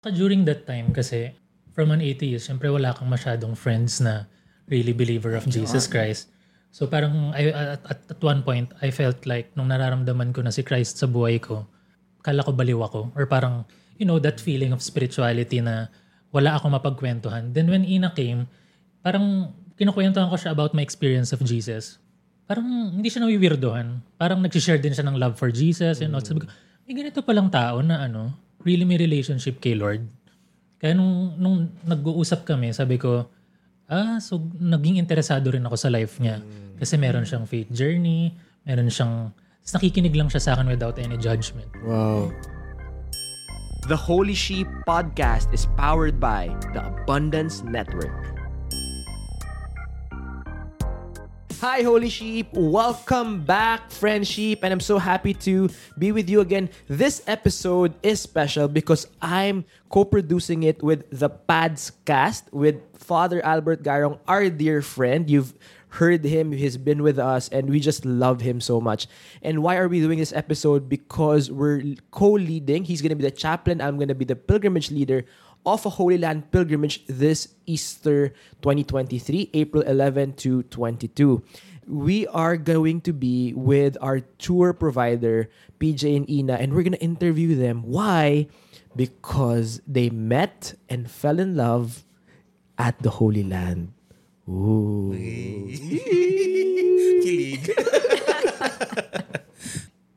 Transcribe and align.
During 0.00 0.48
that 0.48 0.64
time 0.64 0.96
kasi, 0.96 1.36
from 1.76 1.92
an 1.92 2.00
atheist, 2.00 2.48
syempre 2.48 2.72
wala 2.72 2.96
kang 2.96 3.12
masyadong 3.12 3.52
friends 3.52 4.00
na 4.00 4.24
really 4.72 4.96
believer 4.96 5.36
of 5.36 5.44
Jesus 5.44 5.84
Christ. 5.84 6.32
So 6.72 6.88
parang 6.88 7.36
I, 7.36 7.52
at, 7.52 7.84
at, 7.84 8.00
at 8.08 8.20
one 8.24 8.40
point, 8.40 8.72
I 8.80 8.88
felt 8.88 9.28
like 9.28 9.52
nung 9.58 9.68
nararamdaman 9.68 10.32
ko 10.32 10.40
na 10.40 10.54
si 10.54 10.64
Christ 10.64 10.96
sa 10.96 11.10
buhay 11.10 11.36
ko, 11.36 11.68
kala 12.24 12.40
ko 12.40 12.56
baliw 12.56 12.80
ako. 12.80 13.12
Or 13.12 13.28
parang, 13.28 13.68
you 14.00 14.08
know, 14.08 14.16
that 14.22 14.40
feeling 14.40 14.72
of 14.72 14.80
spirituality 14.80 15.60
na 15.60 15.92
wala 16.32 16.56
ako 16.56 16.80
mapagkwentuhan. 16.80 17.52
Then 17.52 17.68
when 17.68 17.84
Ina 17.84 18.16
came, 18.16 18.48
parang 19.04 19.52
kinukwentuhan 19.76 20.30
ko 20.30 20.36
siya 20.40 20.56
about 20.56 20.72
my 20.72 20.80
experience 20.80 21.34
of 21.36 21.44
Jesus. 21.44 22.00
Parang 22.48 22.64
hindi 22.94 23.12
siya 23.12 23.26
nawiwirdohan. 23.26 24.00
Parang 24.16 24.40
nag-share 24.40 24.80
din 24.80 24.96
siya 24.96 25.04
ng 25.04 25.20
love 25.20 25.36
for 25.36 25.52
Jesus. 25.52 26.00
And 26.00 26.16
all. 26.16 26.24
Sabi 26.24 26.40
ko, 26.40 26.48
may 26.88 26.96
ganito 26.96 27.20
palang 27.20 27.52
tao 27.52 27.82
na 27.84 28.06
ano, 28.08 28.32
really 28.64 28.84
may 28.84 29.00
relationship 29.00 29.60
kay 29.60 29.76
Lord. 29.76 30.04
Kaya 30.80 30.96
nung, 30.96 31.36
nung 31.36 31.56
nag-uusap 31.84 32.48
kami, 32.48 32.72
sabi 32.72 32.96
ko, 32.96 33.28
ah, 33.88 34.16
so 34.16 34.40
naging 34.56 34.96
interesado 34.96 35.52
rin 35.52 35.64
ako 35.64 35.76
sa 35.76 35.92
life 35.92 36.16
niya. 36.20 36.40
Kasi 36.80 36.96
meron 36.96 37.28
siyang 37.28 37.44
faith 37.44 37.68
journey, 37.68 38.32
meron 38.64 38.88
siyang, 38.88 39.28
nakikinig 39.76 40.16
lang 40.16 40.32
siya 40.32 40.40
sa 40.40 40.50
akin 40.56 40.72
without 40.72 40.96
any 40.96 41.20
judgment. 41.20 41.68
Wow. 41.84 42.32
The 43.88 43.96
Holy 43.96 44.36
Sheep 44.36 44.68
podcast 44.88 45.52
is 45.52 45.68
powered 45.76 46.16
by 46.16 46.48
the 46.72 46.80
Abundance 46.80 47.60
Network. 47.60 48.39
Hi, 51.60 51.82
Holy 51.82 52.08
Sheep. 52.08 52.48
Welcome 52.54 53.44
back, 53.44 53.90
friend 53.90 54.26
sheep. 54.26 54.64
And 54.64 54.72
I'm 54.72 54.80
so 54.80 54.96
happy 54.96 55.34
to 55.44 55.68
be 55.98 56.10
with 56.10 56.30
you 56.30 56.40
again. 56.40 56.70
This 56.88 57.20
episode 57.26 57.92
is 58.02 58.18
special 58.18 58.66
because 58.66 59.06
I'm 59.20 59.66
co 59.90 60.06
producing 60.06 60.62
it 60.62 60.82
with 60.82 61.04
the 61.12 61.28
Pads 61.28 61.92
cast 62.06 62.50
with 62.50 62.80
Father 62.96 63.44
Albert 63.44 63.82
Garong, 63.82 64.20
our 64.26 64.48
dear 64.48 64.80
friend. 64.80 65.28
You've 65.28 65.52
heard 66.00 66.24
him, 66.24 66.50
he's 66.50 66.78
been 66.78 67.02
with 67.02 67.18
us, 67.18 67.50
and 67.50 67.68
we 67.68 67.78
just 67.78 68.06
love 68.06 68.40
him 68.40 68.62
so 68.62 68.80
much. 68.80 69.06
And 69.42 69.62
why 69.62 69.76
are 69.76 69.88
we 69.88 70.00
doing 70.00 70.18
this 70.18 70.32
episode? 70.32 70.88
Because 70.88 71.50
we're 71.50 71.84
co 72.10 72.40
leading. 72.40 72.84
He's 72.84 73.02
going 73.02 73.10
to 73.10 73.20
be 73.20 73.24
the 73.24 73.30
chaplain, 73.30 73.82
I'm 73.82 73.96
going 73.96 74.08
to 74.08 74.14
be 74.14 74.24
the 74.24 74.36
pilgrimage 74.36 74.90
leader 74.90 75.26
of 75.66 75.84
a 75.86 75.90
Holy 75.90 76.18
Land 76.18 76.50
pilgrimage 76.50 77.04
this 77.06 77.48
Easter 77.66 78.28
2023, 78.62 79.50
April 79.54 79.82
11 79.82 80.34
to 80.34 80.62
22. 80.64 81.42
We 81.86 82.26
are 82.28 82.56
going 82.56 83.00
to 83.02 83.12
be 83.12 83.52
with 83.52 83.96
our 84.00 84.20
tour 84.38 84.72
provider, 84.72 85.50
PJ 85.80 86.16
and 86.16 86.28
Ina, 86.30 86.54
and 86.54 86.72
we're 86.72 86.82
going 86.82 86.92
to 86.92 87.02
interview 87.02 87.56
them. 87.56 87.82
Why? 87.82 88.46
Because 88.94 89.80
they 89.86 90.10
met 90.10 90.74
and 90.88 91.10
fell 91.10 91.38
in 91.40 91.56
love 91.56 92.04
at 92.78 92.98
the 93.02 93.10
Holy 93.10 93.42
Land. 93.42 93.92
Ooh. 94.48 95.12
Kilig. 97.20 97.70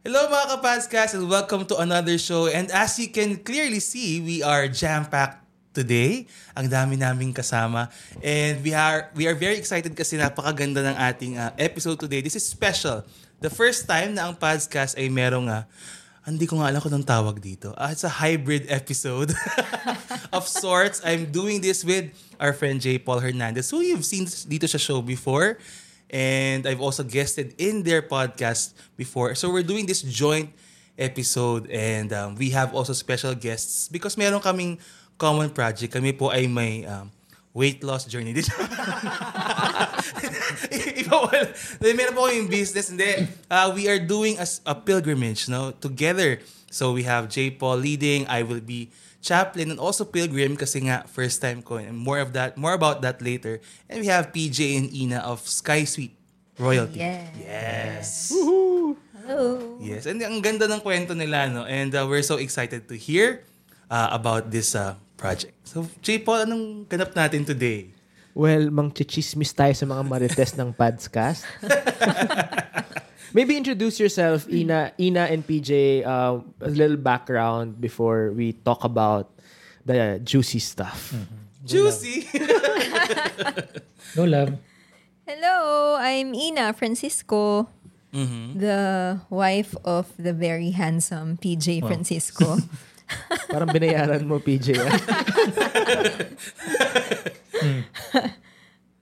Hello 0.03 0.27
mga 0.27 0.59
kapaskas 0.59 1.15
and 1.15 1.31
welcome 1.31 1.63
to 1.63 1.79
another 1.79 2.19
show. 2.19 2.51
And 2.51 2.67
as 2.75 2.99
you 2.99 3.07
can 3.07 3.39
clearly 3.39 3.79
see, 3.79 4.19
we 4.19 4.43
are 4.43 4.67
jam-packed 4.67 5.39
today. 5.71 6.27
Ang 6.59 6.67
dami 6.67 6.99
naming 6.99 7.31
kasama. 7.31 7.87
And 8.19 8.59
we 8.59 8.75
are 8.75 9.07
we 9.15 9.31
are 9.31 9.37
very 9.39 9.55
excited 9.55 9.95
kasi 9.95 10.19
napakaganda 10.19 10.83
ng 10.83 10.95
ating 10.99 11.33
uh, 11.39 11.55
episode 11.55 12.03
today. 12.03 12.19
This 12.19 12.35
is 12.35 12.43
special. 12.43 13.07
The 13.39 13.47
first 13.47 13.87
time 13.87 14.19
na 14.19 14.27
ang 14.27 14.35
podcast 14.35 14.99
ay 14.99 15.07
merong 15.07 15.47
uh, 15.47 15.63
hindi 16.27 16.51
ko 16.51 16.59
nga 16.59 16.67
alam 16.67 16.83
kung 16.83 16.91
anong 16.91 17.07
tawag 17.07 17.39
dito. 17.39 17.71
Ah, 17.79 17.95
it's 17.95 18.03
a 18.03 18.11
hybrid 18.11 18.67
episode 18.67 19.31
of 20.35 20.43
sorts. 20.51 20.99
I'm 21.07 21.31
doing 21.31 21.63
this 21.63 21.87
with 21.87 22.11
our 22.43 22.51
friend 22.51 22.83
J. 22.83 22.99
Paul 22.99 23.23
Hernandez, 23.23 23.71
who 23.71 23.79
you've 23.79 24.03
seen 24.03 24.27
dito 24.51 24.67
sa 24.67 24.75
show 24.75 24.99
before. 24.99 25.63
And 26.13 26.69
I've 26.69 26.77
also 26.79 27.01
guested 27.01 27.57
in 27.57 27.81
their 27.81 28.05
podcast 28.05 28.77
before. 28.93 29.33
So 29.33 29.49
we're 29.49 29.65
doing 29.65 29.89
this 29.89 30.05
joint 30.05 30.53
episode 30.93 31.65
and 31.73 32.13
um, 32.13 32.35
we 32.37 32.53
have 32.53 32.77
also 32.77 32.93
special 32.93 33.33
guests 33.33 33.89
because 33.89 34.13
meron 34.13 34.39
kaming 34.39 34.77
common 35.17 35.49
project. 35.49 35.89
Kami 35.89 36.13
po 36.13 36.29
ay 36.29 36.45
may 36.45 36.85
um, 36.85 37.09
weight 37.49 37.81
loss 37.81 38.05
journey. 38.05 38.33
Iba 41.01 41.15
wala. 41.17 41.49
Meron 41.81 42.13
po 42.13 42.29
kaming 42.29 42.45
business. 42.45 42.93
Hindi. 42.93 43.25
Uh, 43.49 43.73
we 43.73 43.89
are 43.89 43.97
doing 43.97 44.37
a, 44.37 44.45
a 44.69 44.77
pilgrimage 44.77 45.49
no, 45.49 45.73
together. 45.81 46.37
So 46.69 46.93
we 46.93 47.09
have 47.09 47.29
J. 47.29 47.49
Paul 47.53 47.81
leading. 47.81 48.29
I 48.29 48.41
will 48.45 48.61
be 48.61 48.93
chaplain 49.23 49.71
and 49.71 49.79
also 49.79 50.03
pilgrim 50.03 50.53
kasi 50.53 50.83
nga 50.83 51.07
first 51.07 51.39
time 51.39 51.63
ko 51.63 51.79
and 51.79 51.95
more 51.95 52.19
of 52.19 52.35
that 52.35 52.59
more 52.59 52.75
about 52.75 52.99
that 52.99 53.23
later 53.23 53.63
and 53.87 54.03
we 54.03 54.07
have 54.11 54.35
PJ 54.35 54.75
and 54.75 54.91
Ina 54.91 55.23
of 55.23 55.39
Sky 55.41 55.87
Suite 55.87 56.11
Royalty 56.59 56.99
Yes. 56.99 57.31
yes 57.39 58.07
Hello. 59.23 59.79
yes 59.79 60.03
and 60.03 60.19
ang 60.19 60.43
ganda 60.43 60.67
ng 60.67 60.83
kwento 60.83 61.15
nila 61.15 61.47
no 61.47 61.63
and 61.63 61.95
uh, 61.95 62.03
we're 62.03 62.21
so 62.21 62.35
excited 62.35 62.83
to 62.85 62.99
hear 62.99 63.47
uh, 63.87 64.11
about 64.11 64.51
this 64.51 64.75
uh, 64.75 64.99
project 65.15 65.55
so 65.63 65.87
J. 66.03 66.19
Paul 66.19 66.43
anong 66.43 66.63
ganap 66.85 67.15
natin 67.15 67.47
today 67.47 67.95
Well, 68.33 68.73
mang 68.73 68.89
chichismis 68.89 69.53
tayo 69.53 69.77
sa 69.77 69.85
mga 69.85 70.01
marites 70.09 70.57
ng 70.57 70.73
Padscast. 70.73 71.45
Maybe 73.33 73.57
introduce 73.57 73.99
yourself, 73.99 74.45
Ina, 74.47 74.93
Ina 74.99 75.21
and 75.33 75.41
PJ, 75.41 76.05
uh, 76.05 76.37
a 76.61 76.69
little 76.69 76.97
background 76.97 77.81
before 77.81 78.29
we 78.31 78.53
talk 78.53 78.83
about 78.83 79.33
the 79.85 80.21
juicy 80.23 80.59
stuff. 80.59 81.13
juicy 81.65 82.29
no 84.15 84.23
love. 84.29 84.53
Hello, 85.25 85.97
I'm 85.97 86.35
Ina 86.35 86.73
Francisco, 86.77 87.67
the 88.13 89.19
wife 89.31 89.73
of 89.83 90.13
the 90.21 90.33
very 90.33 90.69
handsome 90.69 91.37
PJ 91.41 91.81
Francisco. 91.81 92.61
Parang 93.49 93.73
binayaran 93.73 94.29
mo, 94.29 94.37
PJ. 94.37 94.77
ah. 94.77 94.93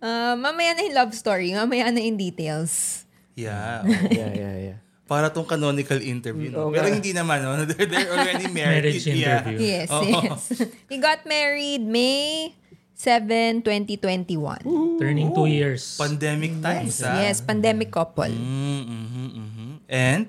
Uh, 0.02 0.34
mamaya 0.34 0.74
na 0.74 0.82
yung 0.82 0.98
love 0.98 1.14
story, 1.14 1.54
mamaya 1.54 1.94
na 1.94 2.02
yung 2.02 2.18
details. 2.18 3.06
Yeah 3.36 3.82
yeah, 4.10 4.32
yeah, 4.32 4.56
yeah. 4.72 4.78
para 5.06 5.28
tong 5.28 5.44
canonical 5.44 6.00
interview 6.00 6.48
no? 6.50 6.68
Oo 6.68 6.72
pero 6.72 6.88
nga. 6.88 6.96
hindi 6.96 7.12
naman 7.12 7.44
no? 7.44 7.60
they're, 7.68 7.84
they're 7.92 8.12
already 8.12 8.48
married 8.56 8.88
Marriage 8.88 9.04
Yeah. 9.06 9.44
interview. 9.44 9.58
Yes, 9.60 9.88
Oo. 9.92 10.08
yes. 10.08 10.42
We 10.90 10.96
got 10.98 11.28
married 11.28 11.84
May 11.84 12.56
7, 12.96 13.66
2021. 13.66 14.64
Turning 15.02 15.34
two 15.34 15.50
years. 15.50 16.00
pandemic 16.00 16.56
times 16.62 17.02
ah. 17.02 17.18
Yes, 17.20 17.42
pandemic 17.42 17.90
couple. 17.90 18.30
Mm, 18.30 18.84
mhm, 18.88 19.28
mhm. 19.36 19.70
And 19.90 20.26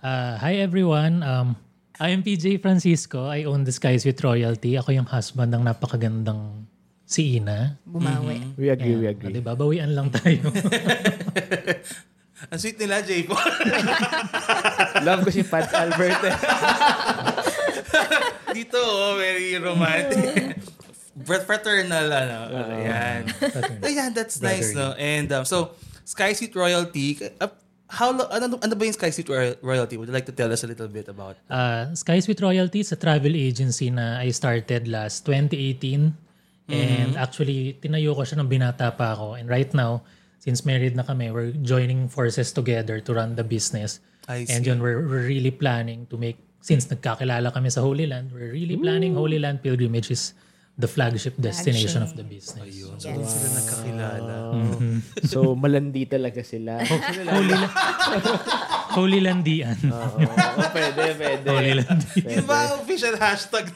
Uh, 0.00 0.32
hi 0.40 0.56
everyone. 0.56 1.20
Um, 1.20 1.60
I 2.00 2.08
am 2.08 2.24
PJ 2.24 2.64
Francisco. 2.64 3.28
I 3.28 3.44
own 3.44 3.68
the 3.68 3.70
Skies 3.70 4.08
with 4.08 4.16
Royalty. 4.24 4.80
Ako 4.80 4.96
yung 4.96 5.04
husband 5.04 5.52
ng 5.52 5.60
napakagandang 5.60 6.64
si 7.04 7.36
Ina. 7.36 7.76
Bumawi. 7.84 8.56
We 8.56 8.72
agree, 8.72 8.96
we 8.96 9.04
Kaya, 9.04 9.12
agree. 9.12 9.32
Diba, 9.36 9.52
bawian 9.52 9.92
lang 9.92 10.08
tayo. 10.08 10.40
Ang 12.50 12.58
sweet 12.58 12.76
nila, 12.76 13.00
J. 13.00 13.24
Paul. 13.24 13.40
Love 15.06 15.22
ko 15.22 15.30
si 15.30 15.42
Pads 15.42 15.72
Albert. 15.72 16.20
eh. 16.26 16.34
Dito, 18.56 18.76
oh, 18.76 19.14
very 19.16 19.54
romantic. 19.56 20.58
Frat- 21.22 21.46
Fraternal, 21.46 22.10
ano. 22.10 22.38
Ayan. 22.74 23.30
Ayan, 23.82 24.10
that's 24.10 24.42
nice, 24.42 24.74
no? 24.74 24.92
And 24.98 25.30
um, 25.30 25.44
so, 25.44 25.78
Sky 26.02 26.34
Suite 26.34 26.54
Royalty, 26.54 27.22
uh, 27.38 27.46
how 27.86 28.10
lo- 28.10 28.26
ano, 28.26 28.58
ano 28.58 28.74
ba 28.74 28.82
yung 28.82 28.96
Sky 28.98 29.10
Suite 29.10 29.30
Royal- 29.30 29.58
Royalty? 29.62 29.94
Would 29.94 30.10
you 30.10 30.14
like 30.14 30.26
to 30.26 30.34
tell 30.34 30.50
us 30.50 30.64
a 30.64 30.66
little 30.66 30.88
bit 30.88 31.06
about 31.06 31.38
Uh, 31.46 31.94
Skies 31.94 32.26
with 32.26 32.42
Royalty 32.42 32.80
is 32.82 32.90
a 32.90 32.98
travel 32.98 33.30
agency 33.30 33.90
na 33.90 34.18
I 34.18 34.34
started 34.34 34.90
last 34.90 35.22
2018. 35.26 36.26
And 36.70 37.18
actually, 37.18 37.74
tinayo 37.82 38.14
ko 38.14 38.22
siya 38.22 38.38
nung 38.38 38.46
binata 38.46 38.94
pa 38.94 39.18
ako. 39.18 39.34
And 39.34 39.50
right 39.50 39.66
now, 39.74 40.06
since 40.40 40.64
married 40.64 40.96
na 40.96 41.04
kami, 41.04 41.28
we're 41.30 41.52
joining 41.52 42.08
forces 42.08 42.50
together 42.50 42.98
to 43.04 43.10
run 43.12 43.36
the 43.36 43.44
business. 43.44 44.00
I 44.24 44.48
And 44.48 44.64
see. 44.64 44.72
yun, 44.72 44.80
we're, 44.80 45.04
we're 45.04 45.28
really 45.28 45.52
planning 45.52 46.08
to 46.08 46.16
make, 46.16 46.40
since 46.64 46.88
nagkakilala 46.88 47.52
kami 47.52 47.68
sa 47.68 47.84
Holy 47.84 48.08
Land, 48.08 48.32
we're 48.32 48.56
really 48.56 48.80
planning 48.80 49.12
Holy 49.12 49.36
Land 49.36 49.60
Pilgrimage 49.60 50.08
is 50.10 50.32
the 50.80 50.88
flagship 50.88 51.36
destination 51.36 52.00
of 52.00 52.16
the 52.16 52.24
business. 52.24 52.64
Ayun. 52.64 52.96
So, 52.96 53.12
doon 53.12 53.28
sila 53.28 53.48
nagkakilala. 53.60 54.34
so, 55.30 55.38
malandi 55.52 56.08
talaga 56.08 56.40
sila. 56.40 56.80
Holy, 57.36 57.54
La- 57.54 57.72
Holy 58.96 59.20
Landian. 59.20 59.76
Oo, 59.84 60.24
oh, 60.24 60.68
pwede, 60.72 61.02
pwede. 61.20 61.46
Holy 61.52 61.72
Landian. 61.84 62.32
Yun 62.40 62.46
ba 62.48 62.56
ang 62.64 62.80
official 62.80 63.14
hashtag? 63.20 63.68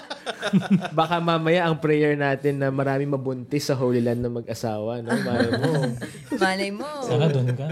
Baka 0.98 1.18
mamaya 1.18 1.66
ang 1.66 1.82
prayer 1.82 2.14
natin 2.14 2.62
na 2.62 2.70
marami 2.70 3.04
mabuntis 3.04 3.66
sa 3.66 3.74
Holy 3.74 3.98
Land 3.98 4.22
na 4.22 4.30
mag-asawa. 4.30 5.02
No? 5.02 5.10
Malay 5.10 5.50
mo. 5.58 5.70
Malay 6.38 6.70
mo. 6.70 6.88
Saka 7.02 7.26
doon 7.28 7.48
ka. 7.52 7.66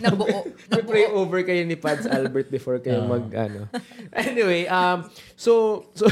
Nabuo. 0.00 0.48
Pray 0.88 1.06
Nabuo. 1.06 1.20
over 1.20 1.40
kayo 1.44 1.62
ni 1.64 1.76
Pads 1.76 2.08
Albert 2.08 2.50
before 2.50 2.80
kayo 2.80 3.04
Oo. 3.04 3.12
mag 3.12 3.28
ano. 3.36 3.68
Anyway, 4.16 4.66
um 4.66 5.06
so 5.36 5.84
so 5.94 6.08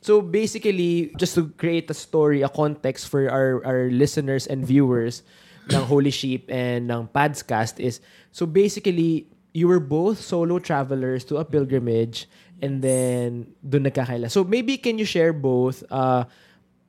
so 0.00 0.22
basically 0.22 1.10
just 1.18 1.34
to 1.34 1.50
create 1.58 1.90
a 1.90 1.96
story, 1.96 2.42
a 2.42 2.50
context 2.50 3.10
for 3.10 3.26
our 3.28 3.62
our 3.66 3.90
listeners 3.90 4.46
and 4.46 4.64
viewers 4.64 5.22
ng 5.70 5.82
Holy 5.86 6.10
Sheep 6.10 6.50
and 6.50 6.90
ng 6.90 7.06
Padscast 7.14 7.78
is 7.78 8.02
so 8.34 8.46
basically 8.46 9.30
you 9.52 9.68
were 9.68 9.82
both 9.82 10.18
solo 10.18 10.58
travelers 10.58 11.22
to 11.28 11.36
a 11.36 11.44
pilgrimage 11.44 12.26
and 12.62 12.80
then 12.80 13.50
doon 13.62 13.86
nagkakaila. 13.90 14.30
So 14.30 14.42
maybe 14.46 14.78
can 14.78 14.98
you 14.98 15.04
share 15.06 15.34
both 15.34 15.82
uh 15.90 16.24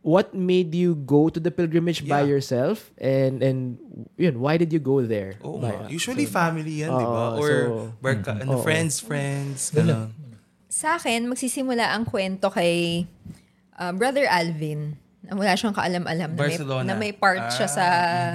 what 0.04 0.36
made 0.36 0.76
you 0.76 0.94
go 0.94 1.32
to 1.32 1.40
the 1.40 1.48
pilgrimage 1.48 2.04
by 2.04 2.22
Yeah. 2.22 2.36
yourself 2.36 2.92
and 3.00 3.40
and 3.40 3.80
yun 4.20 4.36
why 4.38 4.60
did 4.60 4.70
you 4.70 4.84
go 4.84 5.00
there? 5.00 5.40
Oo 5.42 5.64
By-. 5.64 5.88
Usually 5.88 6.28
family 6.28 6.84
yan, 6.84 6.92
di 6.92 7.04
Oo, 7.04 7.10
ba? 7.10 7.24
Or 7.40 7.50
so- 7.50 7.90
barka, 8.04 8.36
ano, 8.36 8.60
Oo. 8.60 8.64
friends, 8.64 9.00
friends, 9.00 9.72
gano'n. 9.72 10.12
Sa 10.68 11.00
akin, 11.00 11.26
magsisimula 11.26 11.88
ang 11.88 12.04
kwento 12.04 12.52
kay 12.52 13.08
uh, 13.80 13.94
Brother 13.96 14.28
Alvin. 14.28 15.00
Na 15.24 15.40
wala 15.40 15.56
siyang 15.56 15.72
kaalam-alam 15.72 16.36
na 16.36 16.36
may, 16.36 16.52
Barcelona. 16.52 16.84
na 16.84 16.94
may 17.00 17.14
part 17.16 17.48
siya 17.56 17.70
sa 17.72 17.86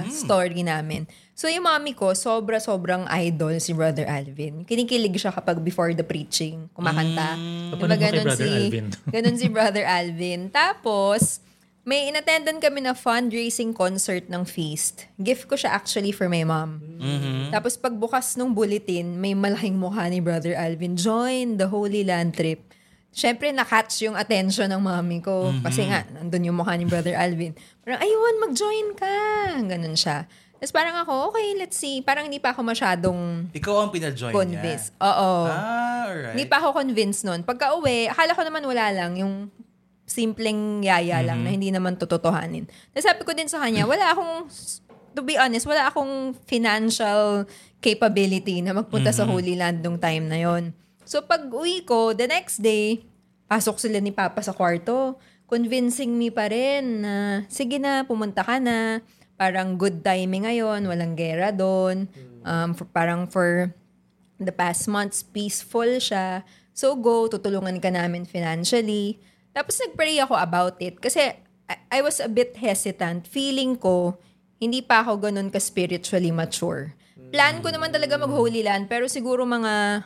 story 0.08 0.64
namin. 0.64 1.04
So 1.36 1.46
yung 1.46 1.68
mami 1.68 1.92
ko, 1.92 2.16
sobra-sobrang 2.16 3.04
idol 3.12 3.60
si 3.60 3.76
Brother 3.76 4.08
Alvin. 4.08 4.64
Kinikilig 4.64 5.20
siya 5.20 5.30
kapag 5.30 5.60
before 5.60 5.92
the 5.92 6.00
preaching, 6.00 6.72
kumakanta. 6.72 7.36
Paano 7.76 7.76
mo 7.76 7.92
kay 7.92 8.24
Brother 8.24 8.48
Alvin? 8.48 8.86
Ganun 9.04 9.36
si 9.36 9.46
Brother 9.46 9.84
Alvin. 9.84 10.48
Tapos, 10.48 11.44
may 11.88 12.12
inattendan 12.12 12.60
kami 12.60 12.84
na 12.84 12.92
fundraising 12.92 13.72
concert 13.72 14.28
ng 14.28 14.44
Feast. 14.44 15.08
Gift 15.16 15.48
ko 15.48 15.56
siya 15.56 15.72
actually 15.72 16.12
for 16.12 16.28
my 16.28 16.44
mom. 16.44 16.84
Tapos 17.48 17.80
pagbukas 17.80 18.36
ng 18.36 18.52
bulletin, 18.52 19.16
may 19.16 19.32
malaking 19.32 19.80
mukha 19.80 20.04
ni 20.12 20.20
Brother 20.20 20.52
Alvin. 20.52 21.00
Join 21.00 21.56
the 21.56 21.64
Holy 21.64 22.04
Land 22.04 22.36
Trip. 22.36 22.60
Siyempre, 23.08 23.48
nakatch 23.56 24.04
yung 24.04 24.20
attention 24.20 24.68
ng 24.68 24.84
mami 24.84 25.24
ko. 25.24 25.48
Kasi 25.64 25.88
nga, 25.88 26.04
nandun 26.12 26.52
yung 26.52 26.60
mukha 26.60 26.76
ni 26.76 26.84
Brother 26.84 27.16
Alvin. 27.16 27.56
Parang, 27.80 28.04
ayun, 28.04 28.34
mag-join 28.36 28.92
ka. 28.92 29.16
Ganun 29.64 29.96
siya. 29.96 30.28
Tapos 30.58 30.74
parang 30.74 30.98
ako, 31.00 31.32
okay, 31.32 31.56
let's 31.56 31.78
see. 31.78 32.04
Parang 32.04 32.28
hindi 32.28 32.42
pa 32.42 32.50
ako 32.52 32.66
masyadong 32.68 33.48
Ikaw 33.54 33.74
ang 33.78 33.90
pina-join 33.94 34.34
convinced. 34.34 34.92
niya. 34.92 35.06
Oo. 35.08 35.32
Ah, 35.46 36.10
alright. 36.10 36.34
Hindi 36.36 36.44
pa 36.50 36.60
ako 36.60 36.68
convinced 36.76 37.24
nun. 37.24 37.46
Pagka 37.46 37.78
uwi, 37.78 38.10
akala 38.10 38.34
ko 38.36 38.42
naman 38.44 38.66
wala 38.66 38.90
lang 38.92 39.16
yung 39.16 39.48
simpleng 40.08 40.80
yaya 40.80 41.20
lang 41.22 41.44
na 41.44 41.52
hindi 41.52 41.68
naman 41.68 41.94
tutotohanin. 41.94 42.64
Tapos 42.90 43.04
sabi 43.04 43.22
ko 43.22 43.36
din 43.36 43.46
sa 43.46 43.60
kanya, 43.60 43.84
wala 43.84 44.16
akong, 44.16 44.48
to 45.12 45.20
be 45.20 45.36
honest, 45.36 45.68
wala 45.68 45.86
akong 45.86 46.32
financial 46.48 47.44
capability 47.78 48.58
na 48.58 48.72
magpunta 48.72 49.12
sa 49.12 49.28
Holy 49.28 49.54
Land 49.54 49.84
nung 49.84 50.00
time 50.00 50.24
na 50.24 50.40
yon. 50.40 50.72
So 51.04 51.20
pag 51.22 51.46
uwi 51.46 51.84
ko, 51.84 52.12
the 52.12 52.24
next 52.24 52.58
day, 52.58 53.04
pasok 53.46 53.76
sila 53.76 54.00
ni 54.00 54.10
Papa 54.10 54.40
sa 54.40 54.52
kwarto. 54.52 55.20
Convincing 55.44 56.12
me 56.12 56.28
pa 56.28 56.48
rin 56.48 57.00
na, 57.00 57.14
sige 57.48 57.76
na, 57.76 58.04
pumunta 58.04 58.40
ka 58.40 58.56
na. 58.56 59.00
Parang 59.36 59.76
good 59.76 60.02
timing 60.02 60.44
ngayon, 60.44 60.84
walang 60.84 61.14
gera 61.14 61.48
doon. 61.48 62.08
Um, 62.42 62.72
for- 62.72 62.88
parang 62.88 63.24
for 63.24 63.72
the 64.36 64.52
past 64.52 64.88
months, 64.88 65.20
peaceful 65.22 65.88
siya. 65.98 66.44
So 66.76 66.94
go, 66.94 67.26
tutulungan 67.26 67.80
ka 67.80 67.88
namin 67.88 68.22
financially. 68.22 69.18
Tapos 69.52 69.76
nag-pray 69.80 70.20
ako 70.22 70.34
about 70.38 70.76
it. 70.78 70.98
Kasi 70.98 71.34
I, 71.68 71.76
I 71.88 72.00
was 72.00 72.18
a 72.18 72.30
bit 72.30 72.56
hesitant. 72.56 73.28
Feeling 73.28 73.76
ko, 73.76 74.16
hindi 74.58 74.80
pa 74.82 75.04
ako 75.04 75.30
ganun 75.30 75.52
ka-spiritually 75.52 76.32
mature. 76.32 76.94
Plan 77.28 77.60
ko 77.60 77.68
naman 77.68 77.92
talaga 77.92 78.16
mag-Holy 78.16 78.64
Land, 78.64 78.88
pero 78.88 79.04
siguro 79.04 79.44
mga 79.44 80.00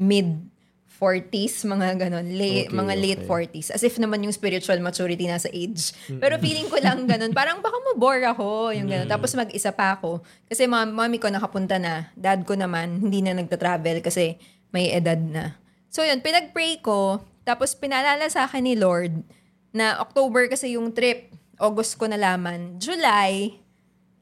mid-40s, 0.00 1.68
mga 1.68 2.08
ganun. 2.08 2.24
Late, 2.32 2.72
Okay, 2.72 2.76
mga 2.80 2.94
late 2.96 3.22
okay. 3.28 3.60
40s. 3.60 3.68
As 3.76 3.84
if 3.84 4.00
naman 4.00 4.24
yung 4.24 4.32
spiritual 4.32 4.80
maturity 4.80 5.28
nasa 5.28 5.52
age. 5.52 5.92
Pero 6.08 6.40
feeling 6.40 6.72
ko 6.72 6.80
lang 6.80 7.04
ganun. 7.04 7.36
Parang 7.36 7.60
baka 7.60 7.76
mabore 7.92 8.24
ako. 8.24 8.72
Yung 8.72 8.88
ganun. 8.88 9.08
Tapos 9.10 9.36
mag-isa 9.36 9.68
pa 9.76 10.00
ako. 10.00 10.24
Kasi 10.48 10.64
mom, 10.64 10.88
mommy 10.96 11.20
ko 11.20 11.28
nakapunta 11.28 11.76
na. 11.76 12.08
Dad 12.16 12.48
ko 12.48 12.56
naman, 12.56 13.04
hindi 13.04 13.20
na 13.20 13.36
nagta-travel 13.36 14.00
kasi 14.00 14.40
may 14.72 14.88
edad 14.96 15.20
na. 15.20 15.60
So 15.92 16.00
yun, 16.00 16.24
pinag-pray 16.24 16.80
ko. 16.80 17.20
Tapos 17.44 17.72
pinaalala 17.74 18.28
sa 18.28 18.46
akin 18.46 18.62
ni 18.64 18.74
Lord 18.76 19.24
na 19.70 19.98
October 20.02 20.46
kasi 20.50 20.76
yung 20.76 20.90
trip. 20.94 21.32
August 21.60 22.00
ko 22.00 22.08
nalaman. 22.08 22.80
July 22.80 23.52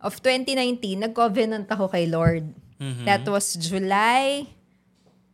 of 0.03 0.19
2019, 0.23 1.07
nag-covenant 1.07 1.71
ako 1.71 1.87
kay 1.87 2.11
Lord. 2.11 2.51
That 3.07 3.23
was 3.27 3.55
July 3.59 4.47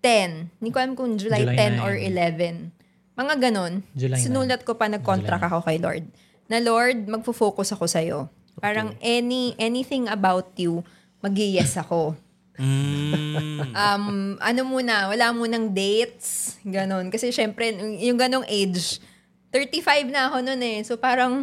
10. 0.05 0.61
Hindi 0.61 0.69
ko 0.69 0.79
alam 0.81 0.93
kung 0.97 1.17
July, 1.17 1.49
July 1.49 1.57
10 1.57 1.81
9. 1.81 1.87
or 1.89 1.95
11. 1.97 2.73
Mga 3.17 3.35
ganon. 3.41 3.73
July 3.97 4.21
9. 4.21 4.25
Sinulat 4.29 4.61
ko 4.69 4.77
pa 4.77 4.89
nag-contract 4.89 5.45
ako 5.49 5.65
kay 5.65 5.81
Lord. 5.81 6.05
Na 6.49 6.61
Lord, 6.61 7.09
magfo-focus 7.09 7.73
ako 7.73 7.89
sa'yo. 7.89 8.19
Parang 8.61 8.95
any 9.01 9.57
anything 9.59 10.07
about 10.07 10.53
you, 10.61 10.85
mag 11.25 11.35
yes 11.35 11.75
ako. 11.81 12.15
Mm. 12.59 13.13
Um, 13.75 14.39
ano 14.39 14.63
muna, 14.63 15.11
wala 15.11 15.35
munang 15.35 15.75
dates. 15.75 16.55
Ganon. 16.63 17.11
Kasi 17.11 17.35
syempre, 17.35 17.75
yung 17.99 18.15
ganong 18.15 18.47
age, 18.47 19.03
35 19.51 20.15
na 20.15 20.31
ako 20.31 20.47
noon 20.47 20.63
eh. 20.63 20.79
So 20.87 20.95
parang, 20.95 21.43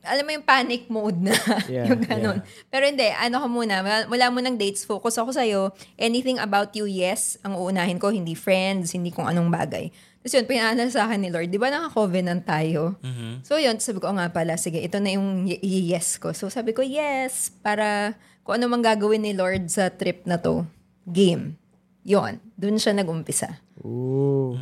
alam 0.00 0.24
mo 0.24 0.30
yung 0.32 0.44
panic 0.44 0.88
mode 0.88 1.20
na. 1.20 1.36
Yeah, 1.68 1.92
yung 1.92 2.00
ganon. 2.00 2.40
Pero 2.72 2.88
hindi, 2.88 3.08
ano 3.12 3.44
ko 3.44 3.46
muna, 3.48 3.84
wala, 3.84 4.04
wala 4.08 4.26
munang 4.32 4.56
dates, 4.56 4.88
focus 4.88 5.20
ako 5.20 5.36
sa'yo. 5.36 5.72
Anything 6.00 6.40
about 6.40 6.72
you, 6.72 6.88
yes. 6.88 7.36
Ang 7.44 7.60
uunahin 7.60 8.00
ko, 8.00 8.08
hindi 8.08 8.32
friends, 8.32 8.96
hindi 8.96 9.12
kung 9.12 9.28
anong 9.28 9.52
bagay. 9.52 9.92
Tapos 10.24 10.40
yun, 10.40 10.48
pinaalala 10.48 10.88
sa 10.88 11.04
akin 11.04 11.20
ni 11.20 11.28
Lord, 11.28 11.52
di 11.52 11.60
ba 11.60 11.68
naka-covenant 11.68 12.48
tayo? 12.48 12.96
So 13.44 13.60
yun, 13.60 13.76
sabi 13.76 14.00
ko, 14.00 14.08
"O 14.08 14.16
nga 14.16 14.32
pala, 14.32 14.56
sige, 14.56 14.80
ito 14.80 14.96
na 14.96 15.12
yung 15.12 15.44
y- 15.44 15.60
yes 15.92 16.16
ko. 16.16 16.32
So 16.32 16.48
sabi 16.48 16.72
ko, 16.72 16.80
yes, 16.80 17.52
para 17.54 18.16
kung 18.40 18.56
ano 18.56 18.64
mang 18.66 18.80
gagawin 18.80 19.20
ni 19.20 19.36
Lord 19.36 19.68
sa 19.68 19.92
trip 19.92 20.24
na 20.24 20.40
to, 20.40 20.64
game. 21.04 21.60
Yon, 22.04 22.40
dun 22.56 22.80
siya 22.80 22.96
nag-umpisa. 22.96 23.60
Ooh. 23.84 24.56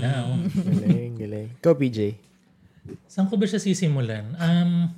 Now, 0.00 0.32
Galing, 0.48 1.12
galing. 1.14 1.48
Ikaw, 1.60 1.76
PJ. 1.76 1.98
saan 3.04 3.28
ko 3.28 3.36
ba 3.36 3.44
siya 3.44 3.60
sisimulan? 3.60 4.32
Um, 4.36 4.96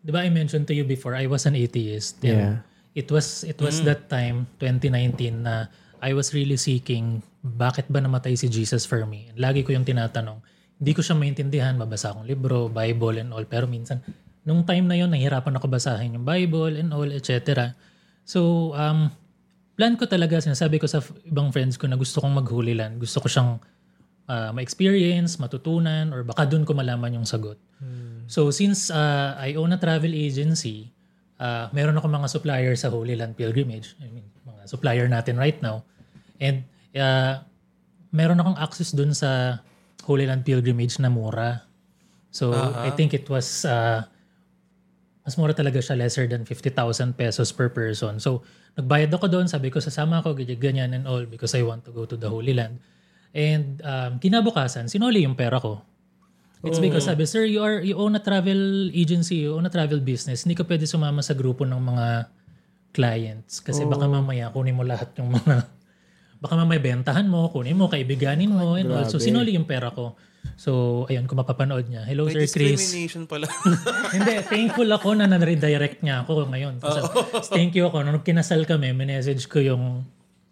di 0.00 0.12
ba 0.12 0.22
I 0.22 0.30
mentioned 0.30 0.68
to 0.68 0.76
you 0.76 0.84
before, 0.84 1.16
I 1.16 1.24
was 1.24 1.48
an 1.48 1.56
atheist. 1.56 2.20
Yeah. 2.20 2.60
It 2.92 3.08
was, 3.08 3.44
it 3.44 3.56
was 3.58 3.80
that 3.82 4.08
time, 4.08 4.44
2019, 4.60 5.40
na 5.40 5.68
I 6.02 6.12
was 6.12 6.32
really 6.36 6.56
seeking 6.60 7.24
bakit 7.40 7.88
ba 7.88 8.02
namatay 8.02 8.36
si 8.36 8.50
Jesus 8.50 8.84
for 8.84 9.04
me. 9.06 9.30
Lagi 9.38 9.62
ko 9.62 9.72
yung 9.72 9.86
tinatanong. 9.86 10.42
Hindi 10.76 10.92
ko 10.92 11.00
siya 11.00 11.16
maintindihan, 11.16 11.72
mabasa 11.78 12.12
akong 12.12 12.28
libro, 12.28 12.68
Bible 12.68 13.22
and 13.22 13.32
all. 13.32 13.46
Pero 13.48 13.64
minsan, 13.64 14.04
nung 14.44 14.66
time 14.66 14.84
na 14.84 14.96
yon 14.98 15.08
nahihirapan 15.08 15.56
ako 15.56 15.66
basahin 15.72 16.20
yung 16.20 16.26
Bible 16.26 16.76
and 16.76 16.92
all, 16.92 17.08
etc. 17.08 17.72
So, 18.28 18.72
um, 18.76 19.08
plan 19.78 19.96
ko 19.96 20.04
talaga, 20.04 20.36
sinasabi 20.42 20.76
ko 20.76 20.84
sa 20.84 21.00
ibang 21.24 21.48
friends 21.48 21.80
ko 21.80 21.88
na 21.88 21.96
gusto 21.96 22.20
kong 22.20 22.44
maghulilan. 22.44 23.00
Gusto 23.00 23.24
ko 23.24 23.28
siyang 23.32 23.56
uh, 24.28 24.50
ma-experience, 24.52 25.40
matutunan, 25.40 26.12
or 26.12 26.26
baka 26.26 26.44
doon 26.44 26.68
ko 26.68 26.76
malaman 26.76 27.16
yung 27.16 27.26
sagot. 27.26 27.56
So 28.26 28.50
since 28.50 28.90
uh, 28.90 29.38
I 29.38 29.54
own 29.54 29.70
a 29.70 29.78
travel 29.78 30.10
agency, 30.10 30.90
uh, 31.40 31.66
meron 31.72 31.96
ako 31.96 32.06
mga 32.08 32.28
supplier 32.28 32.74
sa 32.76 32.88
Holy 32.92 33.16
Land 33.16 33.36
Pilgrimage. 33.36 33.96
I 34.02 34.08
mean, 34.10 34.26
mga 34.44 34.68
supplier 34.68 35.06
natin 35.08 35.36
right 35.36 35.58
now. 35.60 35.84
And 36.40 36.64
uh, 36.96 37.44
meron 38.12 38.40
akong 38.40 38.58
access 38.60 38.92
doon 38.92 39.12
sa 39.16 39.60
Holy 40.04 40.28
Land 40.28 40.44
Pilgrimage 40.44 41.00
na 41.00 41.08
mura. 41.08 41.64
So 42.30 42.52
I 42.52 42.92
think 42.92 43.16
it 43.16 43.32
was 43.32 43.64
uh, 43.64 44.04
mas 45.26 45.34
mura 45.34 45.50
talaga 45.50 45.82
siya, 45.82 45.98
lesser 45.98 46.30
than 46.30 46.46
50,000 46.46 47.18
pesos 47.18 47.50
per 47.50 47.66
person. 47.66 48.22
So, 48.22 48.46
nagbayad 48.78 49.10
ako 49.10 49.26
doon, 49.26 49.50
sabi 49.50 49.74
ko, 49.74 49.82
sasama 49.82 50.22
ako, 50.22 50.38
ganyan, 50.38 50.94
and 50.94 51.02
all, 51.02 51.26
because 51.26 51.50
I 51.58 51.66
want 51.66 51.82
to 51.82 51.90
go 51.90 52.06
to 52.06 52.14
the 52.14 52.30
Holy 52.30 52.54
Land. 52.54 52.78
And 53.34 53.82
um, 53.82 54.22
kinabukasan, 54.22 54.86
sinuli 54.86 55.26
yung 55.26 55.34
pera 55.34 55.58
ko. 55.58 55.82
It's 56.66 56.82
because 56.82 57.06
sabi, 57.06 57.24
sir, 57.24 57.46
you 57.46 57.62
are 57.62 57.78
you 57.80 57.94
own 57.94 58.18
a 58.18 58.22
travel 58.22 58.90
agency, 58.90 59.46
you 59.46 59.54
own 59.54 59.66
a 59.66 59.72
travel 59.72 60.02
business. 60.02 60.42
Hindi 60.42 60.58
ka 60.58 60.66
pwede 60.66 60.84
sumama 60.84 61.22
sa 61.22 61.32
grupo 61.32 61.62
ng 61.62 61.78
mga 61.78 62.06
clients. 62.90 63.62
Kasi 63.62 63.86
baka 63.86 64.10
mamaya 64.10 64.50
kunin 64.50 64.74
mo 64.74 64.82
lahat 64.82 65.14
yung 65.20 65.30
mga 65.36 65.68
baka 66.42 66.54
mamaya 66.56 66.80
bentahan 66.82 67.26
mo, 67.28 67.48
kunin 67.48 67.78
mo, 67.78 67.88
kaibiganin 67.88 68.52
mo, 68.52 68.76
and 68.76 68.90
Grabe. 68.90 69.16
sinuli 69.16 69.56
yung 69.56 69.64
pera 69.68 69.88
ko. 69.94 70.18
So, 70.54 71.04
ayun, 71.10 71.26
kung 71.26 71.42
mapapanood 71.42 71.90
niya. 71.90 72.06
Hello, 72.06 72.30
May 72.30 72.46
Sir 72.46 72.46
Chris. 72.54 72.78
discrimination 72.78 73.26
pala. 73.26 73.50
Hindi, 74.14 74.46
thankful 74.46 74.86
ako 74.86 75.18
na 75.18 75.26
na-redirect 75.26 76.06
niya 76.06 76.22
ako 76.22 76.46
ngayon. 76.46 76.78
Kasi, 76.78 77.02
thank 77.50 77.74
you 77.74 77.90
ako. 77.90 78.06
Nung 78.06 78.22
kinasal 78.22 78.62
kami, 78.62 78.94
minessage 78.94 79.50
ko 79.50 79.58
yung 79.58 80.06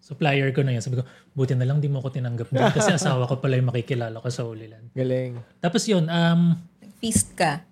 supplier 0.05 0.53
ko 0.53 0.61
na 0.61 0.77
yun. 0.77 0.85
Sabi 0.85 1.01
ko, 1.01 1.05
buti 1.33 1.57
na 1.57 1.65
lang 1.65 1.81
di 1.81 1.89
mo 1.89 2.05
ako 2.05 2.13
tinanggap 2.13 2.53
doon 2.53 2.69
kasi 2.77 2.93
asawa 3.01 3.25
ko 3.25 3.41
pala 3.41 3.57
yung 3.57 3.73
makikilala 3.73 4.21
ko 4.21 4.29
sa 4.29 4.45
Holy 4.45 4.69
Land. 4.69 4.93
Galing. 4.93 5.41
Tapos 5.65 5.89
yun, 5.89 6.05
um, 6.13 6.61
Feast 7.01 7.33
ka. 7.33 7.65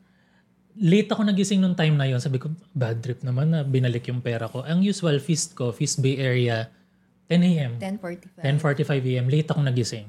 late 0.72 1.12
ako 1.12 1.28
nagising 1.28 1.60
nung 1.60 1.76
time 1.76 1.92
na 1.92 2.08
yon 2.08 2.24
Sabi 2.24 2.40
ko, 2.40 2.48
bad 2.72 3.04
trip 3.04 3.20
naman 3.20 3.52
na 3.52 3.60
binalik 3.60 4.08
yung 4.08 4.24
pera 4.24 4.48
ko. 4.48 4.64
Ang 4.64 4.80
usual 4.80 5.20
feast 5.20 5.52
ko, 5.52 5.76
Feast 5.76 6.00
Bay 6.00 6.16
Area, 6.16 6.72
10 7.28 7.44
a.m. 7.52 7.72
10.45. 7.76 8.40
10.45 8.40 9.12
a.m. 9.12 9.26
Late 9.28 9.48
ako 9.52 9.60
nagising. 9.60 10.08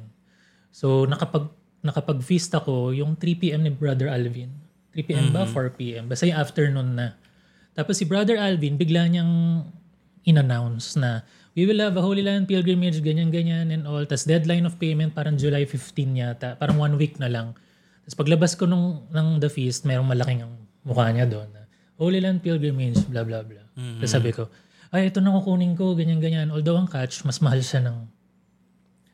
So, 0.72 1.03
nakapag, 1.03 1.51
nakapag-feast 1.84 2.56
ako 2.56 2.96
yung 2.96 3.20
3 3.20 3.36
p.m. 3.36 3.62
ni 3.68 3.72
Brother 3.72 4.08
Alvin. 4.08 4.48
3 4.96 5.03
p.m. 5.03 5.27
ba? 5.36 5.44
4 5.44 5.75
p.m. 5.75 6.08
Basta 6.08 6.24
yung 6.24 6.39
afternoon 6.39 6.96
na. 6.96 7.20
Tapos 7.75 8.00
si 8.00 8.08
Brother 8.08 8.39
Alvin, 8.39 8.80
bigla 8.80 9.03
niyang 9.12 9.63
in-announce 10.24 10.96
na 10.96 11.27
we 11.53 11.69
will 11.69 11.79
have 11.81 11.93
a 11.98 12.03
Holy 12.03 12.25
Land 12.25 12.50
pilgrimage, 12.50 13.01
ganyan-ganyan 13.01 13.69
and 13.69 13.86
all. 13.86 14.01
Tapos 14.05 14.25
deadline 14.25 14.65
of 14.65 14.77
payment 14.81 15.13
parang 15.13 15.38
July 15.38 15.65
15 15.69 16.17
yata. 16.17 16.57
Parang 16.57 16.81
one 16.81 16.98
week 16.98 17.22
na 17.22 17.29
lang. 17.29 17.53
Tapos 18.05 18.17
paglabas 18.17 18.57
ko 18.57 18.65
nung, 18.65 19.05
ng 19.13 19.39
The 19.39 19.50
Feast, 19.53 19.86
mayroong 19.86 20.10
malaking 20.10 20.43
ang 20.43 20.53
mukha 20.83 21.07
niya 21.13 21.29
doon. 21.29 21.48
na, 21.53 21.63
Holy 21.95 22.19
Land 22.19 22.41
pilgrimage, 22.41 23.05
blah 23.07 23.24
blah 23.24 23.45
blah. 23.45 23.63
Tapos 24.01 24.12
sabi 24.12 24.33
ko, 24.33 24.50
ay 24.93 25.10
ito 25.10 25.22
na 25.22 25.33
kukunin 25.33 25.74
ko, 25.74 25.93
ganyan-ganyan. 25.98 26.50
Although 26.53 26.77
ang 26.77 26.89
catch, 26.89 27.25
mas 27.25 27.41
mahal 27.41 27.62
siya 27.62 27.81
ng 27.86 27.98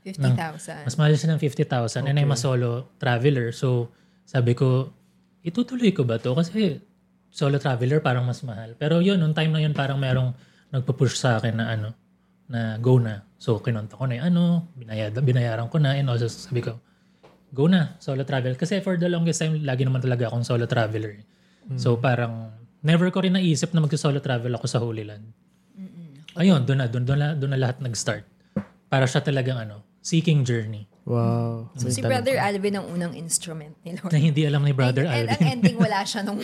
50,000. 0.03 0.88
mas 0.88 0.96
mahal 0.96 1.13
siya 1.15 1.29
ng 1.36 1.39
50,000 1.43 2.08
and 2.08 2.17
I'm 2.17 2.31
a 2.31 2.39
solo 2.39 2.96
traveler. 2.98 3.51
So, 3.51 3.91
sabi 4.24 4.55
ko, 4.55 4.96
itutuloy 5.43 5.91
ko 5.91 6.08
ba 6.08 6.17
to? 6.17 6.31
Kasi 6.34 6.79
solo 7.29 7.60
traveler 7.60 8.00
parang 8.00 8.24
mas 8.25 8.41
mahal. 8.41 8.74
Pero 8.79 9.03
yun, 9.03 9.19
nung 9.19 9.36
time 9.36 9.51
na 9.53 9.60
yun 9.62 9.75
parang 9.75 10.00
merong 10.00 10.34
nagpo-push 10.72 11.19
sa 11.19 11.38
akin 11.38 11.55
na 11.60 11.65
ano, 11.75 11.88
na 12.50 12.82
go 12.82 12.98
na. 12.98 13.24
So, 13.38 13.62
kinonta 13.62 13.96
ko 13.96 14.10
na 14.10 14.20
yung 14.20 14.25
ano, 14.34 14.44
binayad, 14.75 15.15
binayaran 15.22 15.70
ko 15.70 15.77
na 15.77 15.96
and 15.96 16.10
also 16.10 16.27
sabi 16.27 16.65
ko, 16.65 16.82
go 17.53 17.70
na, 17.70 17.96
solo 18.01 18.25
travel. 18.25 18.58
Kasi 18.58 18.82
for 18.82 18.98
the 18.98 19.08
longest 19.08 19.39
time, 19.39 19.62
lagi 19.62 19.86
naman 19.86 20.01
talaga 20.01 20.27
akong 20.27 20.44
solo 20.44 20.65
traveler. 20.65 21.22
So, 21.77 21.94
parang 22.01 22.50
never 22.82 23.13
ko 23.13 23.22
rin 23.22 23.38
naisip 23.38 23.70
na 23.77 23.86
mag-solo 23.86 24.18
travel 24.18 24.50
ako 24.58 24.65
sa 24.65 24.82
Holy 24.82 25.06
Land. 25.06 25.29
Ayun, 26.34 26.65
doon 26.65 26.82
na, 26.82 26.86
doon, 26.89 27.03
doon, 27.06 27.20
na, 27.20 27.27
doon 27.38 27.51
na 27.53 27.60
lahat 27.62 27.77
nag-start. 27.84 28.25
Para 28.89 29.06
siya 29.06 29.22
talagang 29.22 29.62
ano, 29.62 29.86
seeking 30.01 30.41
journey. 30.41 30.89
Wow. 31.06 31.70
So, 31.77 31.89
si 31.89 32.01
Brother 32.01 32.38
Alvin 32.41 32.82
ang 32.82 32.86
unang 32.89 33.13
instrument 33.18 33.77
ni 33.86 33.98
Lord. 33.98 34.13
Na 34.13 34.18
hindi 34.18 34.41
alam 34.46 34.62
ni 34.65 34.74
Brother 34.74 35.06
and, 35.06 35.13
and 35.13 35.27
Alvin. 35.29 35.46
ang 35.46 35.53
ending, 35.58 35.77
wala 35.77 36.00
siya 36.06 36.22
nung. 36.25 36.41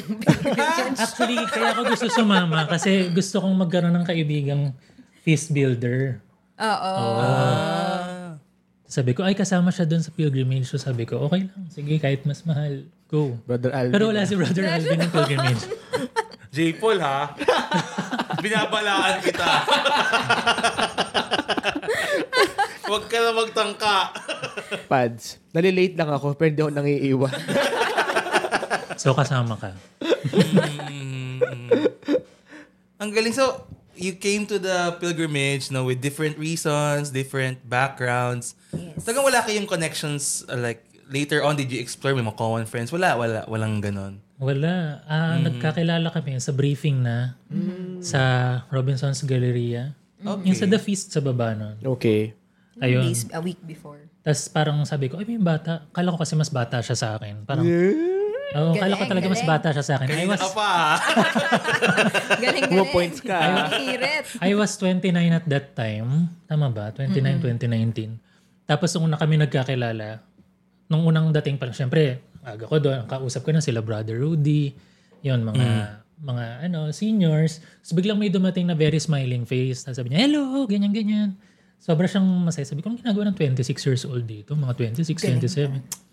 Actually, 1.02 1.38
kaya 1.50 1.74
ako 1.74 1.82
gusto 1.90 2.08
sumama 2.10 2.66
kasi 2.70 3.10
gusto 3.14 3.42
kong 3.42 3.56
magkaroon 3.66 3.94
ng 3.94 4.06
kaibigang 4.06 4.74
feast 5.26 5.50
builder. 5.50 6.22
Oo. 6.62 6.94
Sabi 8.86 9.18
ko, 9.18 9.26
ay 9.26 9.34
kasama 9.34 9.74
siya 9.74 9.90
doon 9.90 10.06
sa 10.06 10.14
pilgrimage. 10.14 10.70
So 10.70 10.78
sabi 10.78 11.10
ko, 11.10 11.26
okay 11.26 11.50
lang. 11.50 11.66
Sige, 11.74 11.98
kahit 11.98 12.22
mas 12.30 12.46
mahal, 12.46 12.86
go. 13.10 13.34
Brother 13.50 13.74
Alvin. 13.74 13.94
Pero 13.98 14.14
wala 14.14 14.22
si 14.30 14.38
Brother 14.38 14.70
Alvin 14.70 15.02
ng 15.02 15.10
pilgrimage. 15.10 15.66
J. 16.56 16.78
Paul 16.78 17.02
ha? 17.02 17.34
Binabalaan 18.46 19.20
kita. 19.26 19.50
Huwag 22.86 23.04
ka 23.10 23.18
na 23.18 23.32
magtangka. 23.34 23.98
Pads. 24.86 25.42
Nalilate 25.52 25.98
lang 25.98 26.14
ako, 26.14 26.38
pero 26.38 26.48
hindi 26.54 26.62
ako 26.62 26.72
nangiiwan. 26.78 27.36
So 28.96 29.18
kasama 29.18 29.58
ka. 29.58 29.74
Ang 33.02 33.10
galing. 33.12 33.36
So, 33.36 33.68
you 33.96 34.14
came 34.14 34.46
to 34.48 34.60
the 34.60 34.96
pilgrimage 35.00 35.72
no, 35.72 35.84
with 35.84 36.00
different 36.00 36.38
reasons, 36.38 37.10
different 37.10 37.64
backgrounds. 37.68 38.56
Yes. 38.72 39.04
Talagang 39.04 39.26
wala 39.26 39.40
kayong 39.44 39.68
connections 39.68 40.44
uh, 40.48 40.60
like 40.60 40.84
later 41.10 41.44
on 41.44 41.56
did 41.56 41.72
you 41.72 41.80
explore 41.80 42.14
may 42.14 42.24
mga 42.24 42.38
common 42.38 42.66
friends? 42.66 42.92
Wala, 42.92 43.16
wala, 43.18 43.46
walang 43.48 43.82
ganon. 43.82 44.20
Wala. 44.36 45.06
Ah, 45.08 45.40
Nagkakilala 45.40 46.12
kami 46.12 46.36
sa 46.44 46.52
briefing 46.52 47.00
na 47.00 47.40
sa 48.04 48.22
Robinson's 48.68 49.24
Galleria. 49.24 49.96
Okay. 50.20 50.46
Yung 50.52 50.58
sa 50.58 50.68
The 50.68 50.82
Feast 50.82 51.16
sa 51.16 51.22
baba 51.24 51.56
nun. 51.56 51.80
okay. 51.84 52.36
Ayun. 52.84 53.08
Days, 53.08 53.24
a 53.32 53.40
week 53.40 53.56
before. 53.64 54.04
Tapos 54.20 54.52
parang 54.52 54.84
sabi 54.84 55.08
ko, 55.08 55.16
ay 55.16 55.24
may 55.24 55.40
bata. 55.40 55.88
Kala 55.96 56.12
ko 56.12 56.20
kasi 56.20 56.36
mas 56.36 56.52
bata 56.52 56.84
siya 56.84 56.98
sa 57.00 57.08
akin. 57.16 57.48
Parang, 57.48 57.64
Oo, 58.56 58.72
kala 58.72 58.96
ko 58.96 59.04
Galing, 59.04 59.12
talaga 59.12 59.28
mas 59.28 59.36
galing. 59.38 59.52
bata 59.52 59.68
siya 59.70 59.84
sa 59.84 59.94
akin. 60.00 60.08
I 60.08 60.12
Kanina 60.16 60.32
was, 60.32 60.42
ka 60.42 60.50
pa 60.52 60.68
ha? 60.72 60.96
Galing-galing. 62.38 62.80
More 62.80 62.90
points 62.90 63.20
ka. 63.20 63.38
Hirit. 63.76 64.26
I 64.40 64.52
was 64.56 64.72
29 64.80 65.12
at 65.32 65.46
that 65.46 65.76
time. 65.76 66.32
Tama 66.48 66.72
ba? 66.72 66.92
29, 66.92 67.20
2019. 67.44 68.16
Tapos 68.64 68.90
nung 68.96 69.12
una 69.12 69.18
kami 69.18 69.36
nagkakilala, 69.38 70.24
nung 70.88 71.04
unang 71.04 71.30
dating 71.32 71.60
pa 71.60 71.68
lang, 71.68 71.76
syempre, 71.76 72.24
aga 72.42 72.66
ko 72.66 72.80
doon, 72.80 73.06
kausap 73.06 73.44
ko 73.44 73.52
na 73.52 73.62
sila 73.62 73.84
Brother 73.84 74.18
Rudy, 74.18 74.74
yon 75.20 75.44
mga 75.44 76.00
mga 76.16 76.46
ano 76.66 76.90
seniors. 76.90 77.60
So 77.84 77.92
biglang 77.92 78.16
may 78.16 78.32
dumating 78.32 78.66
na 78.66 78.74
very 78.74 78.98
smiling 78.98 79.44
face. 79.44 79.84
Tapos 79.84 80.00
sabi 80.00 80.16
niya, 80.16 80.26
hello, 80.26 80.64
ganyan, 80.64 80.96
ganyan. 80.96 81.30
Sobra 81.76 82.08
siyang 82.08 82.26
masaya. 82.42 82.66
Sabi 82.66 82.80
ko, 82.80 82.90
anong 82.90 83.04
ginagawa 83.04 83.30
ng 83.30 83.38
26 83.38 83.86
years 83.86 84.04
old 84.08 84.24
dito? 84.24 84.56
Mga 84.56 84.74
26, 84.96 85.12
27. 85.12 86.05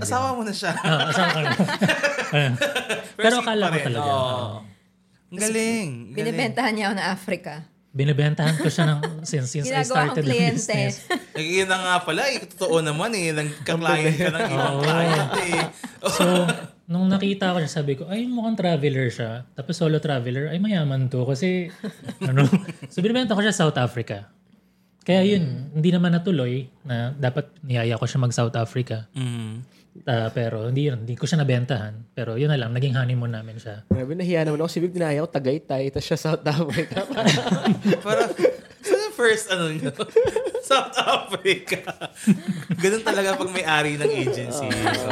Asawa 0.00 0.36
mo 0.36 0.42
na 0.46 0.54
siya. 0.54 0.72
Ah, 0.76 1.10
asawa 1.10 1.28
ka 1.30 1.40
na. 1.40 1.50
Pero 3.18 3.34
akala 3.42 3.64
pa 3.68 3.74
ko 3.74 3.78
talaga. 3.84 4.10
Oo. 4.10 4.20
oo. 4.20 4.58
Ang 5.30 5.38
galing. 5.38 5.88
galing. 6.10 6.16
Binibentahan 6.16 6.72
niya 6.74 6.84
ako 6.90 6.94
ng 6.98 7.08
Africa. 7.08 7.52
Binibentahan 7.90 8.54
ko 8.54 8.70
siya 8.70 8.84
ng 8.86 9.00
since, 9.26 9.50
since 9.50 9.66
I 9.66 9.82
Ginagawa 9.82 9.90
started 9.90 10.14
kong 10.14 10.18
the 10.22 10.26
kliyente. 10.30 10.54
business. 10.58 10.96
Eh, 11.40 11.62
yun 11.62 11.70
na 11.70 11.78
nga 11.78 11.94
pala, 12.02 12.26
eh, 12.26 12.42
totoo 12.42 12.82
naman 12.82 13.14
eh. 13.14 13.30
Nagka-client 13.30 14.14
ka 14.18 14.30
ng 14.34 14.50
ibang 14.50 14.78
client 14.82 15.30
eh. 15.46 15.62
So, 16.18 16.26
nung 16.84 17.06
nakita 17.06 17.54
ko 17.54 17.62
siya, 17.62 17.70
sabi 17.70 17.94
ko, 17.94 18.10
ay 18.10 18.26
mukhang 18.26 18.58
traveler 18.58 19.06
siya. 19.08 19.46
Tapos 19.54 19.78
solo 19.78 20.02
traveler, 20.02 20.50
ay 20.50 20.58
mayaman 20.58 21.06
to. 21.06 21.22
Kasi, 21.22 21.70
ano, 22.22 22.44
so 22.90 22.98
binibenta 22.98 23.34
ko 23.34 23.42
siya 23.42 23.54
sa 23.54 23.66
South 23.70 23.78
Africa. 23.78 24.26
Kaya 25.10 25.26
yun, 25.26 25.74
hindi 25.74 25.90
naman 25.90 26.14
natuloy 26.14 26.70
na 26.86 27.10
dapat 27.10 27.50
niyaya 27.66 27.98
ko 27.98 28.06
siya 28.06 28.22
mag 28.22 28.30
South 28.30 28.54
Africa. 28.54 29.10
Mm. 29.10 29.66
Ah, 30.06 30.30
pero 30.30 30.70
hindi 30.70 30.86
yun, 30.86 31.02
hindi 31.02 31.18
ko 31.18 31.26
siya 31.26 31.42
nabentahan. 31.42 32.14
Pero 32.14 32.38
yun 32.38 32.46
na 32.46 32.54
lang, 32.54 32.70
naging 32.70 32.94
honeymoon 32.94 33.34
namin 33.34 33.58
siya. 33.58 33.82
Grabe, 33.90 34.14
nahiya 34.14 34.46
naman 34.46 34.62
ako. 34.62 34.70
Si 34.70 34.78
Viv, 34.78 34.94
dinaya 34.94 35.26
ko 35.26 35.34
Tagaytay, 35.34 35.90
tapos 35.90 36.06
siya 36.06 36.18
South 36.30 36.46
Africa. 36.46 37.02
Parang, 38.06 38.30
so 38.86 38.94
the 38.94 39.10
first 39.18 39.50
ano 39.50 39.66
nyo? 39.74 39.90
South 40.70 40.94
Africa. 40.94 42.06
Ganun 42.78 43.02
talaga 43.02 43.34
pag 43.34 43.50
may-ari 43.50 43.98
ng 43.98 44.10
agency. 44.14 44.70
So, 44.94 45.10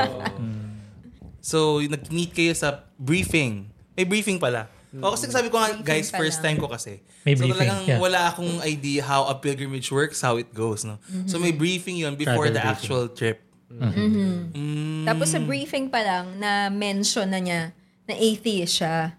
so 1.43 1.59
nag-meet 1.83 2.31
kayo 2.31 2.55
sa 2.55 2.87
briefing. 2.95 3.67
May 3.99 4.07
briefing 4.07 4.39
pala. 4.39 4.71
O 4.97 5.13
kasi 5.13 5.29
sabi 5.29 5.53
ko 5.53 5.61
nga, 5.61 5.77
guys, 5.85 6.09
first 6.09 6.41
time 6.41 6.57
ko 6.57 6.65
kasi. 6.65 7.05
May 7.29 7.37
so 7.37 7.45
briefing, 7.45 7.69
talagang 7.69 7.81
yeah. 7.85 8.01
wala 8.01 8.33
akong 8.33 8.65
idea 8.65 9.05
how 9.05 9.29
a 9.29 9.37
pilgrimage 9.37 9.93
works, 9.93 10.25
how 10.25 10.41
it 10.41 10.49
goes. 10.57 10.81
No? 10.85 10.97
So 11.29 11.37
may 11.37 11.53
briefing 11.53 12.01
yun 12.01 12.17
before 12.17 12.49
Travel 12.49 12.57
the 12.57 12.63
briefing. 12.65 12.73
actual 12.73 13.05
trip. 13.13 13.39
Mm. 13.69 15.05
Tapos 15.05 15.29
sa 15.29 15.41
briefing 15.45 15.93
pa 15.93 16.01
lang, 16.01 16.41
na-mention 16.41 17.29
na 17.29 17.41
niya 17.41 17.63
na 18.09 18.15
atheist 18.17 18.81
siya. 18.81 19.13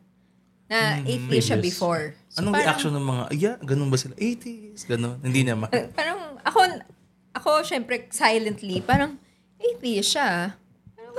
Na 0.66 1.06
atheist 1.06 1.54
siya 1.54 1.62
before. 1.62 2.18
So 2.34 2.42
Anong 2.42 2.58
parang- 2.58 2.66
reaction 2.66 2.92
ng 2.98 3.06
mga, 3.06 3.24
yeah, 3.38 3.58
ganun 3.62 3.90
ba 3.94 3.98
sila? 4.02 4.18
80s, 4.18 4.90
ganun. 4.90 5.22
Hindi 5.22 5.46
naman. 5.46 5.70
Parang 5.98 6.42
ako, 6.42 6.60
ako 7.38 7.50
syempre 7.62 8.10
silently, 8.10 8.82
parang 8.82 9.22
atheist 9.62 10.18
siya. 10.18 10.58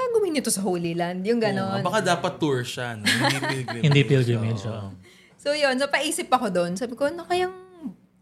Gagawin 0.01 0.33
nito 0.33 0.49
sa 0.49 0.65
Holy 0.65 0.97
Land? 0.97 1.21
Yung 1.29 1.41
ganon. 1.41 1.81
nga, 1.81 1.85
baka 1.85 2.01
dapat 2.01 2.41
tour 2.41 2.65
siya. 2.65 2.97
No? 2.97 3.05
Hindi 3.05 3.41
pilgrimage. 3.53 3.85
Hindi 3.85 4.01
pilgrimage. 4.09 4.63
Oo. 4.65 4.89
So 5.41 5.53
yun, 5.57 5.77
so 5.81 5.89
paisip 5.89 6.29
ako 6.29 6.53
doon. 6.53 6.77
Sabi 6.77 6.97
ko, 6.97 7.09
ano 7.09 7.25
kayang, 7.25 7.53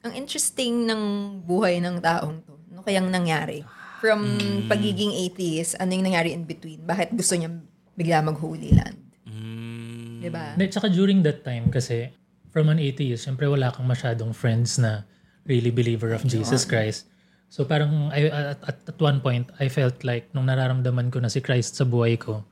ang 0.07 0.13
interesting 0.15 0.87
ng 0.87 1.03
buhay 1.43 1.83
ng 1.83 1.99
taong 1.99 2.43
to. 2.47 2.55
Ano 2.71 2.81
kayang 2.87 3.11
nangyari? 3.11 3.67
From 3.99 4.23
pagiging 4.71 5.11
atheist, 5.27 5.75
ano 5.83 5.91
yung 5.91 6.07
nangyari 6.07 6.31
in 6.31 6.47
between? 6.47 6.87
Bakit 6.87 7.19
gusto 7.19 7.35
niya 7.35 7.51
bigla 7.99 8.23
mag-Holy 8.23 8.71
Land? 8.71 8.99
Mm. 9.27 10.23
Diba? 10.23 10.55
Hindi, 10.55 10.71
tsaka 10.71 10.87
during 10.87 11.27
that 11.27 11.43
time 11.43 11.67
kasi 11.75 12.15
from 12.55 12.71
an 12.71 12.79
atheist, 12.79 13.27
syempre 13.27 13.51
wala 13.51 13.75
kang 13.75 13.91
masyadong 13.91 14.31
friends 14.31 14.79
na 14.79 15.03
really 15.51 15.75
believer 15.75 16.15
of 16.15 16.23
Jesus 16.23 16.63
Christ. 16.63 17.11
So 17.49 17.65
parang 17.65 18.13
I, 18.13 18.29
at, 18.29 18.61
at, 18.61 18.99
one 19.01 19.25
point, 19.25 19.49
I 19.57 19.73
felt 19.73 20.05
like 20.05 20.29
nung 20.37 20.47
nararamdaman 20.47 21.09
ko 21.09 21.19
na 21.19 21.33
si 21.33 21.41
Christ 21.41 21.81
sa 21.81 21.89
buhay 21.89 22.21
ko, 22.21 22.45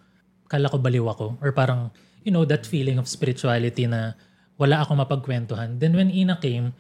kala 0.48 0.72
ko 0.72 0.80
baliw 0.80 1.04
ako. 1.04 1.36
Or 1.44 1.52
parang, 1.52 1.92
you 2.24 2.32
know, 2.32 2.48
that 2.48 2.64
feeling 2.64 2.96
of 2.96 3.04
spirituality 3.04 3.84
na 3.84 4.16
wala 4.56 4.80
ako 4.80 4.96
mapagkwentuhan. 4.96 5.76
Then 5.76 5.92
when 5.92 6.08
Ina 6.08 6.40
came, 6.40 6.72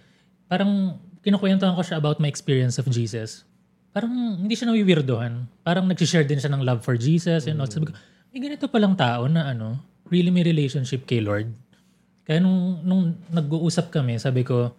parang 0.48 0.96
kinukwentuhan 1.20 1.76
ko 1.76 1.84
siya 1.84 2.00
about 2.00 2.16
my 2.16 2.28
experience 2.30 2.80
of 2.80 2.88
Jesus. 2.88 3.44
Parang 3.92 4.12
hindi 4.40 4.56
siya 4.56 4.72
nawiwirdohan. 4.72 5.44
Parang 5.60 5.84
nag-share 5.84 6.24
din 6.24 6.40
siya 6.40 6.52
ng 6.56 6.64
love 6.64 6.80
for 6.80 6.96
Jesus. 6.96 7.44
And 7.44 7.60
all. 7.60 7.68
Sabi 7.68 7.92
ko, 7.92 7.96
may 8.32 8.40
ganito 8.40 8.64
palang 8.68 8.96
tao 8.96 9.28
na 9.28 9.52
ano, 9.52 9.76
really 10.08 10.32
may 10.32 10.44
relationship 10.44 11.04
kay 11.04 11.20
Lord. 11.20 11.52
Kaya 12.24 12.40
nung, 12.40 12.80
nung 12.82 13.02
nag-uusap 13.28 13.92
kami, 13.92 14.18
sabi 14.18 14.42
ko, 14.42 14.72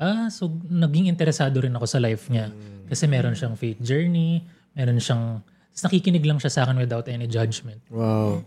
ah, 0.00 0.26
so 0.26 0.48
naging 0.66 1.06
interesado 1.06 1.60
rin 1.60 1.70
ako 1.70 1.84
sa 1.84 2.00
life 2.00 2.26
niya. 2.26 2.48
Kasi 2.88 3.04
meron 3.04 3.36
siyang 3.36 3.54
faith 3.54 3.78
journey, 3.78 4.42
meron 4.72 4.96
siyang, 4.96 5.44
tapos 5.70 5.82
nakikinig 5.86 6.24
lang 6.24 6.40
siya 6.40 6.50
sa 6.50 6.60
akin 6.64 6.76
without 6.76 7.06
any 7.06 7.28
judgment. 7.28 7.78
wow. 7.86 8.40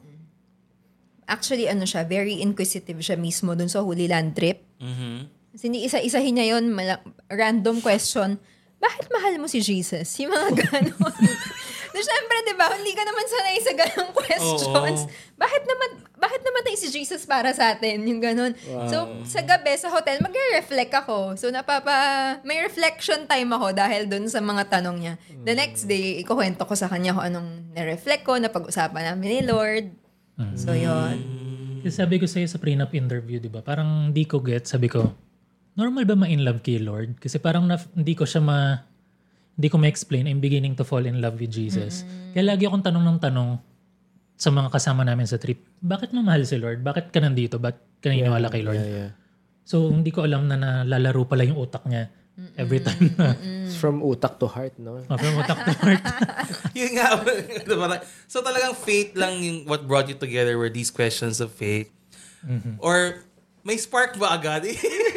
actually 1.23 1.65
ano 1.65 1.87
siya, 1.87 2.03
very 2.03 2.43
inquisitive 2.43 2.99
siya 2.99 3.15
mismo 3.15 3.55
dun 3.55 3.71
sa 3.71 3.79
Holy 3.79 4.05
Land 4.05 4.35
trip. 4.35 4.59
Mhm. 4.77 5.31
Kasi 5.55 5.71
isa-isahin 5.79 6.35
niya 6.35 6.57
yun, 6.57 6.67
mala- 6.67 6.99
random 7.29 7.79
question, 7.79 8.35
bakit 8.77 9.07
mahal 9.07 9.39
mo 9.39 9.47
si 9.47 9.63
Jesus? 9.63 10.09
Yung 10.19 10.29
mga 10.29 10.49
ganon. 10.61 11.13
Na 11.93 11.99
syempre, 12.01 12.35
di 12.41 12.53
ba, 12.57 12.73
hindi 12.73 12.91
ka 12.91 13.03
naman 13.05 13.25
sanay 13.29 13.57
sa 13.61 13.73
ganong 13.77 14.11
questions. 14.19 14.99
Oo. 15.05 15.13
Bakit 15.37 15.63
naman, 15.63 15.89
bakit 16.17 16.41
namatay 16.41 16.73
si 16.73 16.87
Jesus 16.89 17.23
para 17.23 17.53
sa 17.53 17.77
atin? 17.77 18.01
Yung 18.01 18.17
ganon. 18.17 18.57
So, 18.89 19.21
sa 19.23 19.45
gabi, 19.45 19.77
sa 19.77 19.93
hotel, 19.93 20.17
magre-reflect 20.19 20.93
ako. 21.05 21.37
So, 21.37 21.53
napapa, 21.53 21.93
may 22.41 22.65
reflection 22.65 23.29
time 23.29 23.53
ako 23.53 23.77
dahil 23.77 24.09
dun 24.09 24.25
sa 24.25 24.41
mga 24.41 24.73
tanong 24.73 24.97
niya. 24.97 25.13
The 25.43 25.53
next 25.53 25.85
day, 25.85 26.23
ikukwento 26.23 26.65
ko 26.65 26.73
sa 26.73 26.89
kanya 26.89 27.13
kung 27.13 27.29
anong 27.29 27.49
na-reflect 27.77 28.23
ko, 28.25 28.41
napag-usapan 28.41 29.13
namin 29.13 29.27
ni 29.29 29.41
Lord. 29.45 29.85
So, 30.57 30.73
yun. 30.73 31.21
Kasi 31.83 31.99
sabi 31.99 32.15
ko 32.17 32.25
sa'yo 32.25 32.47
sa 32.47 32.57
prenup 32.57 32.95
interview, 32.95 33.37
di 33.37 33.51
ba? 33.51 33.59
Parang 33.59 34.09
hindi 34.09 34.23
ko 34.23 34.39
get. 34.39 34.65
Sabi 34.65 34.87
ko, 34.87 35.11
normal 35.75 36.07
ba 36.07 36.15
ma-in 36.15 36.41
love 36.41 36.63
kay 36.63 36.79
Lord? 36.79 37.19
Kasi 37.19 37.37
parang 37.37 37.67
na, 37.67 37.75
hindi 37.93 38.15
ko 38.15 38.23
siya 38.23 38.39
ma... 38.39 38.79
Hindi 39.53 39.67
ko 39.69 39.77
ma-explain. 39.77 40.25
I'm 40.25 40.41
beginning 40.41 40.73
to 40.79 40.83
fall 40.85 41.05
in 41.05 41.21
love 41.21 41.37
with 41.37 41.53
Jesus. 41.53 42.01
Kaya 42.33 42.53
lagi 42.53 42.65
akong 42.65 42.81
tanong 42.81 43.05
ng 43.05 43.19
tanong 43.21 43.49
sa 44.33 44.49
mga 44.49 44.73
kasama 44.73 45.05
namin 45.05 45.29
sa 45.29 45.37
trip, 45.37 45.61
bakit 45.77 46.09
mo 46.09 46.25
mahal 46.25 46.41
si 46.43 46.57
Lord? 46.57 46.81
Bakit 46.81 47.13
ka 47.13 47.21
nandito? 47.21 47.61
Bakit 47.61 48.01
ka 48.01 48.09
naniniwala 48.09 48.49
kay 48.49 48.65
Lord? 48.65 48.81
Yeah, 48.81 48.89
yeah. 48.89 49.11
So, 49.63 49.93
hindi 49.93 50.09
ko 50.09 50.25
alam 50.25 50.49
na 50.49 50.57
nalalaro 50.57 51.23
pala 51.29 51.45
yung 51.45 51.55
utak 51.61 51.85
niya 51.87 52.11
every 52.57 52.81
time 52.81 53.13
na 53.13 53.37
It's 53.65 53.77
from 53.77 54.01
utak 54.01 54.41
to 54.41 54.49
heart, 54.49 54.73
no? 54.81 55.05
oh, 55.05 55.17
from 55.17 55.37
utak 55.37 55.59
to 55.69 55.73
heart. 55.77 56.03
Yun 56.77 56.97
nga. 56.97 57.21
diba? 57.69 58.01
So 58.25 58.41
talagang 58.41 58.73
faith 58.73 59.13
lang 59.13 59.37
yung 59.45 59.69
what 59.69 59.85
brought 59.85 60.09
you 60.09 60.17
together 60.17 60.57
were 60.57 60.73
these 60.73 60.89
questions 60.89 61.37
of 61.37 61.53
faith. 61.53 61.93
Or 62.81 63.23
may 63.63 63.79
spark 63.79 64.19
ba 64.19 64.35
agad? 64.35 64.67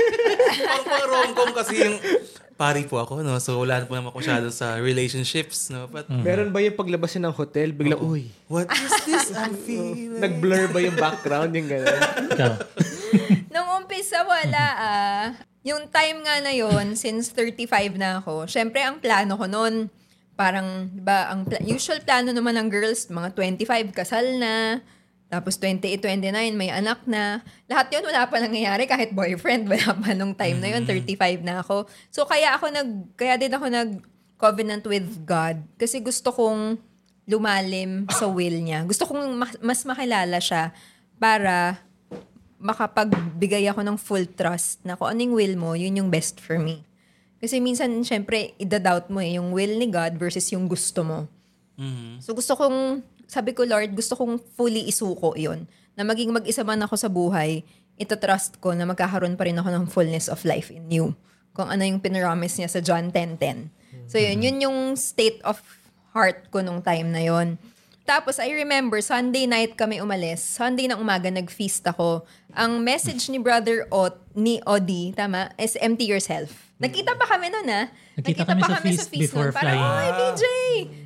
pang 0.71 0.85
pang 0.87 1.07
rom-com 1.11 1.51
kasi 1.57 1.83
yung 1.83 1.97
pari 2.57 2.83
po 2.83 2.97
ako, 2.97 3.21
no? 3.21 3.37
So 3.37 3.61
wala 3.61 3.85
po 3.85 3.93
naman 3.93 4.09
ako 4.09 4.19
masyado 4.19 4.49
sa 4.49 4.81
relationships, 4.81 5.69
no? 5.69 5.85
But 5.87 6.09
Meron 6.09 6.51
ba 6.51 6.59
yung 6.59 6.73
paglabasin 6.73 7.23
ng 7.23 7.31
hotel, 7.31 7.71
biglang, 7.71 8.01
uy, 8.01 8.33
what 8.47 8.65
is 8.67 8.93
this 9.05 9.29
I'm 9.31 9.53
feeling? 9.69 10.17
nag-blur 10.17 10.69
ba 10.69 10.81
yung 10.81 10.97
background, 10.97 11.53
yung 11.53 11.69
gano'n? 11.69 12.01
Nung 13.53 13.69
umpisa, 13.77 14.25
wala 14.25 14.65
ah. 14.75 15.25
Yung 15.63 15.91
time 15.91 16.23
nga 16.23 16.41
na 16.41 16.51
yon 16.51 16.95
since 16.95 17.29
35 17.31 17.69
na 17.95 18.19
ako, 18.19 18.47
syempre 18.47 18.81
ang 18.81 18.97
plano 18.97 19.35
ko 19.35 19.45
noon, 19.45 19.93
parang, 20.33 20.89
di 20.89 21.01
ba, 21.01 21.29
ang 21.29 21.45
pla- 21.45 21.61
usual 21.61 22.01
plano 22.01 22.31
naman 22.31 22.55
ng 22.55 22.69
girls, 22.69 23.09
mga 23.09 23.35
25, 23.35 23.91
kasal 23.91 24.25
na, 24.37 24.81
tapos 25.27 25.59
28, 25.59 25.99
29, 25.99 26.55
may 26.55 26.71
anak 26.71 27.03
na. 27.03 27.43
Lahat 27.67 27.91
yun, 27.91 28.07
wala 28.07 28.31
pa 28.31 28.39
nangyayari 28.39 28.87
kahit 28.87 29.11
boyfriend. 29.11 29.67
Wala 29.73 29.91
pa 29.99 30.15
nung 30.15 30.39
time 30.39 30.63
na 30.63 30.71
yun, 30.71 30.87
35 30.87 31.43
na 31.43 31.67
ako. 31.67 31.91
So, 32.15 32.23
kaya 32.31 32.55
ako 32.55 32.71
nag, 32.71 32.89
kaya 33.19 33.35
din 33.35 33.51
ako 33.51 33.67
nag 33.67 33.91
covenant 34.39 34.87
with 34.87 35.27
God. 35.27 35.67
Kasi 35.75 35.99
gusto 35.99 36.31
kong 36.31 36.79
lumalim 37.27 38.07
sa 38.15 38.31
will 38.31 38.55
niya. 38.63 38.87
Gusto 38.87 39.03
kong 39.03 39.35
ma- 39.35 39.59
mas 39.59 39.83
makilala 39.83 40.39
siya 40.39 40.71
para 41.19 41.83
makapagbigay 42.63 43.67
ako 43.67 43.83
ng 43.83 43.99
full 43.99 44.25
trust 44.31 44.81
na 44.87 44.95
kung 44.95 45.11
anong 45.11 45.35
will 45.35 45.57
mo, 45.59 45.75
yun 45.75 45.99
yung 45.99 46.11
best 46.11 46.39
for 46.39 46.57
me. 46.57 46.87
Kasi 47.37 47.61
minsan, 47.61 47.93
syempre, 48.01 48.57
idadoubt 48.57 49.13
mo 49.13 49.21
eh, 49.21 49.37
yung 49.37 49.53
will 49.53 49.77
ni 49.77 49.91
God 49.91 50.17
versus 50.17 50.47
yung 50.55 50.71
gusto 50.71 51.05
mo. 51.05 51.19
Mhm. 51.77 52.25
So 52.25 52.33
gusto 52.33 52.57
kong, 52.57 53.05
sabi 53.27 53.53
ko, 53.53 53.67
Lord, 53.67 53.95
gusto 53.95 54.15
kong 54.15 54.39
fully 54.55 54.87
isuko 54.87 55.35
yon 55.35 55.67
Na 55.99 56.07
maging 56.07 56.31
mag-isa 56.31 56.63
man 56.63 56.83
ako 56.83 56.95
sa 56.95 57.11
buhay, 57.11 57.67
ito 57.99 58.15
trust 58.17 58.63
ko 58.63 58.73
na 58.73 58.87
magkakaroon 58.87 59.35
pa 59.35 59.45
rin 59.49 59.59
ako 59.59 59.69
ng 59.73 59.85
fullness 59.91 60.31
of 60.31 60.47
life 60.47 60.71
in 60.71 60.87
you. 60.89 61.13
Kung 61.57 61.67
ano 61.67 61.83
yung 61.83 61.99
pinromise 61.99 62.61
niya 62.61 62.71
sa 62.71 62.81
John 62.85 63.11
10.10. 63.11 63.73
So 64.07 64.21
yun, 64.21 64.45
yun 64.45 64.63
yung 64.63 64.79
state 64.95 65.41
of 65.43 65.59
heart 66.15 66.53
ko 66.55 66.63
nung 66.63 66.85
time 66.85 67.11
na 67.11 67.25
yon. 67.25 67.59
Tapos 68.07 68.39
I 68.39 68.55
remember, 68.55 69.03
Sunday 69.03 69.51
night 69.51 69.75
kami 69.75 69.99
umalis. 69.99 70.39
Sunday 70.39 70.87
ng 70.87 71.03
umaga, 71.03 71.27
nag-feast 71.27 71.83
ako. 71.91 72.23
Ang 72.55 72.79
message 72.87 73.27
ni 73.27 73.43
Brother 73.43 73.91
Ot, 73.91 74.15
ni 74.39 74.63
Odi, 74.63 75.11
tama, 75.11 75.51
is 75.59 75.75
empty 75.83 76.07
yourself. 76.07 76.71
Nakita 76.79 77.19
pa 77.19 77.27
kami 77.27 77.51
nun, 77.51 77.67
ah. 77.67 77.91
Nakita 78.15 78.47
kami 78.47 78.63
sa 78.63 78.79
feast 78.79 79.11
before 79.11 79.51
nun. 79.51 79.59
Parang, 79.59 79.75
flying. 79.75 79.91
Ay, 79.99 80.11
BJ! 80.15 80.45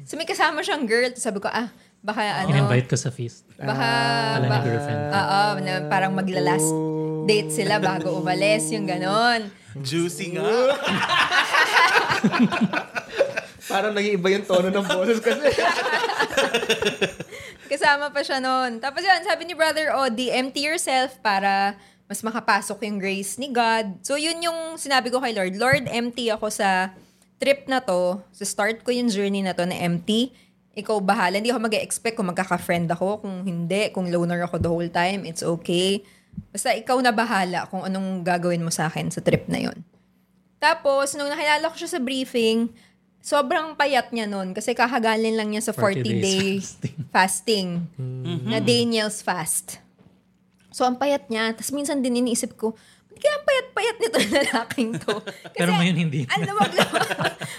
So 0.04 0.20
may 0.20 0.28
kasama 0.28 0.60
siyang 0.60 0.84
girl. 0.84 1.08
Sabi 1.16 1.40
ko, 1.40 1.48
ah, 1.48 1.72
baka 2.00 2.42
ano, 2.42 2.48
In-invite 2.50 2.86
ko 2.86 2.96
sa 2.96 3.08
feast. 3.08 3.46
baka, 3.56 3.86
Wala 4.36 4.46
ba- 4.46 4.56
ni 4.56 4.66
girlfriend. 4.66 5.02
Oo, 5.10 5.40
na 5.60 5.72
parang 5.86 6.12
magla-last 6.12 6.70
date 7.24 7.50
sila 7.52 7.78
bago 7.78 8.16
umalis, 8.16 8.68
yung 8.72 8.84
ganon. 8.84 9.48
Juicy 9.76 10.34
nga. 10.34 10.42
Parang 13.70 13.94
nag-iiba 13.94 14.34
yung 14.34 14.42
tono 14.42 14.66
ng 14.66 14.82
boses 14.82 15.22
kasi. 15.22 15.46
Kasama 17.70 18.10
pa 18.10 18.26
siya 18.26 18.42
noon. 18.42 18.82
Tapos 18.82 18.98
yun, 18.98 19.22
sabi 19.22 19.46
ni 19.46 19.54
Brother 19.54 19.94
Odi, 19.94 20.34
empty 20.34 20.66
yourself 20.66 21.22
para 21.22 21.78
mas 22.10 22.18
makapasok 22.18 22.82
yung 22.82 22.98
grace 22.98 23.38
ni 23.38 23.46
God. 23.46 24.02
So 24.02 24.18
yun 24.18 24.42
yung 24.42 24.74
sinabi 24.74 25.06
ko 25.06 25.22
kay 25.22 25.30
Lord. 25.30 25.54
Lord, 25.54 25.86
empty 25.86 26.34
ako 26.34 26.50
sa 26.50 26.90
trip 27.38 27.70
na 27.70 27.78
to. 27.78 28.18
Sa 28.34 28.42
start 28.42 28.82
ko 28.82 28.90
yung 28.90 29.06
journey 29.06 29.46
na 29.46 29.54
to 29.54 29.62
na 29.62 29.78
empty. 29.78 30.34
Ikaw 30.80 30.96
bahala. 31.04 31.36
Hindi 31.36 31.52
ako 31.52 31.60
mag 31.60 31.76
expect 31.76 32.16
kung 32.16 32.32
magkaka-friend 32.32 32.88
ako. 32.96 33.20
Kung 33.20 33.44
hindi, 33.44 33.92
kung 33.92 34.08
loner 34.08 34.48
ako 34.48 34.56
the 34.56 34.70
whole 34.72 34.90
time, 34.90 35.28
it's 35.28 35.44
okay. 35.44 36.00
Basta 36.48 36.72
ikaw 36.72 36.96
na 37.04 37.12
bahala 37.12 37.68
kung 37.68 37.84
anong 37.84 38.24
gagawin 38.24 38.64
mo 38.64 38.72
sa 38.72 38.88
akin 38.88 39.12
sa 39.12 39.20
trip 39.20 39.44
na 39.46 39.60
yon. 39.60 39.78
Tapos, 40.60 41.16
nung 41.16 41.28
nakilala 41.28 41.68
ko 41.72 41.76
siya 41.76 41.96
sa 41.96 42.00
briefing, 42.00 42.68
sobrang 43.20 43.76
payat 43.76 44.12
niya 44.12 44.24
nun 44.24 44.56
kasi 44.56 44.72
kakagalin 44.72 45.36
lang 45.36 45.52
niya 45.52 45.60
sa 45.60 45.72
40, 45.76 46.00
40 46.00 46.24
days 46.24 46.66
day 46.80 46.92
fasting. 47.12 47.68
fasting. 47.96 48.48
Na 48.48 48.58
Daniel's 48.60 49.20
fast. 49.20 49.80
So, 50.70 50.86
ang 50.86 50.96
payat 50.96 51.28
niya. 51.28 51.52
Tapos 51.52 51.74
minsan 51.74 52.00
din 52.00 52.24
iniisip 52.24 52.56
ko, 52.56 52.78
kaya 53.20 53.34
ang 53.36 53.44
payat-payat 53.44 53.96
nito 54.00 54.16
na 54.18 54.30
lalaking 54.40 54.90
to? 54.96 55.14
Kasi, 55.52 55.56
Pero 55.60 55.70
ngayon 55.76 55.96
hindi. 55.96 56.20
Ang 56.26 56.42
luwag-luwag. 56.48 57.08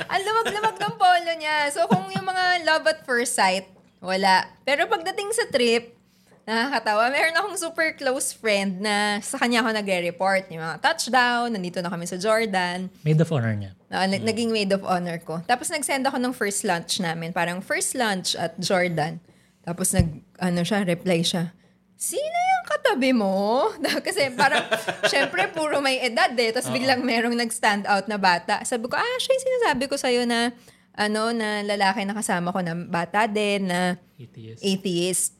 ang 0.09 0.21
luwag-luwag 0.25 0.75
ng 0.81 0.93
polo 0.97 1.31
niya. 1.37 1.57
So, 1.69 1.85
kung 1.85 2.09
yung 2.09 2.25
mga 2.25 2.65
love 2.65 2.85
at 2.89 3.05
first 3.05 3.37
sight, 3.37 3.69
wala. 4.01 4.49
Pero 4.65 4.89
pagdating 4.89 5.29
sa 5.31 5.45
trip, 5.47 5.93
nakakatawa. 6.41 7.13
Meron 7.13 7.37
akong 7.37 7.57
super 7.57 7.93
close 7.93 8.33
friend 8.33 8.81
na 8.81 9.21
sa 9.21 9.37
kanya 9.37 9.61
ako 9.61 9.69
nagre-report. 9.77 10.49
Yung 10.49 10.65
mga 10.65 10.81
touchdown, 10.81 11.53
nandito 11.53 11.79
na 11.79 11.89
kami 11.93 12.09
sa 12.09 12.17
Jordan. 12.17 12.89
Maid 13.05 13.21
of 13.21 13.29
honor 13.29 13.53
niya. 13.53 13.71
Na, 13.87 14.09
nag- 14.09 14.25
naging 14.25 14.49
maid 14.49 14.73
of 14.73 14.81
honor 14.81 15.21
ko. 15.21 15.39
Tapos 15.45 15.69
nag-send 15.69 16.03
ako 16.03 16.17
ng 16.17 16.33
first 16.33 16.65
lunch 16.65 16.97
namin. 16.97 17.29
Parang 17.31 17.61
first 17.61 17.93
lunch 17.93 18.33
at 18.33 18.57
Jordan. 18.57 19.21
Tapos 19.61 19.93
nag, 19.93 20.25
ano 20.41 20.65
siya, 20.65 20.81
reply 20.81 21.21
siya. 21.21 21.53
Sino 22.01 22.33
yung 22.33 22.65
katabi 22.65 23.13
mo? 23.13 23.69
Kasi 24.05 24.33
parang, 24.33 24.65
syempre, 25.05 25.45
puro 25.53 25.77
may 25.85 26.01
edad 26.01 26.33
eh. 26.33 26.49
Tapos 26.49 26.73
biglang 26.73 27.05
merong 27.05 27.37
nag-stand 27.37 27.85
out 27.85 28.09
na 28.09 28.17
bata. 28.17 28.65
Sabi 28.65 28.89
ko, 28.89 28.97
ah, 28.97 29.17
siya 29.21 29.37
yung 29.37 29.45
sinasabi 29.45 29.85
ko 29.85 29.95
sa'yo 30.01 30.25
na, 30.25 30.49
ano, 30.97 31.29
na 31.29 31.61
lalaki 31.61 32.01
na 32.01 32.17
kasama 32.17 32.49
ko 32.49 32.65
na 32.65 32.73
bata 32.73 33.29
din, 33.29 33.69
na 33.69 34.01
Atheist. 34.17 34.65
atheist 34.65 35.31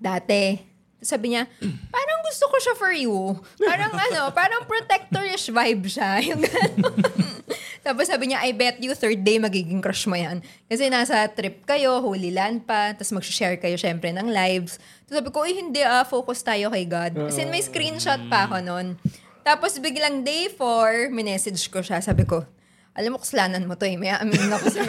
dati. 0.00 0.64
Sabi 1.04 1.36
niya, 1.36 1.44
parang 1.92 2.20
gusto 2.24 2.48
ko 2.48 2.56
siya 2.56 2.74
for 2.78 2.94
you. 2.96 3.36
Parang 3.60 3.92
ano, 3.92 4.32
parang 4.32 4.64
protectorish 4.64 5.52
vibe 5.52 5.92
siya. 5.92 6.22
Yung. 6.32 6.40
Tapos 7.82 8.06
sabi 8.06 8.30
niya, 8.30 8.38
I 8.46 8.54
bet 8.54 8.78
you 8.78 8.94
third 8.94 9.26
day 9.26 9.42
magiging 9.42 9.82
crush 9.82 10.06
mo 10.06 10.14
yan. 10.14 10.38
Kasi 10.70 10.86
nasa 10.86 11.26
trip 11.26 11.66
kayo, 11.66 11.98
Holy 11.98 12.30
Land 12.30 12.62
pa, 12.62 12.94
tapos 12.94 13.10
mag-share 13.10 13.58
kayo 13.58 13.74
syempre 13.74 14.14
ng 14.14 14.30
lives. 14.30 14.78
Tapos 15.12 15.28
sabi 15.28 15.36
ko, 15.36 15.44
uy, 15.44 15.52
hindi 15.60 15.84
ah, 15.84 16.08
focus 16.08 16.40
tayo 16.40 16.72
kay 16.72 16.88
God. 16.88 17.28
Kasi 17.28 17.44
may 17.44 17.60
screenshot 17.60 18.32
pa 18.32 18.48
ako 18.48 18.64
nun. 18.64 18.96
Tapos 19.44 19.76
biglang 19.76 20.24
day 20.24 20.48
4, 20.48 21.12
minessage 21.12 21.68
ko 21.68 21.84
siya. 21.84 22.00
Sabi 22.00 22.24
ko, 22.24 22.48
alam 22.96 23.12
mo, 23.12 23.20
kasalanan 23.20 23.68
mo 23.68 23.76
to 23.76 23.84
eh. 23.84 24.00
May 24.00 24.08
aminin 24.08 24.48
ako 24.48 24.72
sa'yo. 24.72 24.88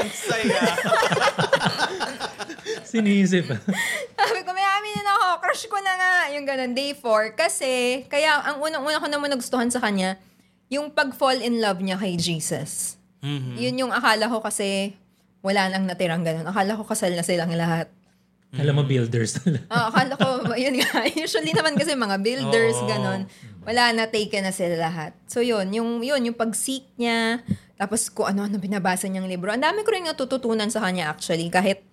Ang 0.00 0.08
saya. 0.08 0.62
Sinisip. 2.88 3.44
Sabi 4.16 4.40
ko, 4.40 4.50
may 4.56 4.64
aminin 4.64 5.04
ako, 5.04 5.44
crush 5.44 5.68
ko 5.68 5.76
na 5.84 5.92
nga. 6.00 6.32
Yung 6.32 6.48
ganun, 6.48 6.72
day 6.72 6.96
4. 6.96 7.36
Kasi, 7.36 8.08
kaya 8.08 8.40
ang 8.40 8.64
unang-una 8.64 9.04
ko 9.04 9.04
naman 9.04 9.28
nagustuhan 9.28 9.68
sa 9.68 9.84
kanya, 9.84 10.16
yung 10.72 10.88
pag-fall 10.96 11.44
in 11.44 11.60
love 11.60 11.84
niya 11.84 12.00
kay 12.00 12.16
Jesus. 12.16 12.96
Yun 13.60 13.84
yung 13.84 13.92
akala 13.92 14.32
ko 14.32 14.40
kasi 14.40 14.96
wala 15.40 15.72
nang 15.72 15.88
natirang 15.88 16.24
ganun. 16.24 16.44
Akala 16.44 16.76
ko 16.76 16.84
kasal 16.84 17.12
na 17.16 17.24
silang 17.24 17.52
lahat. 17.52 17.88
Alam 18.50 18.82
mo, 18.82 18.84
builders. 18.84 19.38
Ah, 19.70 19.94
akala 19.94 20.18
ko, 20.18 20.42
yun 20.58 20.74
nga. 20.82 21.06
Usually 21.06 21.54
naman 21.54 21.78
kasi 21.78 21.94
mga 21.94 22.18
builders, 22.18 22.82
Oo. 22.82 22.88
ganun. 22.90 23.30
Wala 23.62 23.94
na, 23.94 24.10
taken 24.10 24.42
na 24.42 24.50
sila 24.50 24.74
lahat. 24.74 25.14
So 25.30 25.38
yun, 25.38 25.70
yung, 25.70 26.02
yun, 26.02 26.18
yung 26.26 26.34
pag-seek 26.34 26.90
niya, 26.98 27.46
tapos 27.78 28.10
kung 28.10 28.26
ano-ano 28.26 28.58
binabasa 28.58 29.06
niyang 29.06 29.30
libro. 29.30 29.54
Ang 29.54 29.62
dami 29.62 29.86
ko 29.86 29.94
rin 29.94 30.02
natututunan 30.02 30.66
sa 30.66 30.82
kanya 30.82 31.14
actually, 31.14 31.46
kahit 31.46 31.86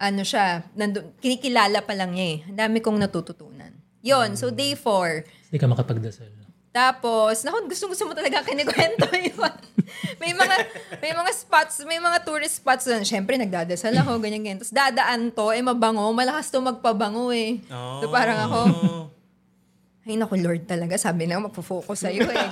ano 0.00 0.24
siya, 0.24 0.64
nandun, 0.72 1.12
kinikilala 1.20 1.84
pa 1.84 1.92
lang 1.92 2.16
niya 2.16 2.26
eh. 2.26 2.38
Ang 2.48 2.56
dami 2.56 2.78
kong 2.80 2.96
natututunan. 2.96 3.72
Yon 4.00 4.38
so 4.38 4.48
day 4.48 4.72
four. 4.72 5.28
Hindi 5.52 5.58
ka 5.60 5.68
makapagdasal. 5.68 6.45
Tapos, 6.76 7.40
naku, 7.40 7.72
gusto 7.72 7.88
gusto 7.88 8.04
mo 8.04 8.12
talaga 8.12 8.44
kinikwento 8.44 9.08
yun. 9.16 9.40
may 10.20 10.36
mga 10.36 10.56
may 11.00 11.12
mga 11.16 11.32
spots, 11.32 11.80
may 11.88 11.96
mga 11.96 12.20
tourist 12.20 12.60
spots 12.60 12.84
doon. 12.84 13.00
Siyempre, 13.00 13.40
nagdadasal 13.40 13.96
ako, 13.96 14.20
ganyan, 14.20 14.44
ganyan. 14.44 14.60
Tapos 14.60 14.76
dadaan 14.76 15.32
to, 15.32 15.56
eh 15.56 15.64
mabango, 15.64 16.04
malakas 16.12 16.52
to 16.52 16.60
magpabango 16.60 17.32
eh. 17.32 17.64
So 17.72 18.12
parang 18.12 18.44
ako, 18.44 18.60
ay 20.06 20.20
naku 20.20 20.36
Lord 20.38 20.68
talaga, 20.68 21.00
sabi 21.00 21.24
na 21.24 21.40
magpo-focus 21.40 22.06
sa'yo 22.06 22.28
eh. 22.28 22.46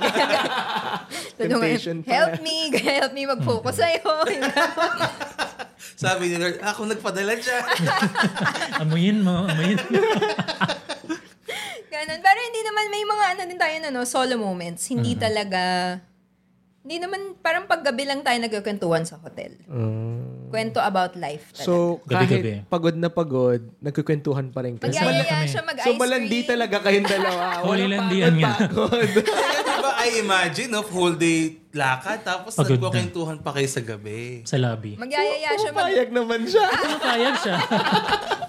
Temptation 1.39 2.01
pa. 2.01 2.09
help 2.09 2.33
me, 2.41 2.67
help 2.97 3.11
me 3.13 3.29
mag-focus 3.29 3.77
sa'yo. 3.77 4.09
Sabi 5.95 6.33
ni 6.33 6.41
Lord, 6.41 6.59
ako 6.65 6.89
nagpadala 6.89 7.37
dyan. 7.39 7.63
Amuyin 8.83 9.23
mo, 9.23 9.47
amuyin 9.47 9.79
mo. 9.85 10.01
Naman, 12.75 12.91
may 12.91 13.07
mga 13.07 13.25
ano 13.29 13.41
din 13.47 13.55
tayo 13.55 13.75
na 13.79 13.87
no, 13.89 14.03
solo 14.03 14.35
moments. 14.35 14.83
Hindi 14.85 15.15
talaga, 15.15 15.95
hindi 16.83 16.99
naman, 16.99 17.39
parang 17.39 17.63
paggabi 17.65 18.03
lang 18.03 18.19
tayo 18.19 18.35
nagkakwentuhan 18.37 19.07
sa 19.07 19.15
hotel. 19.15 19.55
Kwento 20.45 20.77
about 20.77 21.15
life 21.15 21.55
talaga. 21.55 21.63
So, 21.63 22.03
Gabi-gabi. 22.03 22.59
kahit 22.59 22.67
pagod 22.67 22.93
na 22.93 23.07
pagod, 23.07 23.63
nagkukwentuhan 23.79 24.51
pa 24.51 24.59
rin 24.61 24.75
kayo. 24.75 24.91
Magyayaya 24.91 25.47
siya 25.47 25.63
mag-ice 25.63 25.87
So, 25.87 25.95
malandi 25.95 26.27
cream. 26.37 26.51
talaga 26.51 26.75
kayong 26.83 27.07
dalawa. 27.07 27.43
Holy 27.63 27.71
Walang 27.81 27.91
landian 27.95 28.35
nga. 28.37 28.51
pagod. 28.59 29.07
Diba, 29.75 29.91
I 29.95 30.19
imagine, 30.19 30.67
no, 30.69 30.83
whole 30.83 31.15
day 31.15 31.39
lakad, 31.71 32.27
tapos 32.27 32.53
Pagod 32.53 32.75
na. 32.75 32.91
nagkukwentuhan 32.91 33.39
pa 33.39 33.55
kayo 33.55 33.67
sa 33.67 33.79
gabi. 33.79 34.43
Sa 34.43 34.59
lobby. 34.59 34.99
Magyayaya 34.99 35.55
siya 35.55 35.71
mag- 35.71 35.87
Payag 35.87 36.11
naman 36.11 36.43
siya. 36.43 36.65
Payag 36.99 37.35
siya. 37.39 37.55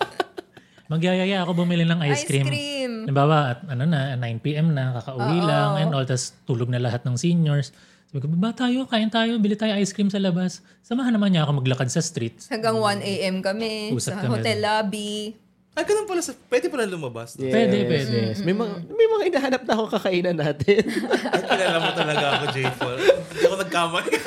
Magyayaya 0.87 1.43
ako 1.43 1.53
bumili 1.57 1.83
ng 1.83 1.99
ice 2.05 2.23
Ice 2.23 2.27
cream. 2.27 2.47
cream. 2.47 2.93
Halimbawa, 3.05 3.37
at 3.53 3.67
ano 3.67 3.85
na, 3.85 4.15
9pm 4.15 4.69
na, 4.69 4.97
kakauwi 4.97 5.39
lang, 5.41 5.71
and 5.79 5.91
all, 5.91 6.03
tas 6.03 6.35
tulog 6.43 6.67
na 6.67 6.79
lahat 6.79 7.03
ng 7.03 7.15
seniors. 7.15 7.75
Sabi 8.07 8.19
ko, 8.21 8.31
baba 8.31 8.51
tayo, 8.53 8.87
kain 8.87 9.09
tayo, 9.09 9.35
bili 9.37 9.55
tayo 9.55 9.75
ice 9.75 9.91
cream 9.91 10.07
sa 10.07 10.17
labas. 10.17 10.63
Samahan 10.81 11.11
naman 11.11 11.31
niya 11.31 11.43
ako 11.43 11.59
maglakad 11.59 11.87
sa 11.87 11.99
streets. 11.99 12.47
Hanggang 12.47 12.79
1 12.79 13.03
a.m. 13.03 13.37
kami 13.41 13.91
Usap 13.91 14.15
sa 14.15 14.23
kami. 14.23 14.31
hotel 14.33 14.59
lobby. 14.59 15.35
Ay, 15.75 15.85
ganun 15.85 16.07
pala. 16.07 16.23
Sa, 16.23 16.33
pwede 16.49 16.67
pala 16.67 16.87
lumabas. 16.87 17.37
Yes, 17.37 17.53
Pwede, 17.53 17.85
pwede. 17.85 18.17
yes. 18.33 18.41
May 18.41 18.55
mga, 18.55 18.75
may 18.89 19.07
mga 19.07 19.23
hinahanap 19.29 19.63
na 19.63 19.73
akong 19.75 19.93
kakainan 19.93 20.37
natin. 20.39 20.83
Ay, 21.35 21.43
kilala 21.45 21.77
mo 21.77 21.91
talaga 21.93 22.25
ako, 22.33 22.45
J-Paul. 22.49 22.97
Hindi 22.97 23.43
ako 23.43 23.57
nagkamali. 23.61 24.11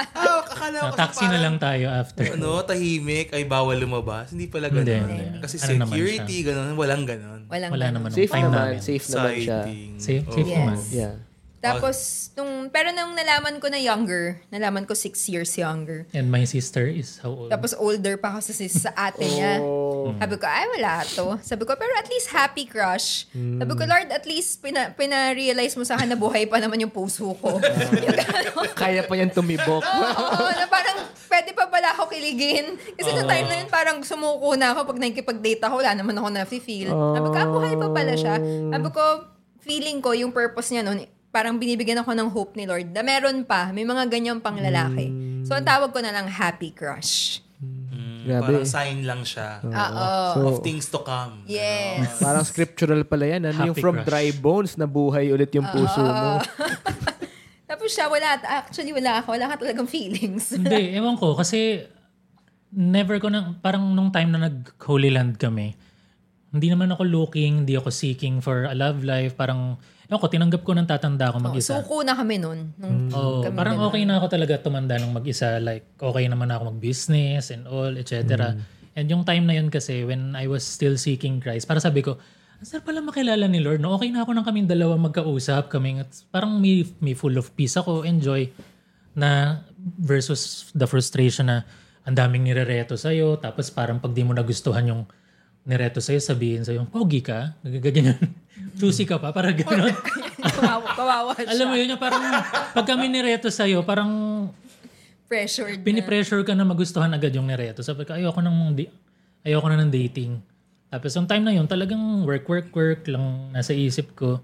ah, 0.00 0.40
akala 0.44 0.78
ko 0.90 0.96
taxi 0.96 1.24
na 1.24 1.36
parang, 1.36 1.42
lang 1.44 1.56
tayo 1.60 1.86
after. 1.92 2.24
Ano, 2.34 2.60
tahimik, 2.64 3.28
ay 3.32 3.44
bawal 3.44 3.76
lumabas. 3.78 4.32
Hindi 4.32 4.46
pala 4.48 4.68
ganun. 4.68 4.86
Hindi, 4.86 4.96
hindi. 4.96 5.40
Kasi 5.40 5.56
Ano 5.60 5.86
security, 5.86 6.36
ganun. 6.44 6.74
Walang 6.76 7.04
ganun. 7.04 7.40
Walang 7.46 7.70
Wala 7.72 7.86
ganun. 7.88 7.94
naman 8.00 8.10
safe 8.12 8.32
time 8.32 8.44
naman. 8.48 8.68
Safe 8.80 9.06
naman 9.12 9.32
siya. 9.40 9.60
Safe, 10.00 10.24
safe. 10.26 10.48
Yes. 10.48 10.58
naman. 10.58 10.78
Yeah. 10.92 11.14
Tapos, 11.60 12.28
nung, 12.40 12.72
pero 12.72 12.88
nung 12.88 13.12
nalaman 13.12 13.60
ko 13.60 13.68
na 13.68 13.76
younger, 13.76 14.40
nalaman 14.48 14.88
ko 14.88 14.96
6 14.96 15.12
years 15.28 15.52
younger. 15.60 16.08
And 16.16 16.32
my 16.32 16.48
sister 16.48 16.88
is 16.88 17.20
how 17.20 17.36
old? 17.36 17.52
Tapos 17.52 17.76
older 17.76 18.16
pa 18.16 18.40
kasi 18.40 18.56
si 18.56 18.72
sa 18.72 18.90
ate 18.96 19.28
niya. 19.28 19.60
Oh. 20.00 20.16
Sabi 20.16 20.40
ko, 20.40 20.48
ay 20.48 20.64
wala 20.80 21.04
to. 21.04 21.36
Sabi 21.44 21.68
ko, 21.68 21.76
pero 21.76 21.92
at 21.92 22.08
least 22.08 22.32
happy 22.32 22.64
crush. 22.64 23.28
Sabi 23.36 23.72
ko, 23.76 23.84
Lord, 23.84 24.08
at 24.08 24.24
least 24.24 24.64
pina, 24.64 24.96
pina-realize 24.96 25.76
mo 25.76 25.84
sa 25.84 26.00
akin 26.00 26.16
na 26.16 26.16
buhay 26.16 26.48
pa 26.48 26.56
naman 26.56 26.80
yung 26.80 26.88
puso 26.88 27.36
ko. 27.36 27.60
yung. 28.08 28.16
Kaya 28.72 29.04
pa 29.04 29.14
yan 29.20 29.28
tumibok. 29.28 29.84
Oo, 29.84 30.48
na 30.56 30.64
parang 30.72 31.04
pwede 31.28 31.52
pa 31.52 31.68
pala 31.68 31.92
ako 31.92 32.08
kiligin. 32.08 32.80
Kasi 32.96 33.12
sa 33.12 33.28
time 33.28 33.46
na 33.52 33.56
yun, 33.60 33.68
parang 33.68 34.00
sumuko 34.00 34.56
na 34.56 34.72
ako 34.72 34.88
pag 34.88 34.98
nakikipag-date 35.04 35.62
ako, 35.68 35.84
wala 35.84 35.92
naman 35.92 36.16
ako 36.16 36.28
na-feel. 36.32 36.88
Sabi 36.88 37.28
ko, 37.28 37.36
ah, 37.36 37.48
buhay 37.52 37.74
pa 37.76 37.88
pala 37.92 38.12
siya. 38.16 38.34
Sabi 38.72 38.88
ko, 38.88 39.04
feeling 39.60 40.00
ko, 40.00 40.16
yung 40.16 40.32
purpose 40.32 40.72
niya 40.72 40.80
noon, 40.80 41.04
parang 41.30 41.56
binibigyan 41.56 42.02
ako 42.02 42.10
ng 42.14 42.28
hope 42.30 42.58
ni 42.58 42.66
Lord 42.66 42.90
na 42.90 43.06
meron 43.06 43.46
pa, 43.46 43.70
may 43.70 43.86
mga 43.86 44.10
ganyan 44.10 44.38
pang 44.42 44.58
lalaki. 44.58 45.10
So, 45.46 45.54
ang 45.54 45.66
tawag 45.66 45.94
ko 45.94 46.02
na 46.02 46.10
lang 46.10 46.26
happy 46.26 46.74
crush. 46.74 47.38
Mm, 47.62 48.26
Grabe. 48.26 48.42
Parang 48.50 48.66
sign 48.66 48.98
lang 49.06 49.22
siya. 49.22 49.62
Oo. 49.62 50.06
So, 50.34 50.38
of 50.50 50.56
things 50.66 50.90
to 50.90 51.00
come. 51.06 51.46
Yes. 51.46 52.18
parang 52.18 52.42
scriptural 52.42 53.02
pala 53.06 53.30
yan. 53.30 53.46
Ano 53.46 53.70
yung 53.70 53.78
from 53.78 54.02
crush. 54.02 54.06
dry 54.10 54.26
bones 54.34 54.74
na 54.74 54.90
buhay 54.90 55.30
ulit 55.30 55.54
yung 55.54 55.66
puso 55.70 56.02
mo. 56.02 56.42
Tapos 57.70 57.94
siya, 57.94 58.10
wala, 58.10 58.34
actually 58.66 58.90
wala 58.90 59.22
ako, 59.22 59.38
wala 59.38 59.46
ka 59.54 59.62
talagang 59.62 59.86
feelings. 59.86 60.50
Hindi, 60.58 60.98
ewan 60.98 61.14
ko. 61.14 61.38
Kasi 61.38 61.86
never 62.74 63.22
ko 63.22 63.30
na, 63.30 63.54
parang 63.62 63.94
nung 63.94 64.10
time 64.10 64.34
na 64.34 64.50
nag-Holy 64.50 65.14
Land 65.14 65.38
kami, 65.38 65.78
hindi 66.50 66.66
naman 66.66 66.90
ako 66.90 67.06
looking, 67.06 67.62
hindi 67.62 67.78
ako 67.78 67.94
seeking 67.94 68.42
for 68.42 68.66
a 68.66 68.74
love 68.74 69.06
life. 69.06 69.38
Parang, 69.38 69.78
ewan 70.10 70.18
ko, 70.18 70.26
tinanggap 70.26 70.62
ko 70.66 70.74
ng 70.74 70.88
tatanda 70.90 71.30
ko 71.30 71.38
mag-isa. 71.38 71.78
Suko 71.78 72.02
na 72.02 72.18
kami 72.18 72.42
noon. 72.42 72.74
Nung 72.74 73.14
Oh, 73.14 73.46
kami 73.46 73.54
parang 73.54 73.78
okay 73.86 74.02
na 74.02 74.18
ako 74.18 74.26
talaga 74.26 74.58
tumanda 74.58 74.98
ng 74.98 75.14
mag-isa. 75.14 75.62
Like, 75.62 75.86
okay 75.94 76.26
naman 76.26 76.50
ako 76.50 76.74
mag-business 76.74 77.54
and 77.54 77.70
all, 77.70 77.94
etc. 77.94 78.58
And 78.98 79.06
yung 79.06 79.22
time 79.22 79.46
na 79.46 79.54
yun 79.54 79.70
kasi, 79.70 80.02
when 80.02 80.34
I 80.34 80.50
was 80.50 80.66
still 80.66 80.98
seeking 80.98 81.38
Christ, 81.38 81.70
para 81.70 81.78
sabi 81.78 82.02
ko, 82.02 82.18
ang 82.58 82.66
sarap 82.66 82.90
pala 82.90 83.00
makilala 83.00 83.46
ni 83.46 83.62
Lord. 83.62 83.78
No? 83.78 83.94
Okay 83.96 84.10
na 84.10 84.26
ako 84.26 84.34
ng 84.34 84.44
kaming 84.44 84.68
dalawa 84.68 84.98
magkausap. 84.98 85.70
Kaming, 85.70 86.02
parang 86.34 86.58
may, 86.58 86.82
may 86.98 87.14
full 87.14 87.38
of 87.38 87.54
peace 87.54 87.78
ako, 87.78 88.02
enjoy. 88.02 88.50
Na 89.14 89.62
versus 89.96 90.68
the 90.74 90.90
frustration 90.90 91.48
na 91.48 91.62
ang 92.02 92.18
daming 92.18 92.50
nirereto 92.50 92.98
sa'yo. 92.98 93.38
Tapos 93.38 93.70
parang 93.70 94.02
pag 94.02 94.10
di 94.10 94.26
mo 94.26 94.34
nagustuhan 94.34 94.90
yung 94.90 95.02
nireto 95.64 96.02
sa'yo, 96.02 96.18
sabihin 96.18 96.66
sa'yo, 96.66 96.84
pogi 96.90 97.22
ka, 97.22 97.54
ganyan. 97.62 98.18
Choosy 98.80 99.04
ka 99.04 99.20
pa, 99.20 99.30
parang 99.30 99.56
gano'n. 99.56 99.94
kawawa, 100.56 100.88
kawawa 100.96 101.32
siya. 101.36 101.50
Alam 101.56 101.66
mo 101.68 101.74
yun, 101.76 101.88
yung 101.96 102.02
parang 102.02 102.22
pag 102.72 102.86
kami 102.86 103.12
nireto 103.12 103.52
sa'yo, 103.52 103.84
parang 103.84 104.10
Pressured 105.30 105.78
na. 105.78 105.86
pinipressure 105.86 106.42
ka 106.42 106.56
na 106.58 106.66
magustuhan 106.66 107.12
agad 107.14 107.30
yung 107.30 107.46
nireto. 107.46 107.86
Sabi 107.86 108.02
ko, 108.02 108.16
ayoko 108.18 108.40
nang, 108.42 108.74
di, 108.74 108.90
ayoko 109.46 109.66
na 109.70 109.78
ng 109.78 109.92
dating. 109.92 110.42
Tapos 110.90 111.14
yung 111.14 111.28
time 111.30 111.44
na 111.46 111.54
yun, 111.54 111.70
talagang 111.70 112.26
work, 112.26 112.48
work, 112.50 112.68
work 112.74 113.06
lang 113.06 113.54
nasa 113.54 113.70
isip 113.70 114.10
ko. 114.18 114.42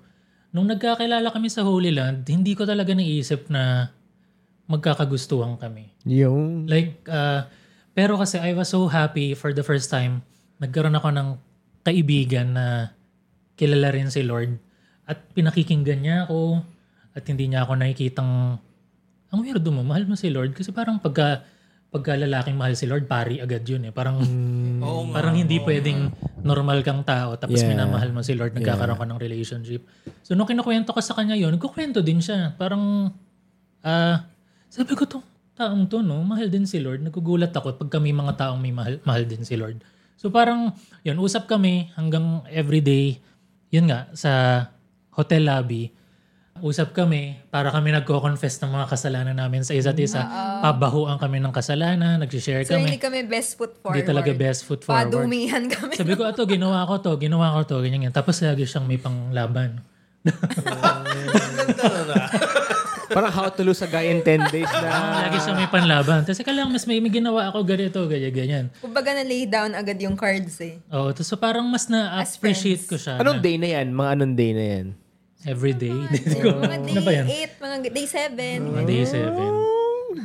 Nung 0.54 0.70
nagkakilala 0.70 1.26
kami 1.34 1.50
sa 1.50 1.66
Holy 1.66 1.90
Land, 1.90 2.22
hindi 2.30 2.54
ko 2.54 2.62
talaga 2.62 2.94
naisip 2.94 3.50
na 3.50 3.90
magkakagustuhan 4.70 5.58
kami. 5.58 5.90
Yung... 6.06 6.70
Like, 6.70 7.02
uh, 7.10 7.50
pero 7.96 8.14
kasi 8.14 8.38
I 8.38 8.54
was 8.54 8.70
so 8.70 8.86
happy 8.86 9.34
for 9.34 9.50
the 9.50 9.66
first 9.66 9.90
time. 9.90 10.22
Nagkaroon 10.62 10.94
ako 10.94 11.10
ng 11.10 11.28
kaibigan 11.82 12.54
na 12.54 12.94
kilala 13.56 13.90
rin 13.90 14.12
si 14.12 14.22
Lord. 14.22 14.54
At 15.08 15.32
pinakikinggan 15.32 16.00
niya 16.04 16.16
ako. 16.28 16.62
At 17.16 17.24
hindi 17.24 17.48
niya 17.48 17.64
ako 17.64 17.80
nakikitang, 17.80 18.60
ang 19.32 19.38
weirdo 19.40 19.72
mo, 19.72 19.80
mahal 19.80 20.04
mo 20.04 20.14
si 20.14 20.28
Lord. 20.28 20.52
Kasi 20.52 20.70
parang 20.70 21.00
pagka, 21.00 21.42
pagka 21.88 22.12
lalaking 22.12 22.60
mahal 22.60 22.76
si 22.76 22.84
Lord, 22.84 23.08
pari 23.08 23.40
agad 23.40 23.64
yun 23.64 23.88
eh. 23.88 23.92
Parang, 23.96 24.20
nga. 24.20 25.16
parang 25.16 25.34
hindi 25.34 25.56
pwedeng 25.64 26.12
normal 26.44 26.84
kang 26.84 27.02
tao 27.02 27.34
tapos 27.40 27.64
Yeah. 27.64 27.72
minamahal 27.74 28.12
mo 28.12 28.20
si 28.20 28.36
Lord, 28.36 28.52
nagkakaroon 28.54 29.00
ka 29.00 29.06
ng 29.08 29.18
relationship. 29.18 29.82
So 30.20 30.36
nung 30.36 30.46
kinukwento 30.46 30.92
ko 30.92 31.00
sa 31.00 31.16
kanya 31.16 31.34
yun, 31.34 31.56
nagkukwento 31.56 32.04
din 32.04 32.20
siya. 32.20 32.54
Parang, 32.54 33.10
ah, 33.80 34.28
sabi 34.68 34.92
ko 34.92 35.08
tong 35.08 35.24
taong 35.56 35.88
to, 35.88 36.04
no, 36.04 36.20
mahal 36.20 36.52
din 36.52 36.68
si 36.68 36.76
Lord. 36.76 37.00
Nagugulat 37.00 37.50
ako 37.56 37.80
pag 37.80 37.88
kami 37.88 38.12
mga 38.12 38.36
taong 38.36 38.60
may 38.60 38.76
mahal, 38.76 39.00
mahal 39.08 39.24
din 39.24 39.40
si 39.42 39.56
Lord. 39.56 39.80
So 40.20 40.28
parang, 40.28 40.76
yun, 41.00 41.16
usap 41.16 41.48
kami 41.48 41.88
hanggang 41.96 42.44
everyday, 42.52 43.24
yun 43.70 43.90
nga, 43.90 44.08
sa 44.12 44.32
hotel 45.12 45.46
lobby, 45.46 45.90
usap 46.64 46.96
kami 46.96 47.36
para 47.52 47.68
kami 47.68 47.92
nagko-confess 47.92 48.64
ng 48.64 48.72
mga 48.72 48.86
kasalanan 48.88 49.36
namin 49.36 49.60
sa 49.60 49.76
isa't 49.76 49.98
isa. 50.00 50.24
Pabahuan 50.64 51.20
kami 51.20 51.36
ng 51.36 51.52
kasalanan, 51.52 52.16
nag-share 52.16 52.64
So, 52.64 52.80
hindi 52.80 52.96
kami. 52.96 53.24
kami 53.24 53.28
best 53.28 53.60
foot 53.60 53.76
forward. 53.76 54.00
Hindi 54.00 54.08
talaga 54.08 54.30
best 54.32 54.64
foot 54.64 54.80
forward. 54.80 55.12
Padumihan 55.12 55.68
kami. 55.68 55.92
Sabi 55.96 56.16
ko, 56.16 56.24
ato, 56.24 56.48
ginawa 56.48 56.88
ko 56.88 57.00
to, 57.00 57.12
ginawa 57.20 57.52
ko 57.60 57.76
to, 57.76 57.76
ganyan 57.84 58.08
yan. 58.08 58.14
Tapos 58.14 58.40
lagi 58.40 58.64
siyang 58.64 58.88
may 58.88 58.96
panglaban. 58.96 59.84
Parang 63.10 63.32
how 63.32 63.46
to 63.50 63.62
lose 63.62 63.82
a 63.82 63.88
guy 63.88 64.10
in 64.10 64.22
10 64.22 64.50
days 64.50 64.70
na... 64.70 65.26
Lagi 65.26 65.38
siyang 65.42 65.58
may 65.58 65.70
panlaban. 65.70 66.26
Tapos 66.26 66.42
lang, 66.42 66.68
mas 66.70 66.84
may, 66.86 66.98
may 66.98 67.12
ginawa 67.12 67.50
ako 67.50 67.62
ganito, 67.62 67.98
ganyan, 68.10 68.32
ganyan. 68.34 68.64
Kumbaga 68.82 69.14
na 69.14 69.22
lay 69.22 69.46
down 69.46 69.74
agad 69.74 69.98
yung 70.02 70.18
cards 70.18 70.58
eh. 70.62 70.82
Oo, 70.90 71.14
tapos 71.14 71.28
so 71.30 71.38
parang 71.38 71.66
mas 71.66 71.86
As 71.86 71.90
na-appreciate 71.90 72.84
ko 72.90 72.98
siya. 72.98 73.22
Anong 73.22 73.38
na 73.38 73.44
day 73.44 73.56
na 73.56 73.68
yan? 73.78 73.86
Mga 73.94 74.08
anong 74.18 74.34
day 74.34 74.50
na 74.52 74.64
yan? 74.64 74.86
Every 75.46 75.74
day. 75.78 75.94
Mga 75.94 76.74
ano 76.90 77.00
ba 77.06 77.12
yan? 77.14 77.26
day 77.30 77.42
8, 77.54 77.62
mga 77.62 77.76
day 77.94 78.06
7. 78.10 78.66
Mga 78.66 78.82
day 78.86 79.02
7. 79.06 79.76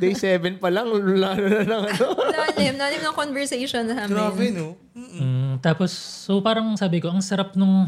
Day 0.02 0.14
7 0.16 0.58
pa 0.58 0.70
lang, 0.72 0.88
lalo 0.90 1.46
na 1.46 1.62
ng 1.68 1.84
ano. 1.94 2.06
Lalim, 2.32 2.74
lalim 2.80 3.02
ng 3.06 3.16
conversation 3.16 3.86
namin. 3.86 4.10
Grabe, 4.10 4.46
no? 4.50 4.74
Mm, 4.98 5.60
tapos, 5.62 5.92
so 5.94 6.40
parang 6.42 6.74
sabi 6.80 7.04
ko, 7.04 7.12
ang 7.12 7.22
sarap 7.22 7.54
nung 7.54 7.86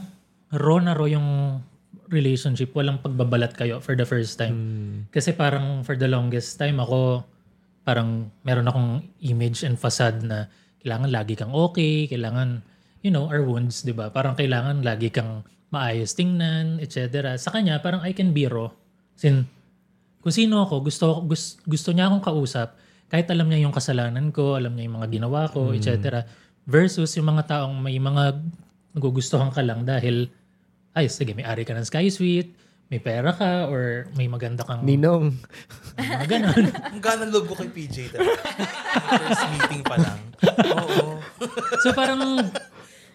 raw 0.54 0.78
na 0.78 0.94
raw 0.94 1.10
yung 1.10 1.58
relationship. 2.10 2.74
Walang 2.76 3.00
pagbabalat 3.00 3.56
kayo 3.56 3.80
for 3.80 3.94
the 3.94 4.04
first 4.08 4.36
time. 4.40 4.56
Kasi 5.14 5.36
parang 5.36 5.86
for 5.86 5.96
the 5.96 6.08
longest 6.08 6.58
time 6.58 6.80
ako, 6.80 7.24
parang 7.84 8.32
meron 8.48 8.68
akong 8.68 9.04
image 9.24 9.64
and 9.68 9.76
facade 9.76 10.24
na 10.24 10.48
kailangan 10.84 11.10
lagi 11.12 11.34
kang 11.36 11.52
okay, 11.52 12.08
kailangan, 12.08 12.64
you 13.04 13.12
know, 13.12 13.28
our 13.32 13.44
wounds, 13.44 13.84
di 13.84 13.96
ba? 13.96 14.12
Parang 14.12 14.36
kailangan 14.36 14.84
lagi 14.84 15.12
kang 15.12 15.48
maayos 15.72 16.16
tingnan, 16.16 16.80
etc. 16.84 17.34
Sa 17.40 17.52
kanya, 17.52 17.80
parang 17.80 18.04
I 18.04 18.12
can 18.12 18.36
be 18.36 18.48
raw. 18.48 18.72
Sin, 19.16 19.48
kung 20.24 20.34
sino 20.34 20.64
ako, 20.64 20.88
gusto, 20.88 21.06
gusto, 21.24 21.60
gusto 21.68 21.90
niya 21.92 22.08
akong 22.08 22.24
kausap, 22.24 22.76
kahit 23.12 23.28
alam 23.30 23.46
niya 23.48 23.68
yung 23.68 23.76
kasalanan 23.76 24.32
ko, 24.32 24.56
alam 24.56 24.74
niya 24.74 24.88
yung 24.88 24.98
mga 25.02 25.10
ginawa 25.12 25.46
ko, 25.52 25.76
etc. 25.76 26.24
Versus 26.64 27.14
yung 27.20 27.30
mga 27.30 27.46
taong 27.46 27.76
may 27.78 28.00
mga 28.00 28.40
nagugustuhan 28.96 29.52
ka 29.52 29.62
lang 29.66 29.84
dahil, 29.84 30.32
ay, 30.94 31.10
sige, 31.10 31.34
may 31.34 31.44
ari 31.44 31.66
ka 31.66 31.74
ng 31.74 31.86
Sky 31.86 32.10
Suite, 32.10 32.54
may 32.88 33.02
pera 33.02 33.34
ka, 33.34 33.66
or 33.68 34.06
may 34.14 34.30
maganda 34.30 34.62
kang 34.62 34.86
Ninong. 34.86 35.34
mga 35.98 36.26
ganon. 36.30 36.66
Ang 36.94 37.02
gana 37.02 37.26
loob 37.26 37.50
ko 37.50 37.58
kay 37.58 37.70
PJ 37.70 38.14
talaga. 38.14 38.38
First 39.10 39.46
meeting 39.50 39.82
pa 39.82 39.98
lang. 39.98 40.20
Oo. 40.70 41.18
so 41.82 41.90
parang 41.98 42.46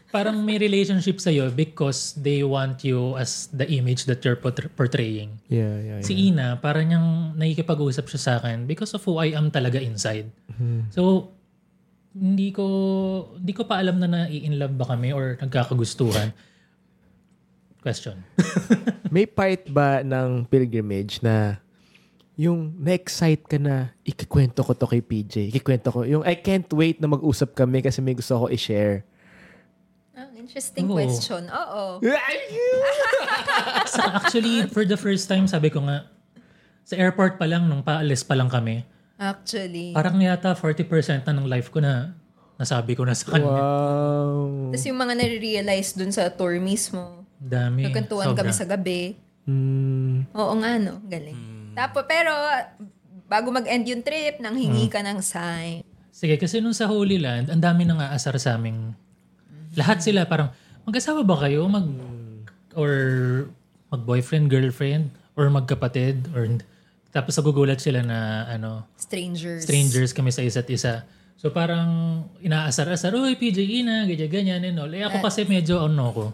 parang 0.09 0.41
may 0.41 0.57
relationship 0.57 1.21
sa'yo 1.21 1.53
because 1.53 2.17
they 2.17 2.41
want 2.41 2.81
you 2.81 3.15
as 3.15 3.47
the 3.53 3.69
image 3.69 4.09
that 4.09 4.25
you're 4.25 4.41
portray- 4.41 4.73
portraying. 4.73 5.37
Yeah, 5.47 5.79
yeah, 5.79 5.99
yeah. 6.01 6.07
Si 6.07 6.17
Ina, 6.33 6.59
parang 6.59 6.89
niyang 6.89 7.09
nakikipag-usap 7.37 8.09
siya 8.09 8.21
sa 8.21 8.33
akin 8.41 8.65
because 8.65 8.97
of 8.97 9.05
who 9.05 9.21
I 9.21 9.37
am 9.37 9.53
talaga 9.53 9.79
inside. 9.79 10.33
So, 10.91 11.31
hindi 12.17 12.51
ko 12.51 12.67
hindi 13.37 13.53
ko 13.55 13.63
pa 13.63 13.79
alam 13.79 14.01
na 14.01 14.09
nai-in 14.09 14.59
love 14.59 14.75
ba 14.75 14.91
kami 14.91 15.13
or 15.15 15.37
nagkakagustuhan. 15.39 16.33
Question. 17.89 18.21
May 19.15 19.25
part 19.25 19.65
ba 19.73 20.05
ng 20.05 20.45
pilgrimage 20.45 21.25
na 21.25 21.57
yung 22.37 22.77
na-excite 22.77 23.49
ka 23.49 23.57
na 23.57 23.97
ikikwento 24.05 24.61
ko 24.61 24.77
to 24.77 24.85
kay 24.85 25.01
PJ. 25.01 25.49
Ikikwento 25.49 25.89
ko. 25.89 26.05
Yung 26.05 26.21
I 26.21 26.37
can't 26.37 26.69
wait 26.77 27.01
na 27.01 27.09
mag-usap 27.09 27.57
kami 27.57 27.81
kasi 27.81 28.05
may 28.05 28.13
gusto 28.13 28.45
ko 28.45 28.53
i-share. 28.53 29.09
Ah, 30.13 30.29
interesting 30.37 30.85
Oo. 30.85 31.01
question. 31.01 31.49
Oo. 31.49 32.05
Sa, 33.97 34.21
actually, 34.21 34.69
for 34.69 34.85
the 34.85 35.01
first 35.01 35.25
time, 35.25 35.49
sabi 35.49 35.73
ko 35.73 35.81
nga, 35.89 36.05
sa 36.85 37.01
airport 37.01 37.41
pa 37.41 37.49
lang, 37.49 37.73
nung 37.73 37.81
paalis 37.81 38.21
pa 38.21 38.37
lang 38.37 38.53
kami, 38.53 38.85
Actually. 39.17 39.97
parang 39.97 40.21
yata 40.21 40.53
40% 40.53 41.25
na 41.25 41.33
ng 41.33 41.49
life 41.49 41.73
ko 41.73 41.81
na 41.81 42.13
nasabi 42.61 42.93
ko 42.93 43.09
na 43.09 43.17
sa 43.17 43.33
kanya. 43.33 43.49
Wow. 43.49 44.77
Tapos 44.77 44.85
yung 44.85 45.01
mga 45.01 45.15
nare-realize 45.17 45.97
dun 45.97 46.13
sa 46.13 46.29
tour 46.29 46.61
mismo. 46.61 47.18
Dami. 47.39 47.87
Nagkantuan 47.87 48.35
Sobra. 48.35 48.39
kami 48.43 48.53
sa 48.53 48.67
gabi. 48.67 49.15
Hmm. 49.47 50.27
Oo 50.35 50.55
nga, 50.59 50.77
no? 50.77 51.01
Galing. 51.07 51.73
Tapos, 51.73 52.03
pero, 52.05 52.35
bago 53.31 53.49
mag-end 53.55 53.87
yung 53.87 54.03
trip, 54.03 54.43
nang 54.43 54.59
hingi 54.59 54.91
ka 54.91 55.01
ng 55.01 55.23
sign. 55.23 55.87
Sige, 56.11 56.35
kasi 56.35 56.59
nung 56.59 56.75
sa 56.75 56.91
Holy 56.91 57.17
Land, 57.17 57.49
ang 57.49 57.63
dami 57.63 57.87
nang 57.87 58.03
aasar 58.03 58.35
sa 58.43 58.59
aming... 58.59 58.93
Lahat 59.79 60.03
sila 60.03 60.27
parang, 60.27 60.51
mag-asawa 60.83 61.23
ba 61.23 61.39
kayo? 61.47 61.63
Mag... 61.71 61.87
Or 62.75 62.93
mag-boyfriend, 63.89 64.51
girlfriend? 64.51 65.15
Or 65.39 65.47
magkapatid? 65.49 66.27
Or... 66.35 66.45
Tapos 67.09 67.39
nagugulat 67.39 67.81
sila 67.81 68.05
na 68.05 68.45
ano, 68.51 68.85
Strangers. 69.01 69.65
strangers 69.65 70.11
kami 70.13 70.29
sa 70.29 70.45
isa't 70.45 70.69
isa. 70.69 71.09
So 71.39 71.55
parang 71.55 71.89
inaasar-asar, 72.43 73.15
Uy, 73.15 73.39
PJ 73.39 73.63
Ina, 73.63 74.05
ganyan, 74.05 74.29
ganyan, 74.29 74.61
and 74.67 74.79
all. 74.83 74.91
Eh 74.91 75.07
ako 75.07 75.23
kasi 75.23 75.47
medyo 75.47 75.87
ano 75.87 76.05
ko. 76.13 76.25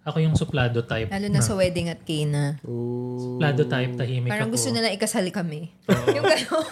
Ako 0.00 0.16
yung 0.16 0.32
suplado 0.32 0.80
type. 0.80 1.12
Lalo 1.12 1.28
na 1.28 1.40
sa 1.40 1.52
wedding 1.52 1.92
at 1.92 2.00
Kena. 2.00 2.56
Suplado 2.62 3.68
type, 3.68 3.92
tahimik 3.94 4.32
Parang 4.32 4.48
ako. 4.48 4.56
gusto 4.56 4.68
nila 4.72 4.88
ikasal 4.88 5.28
kami. 5.28 5.68
yung 6.16 6.24
gano'n. 6.24 6.66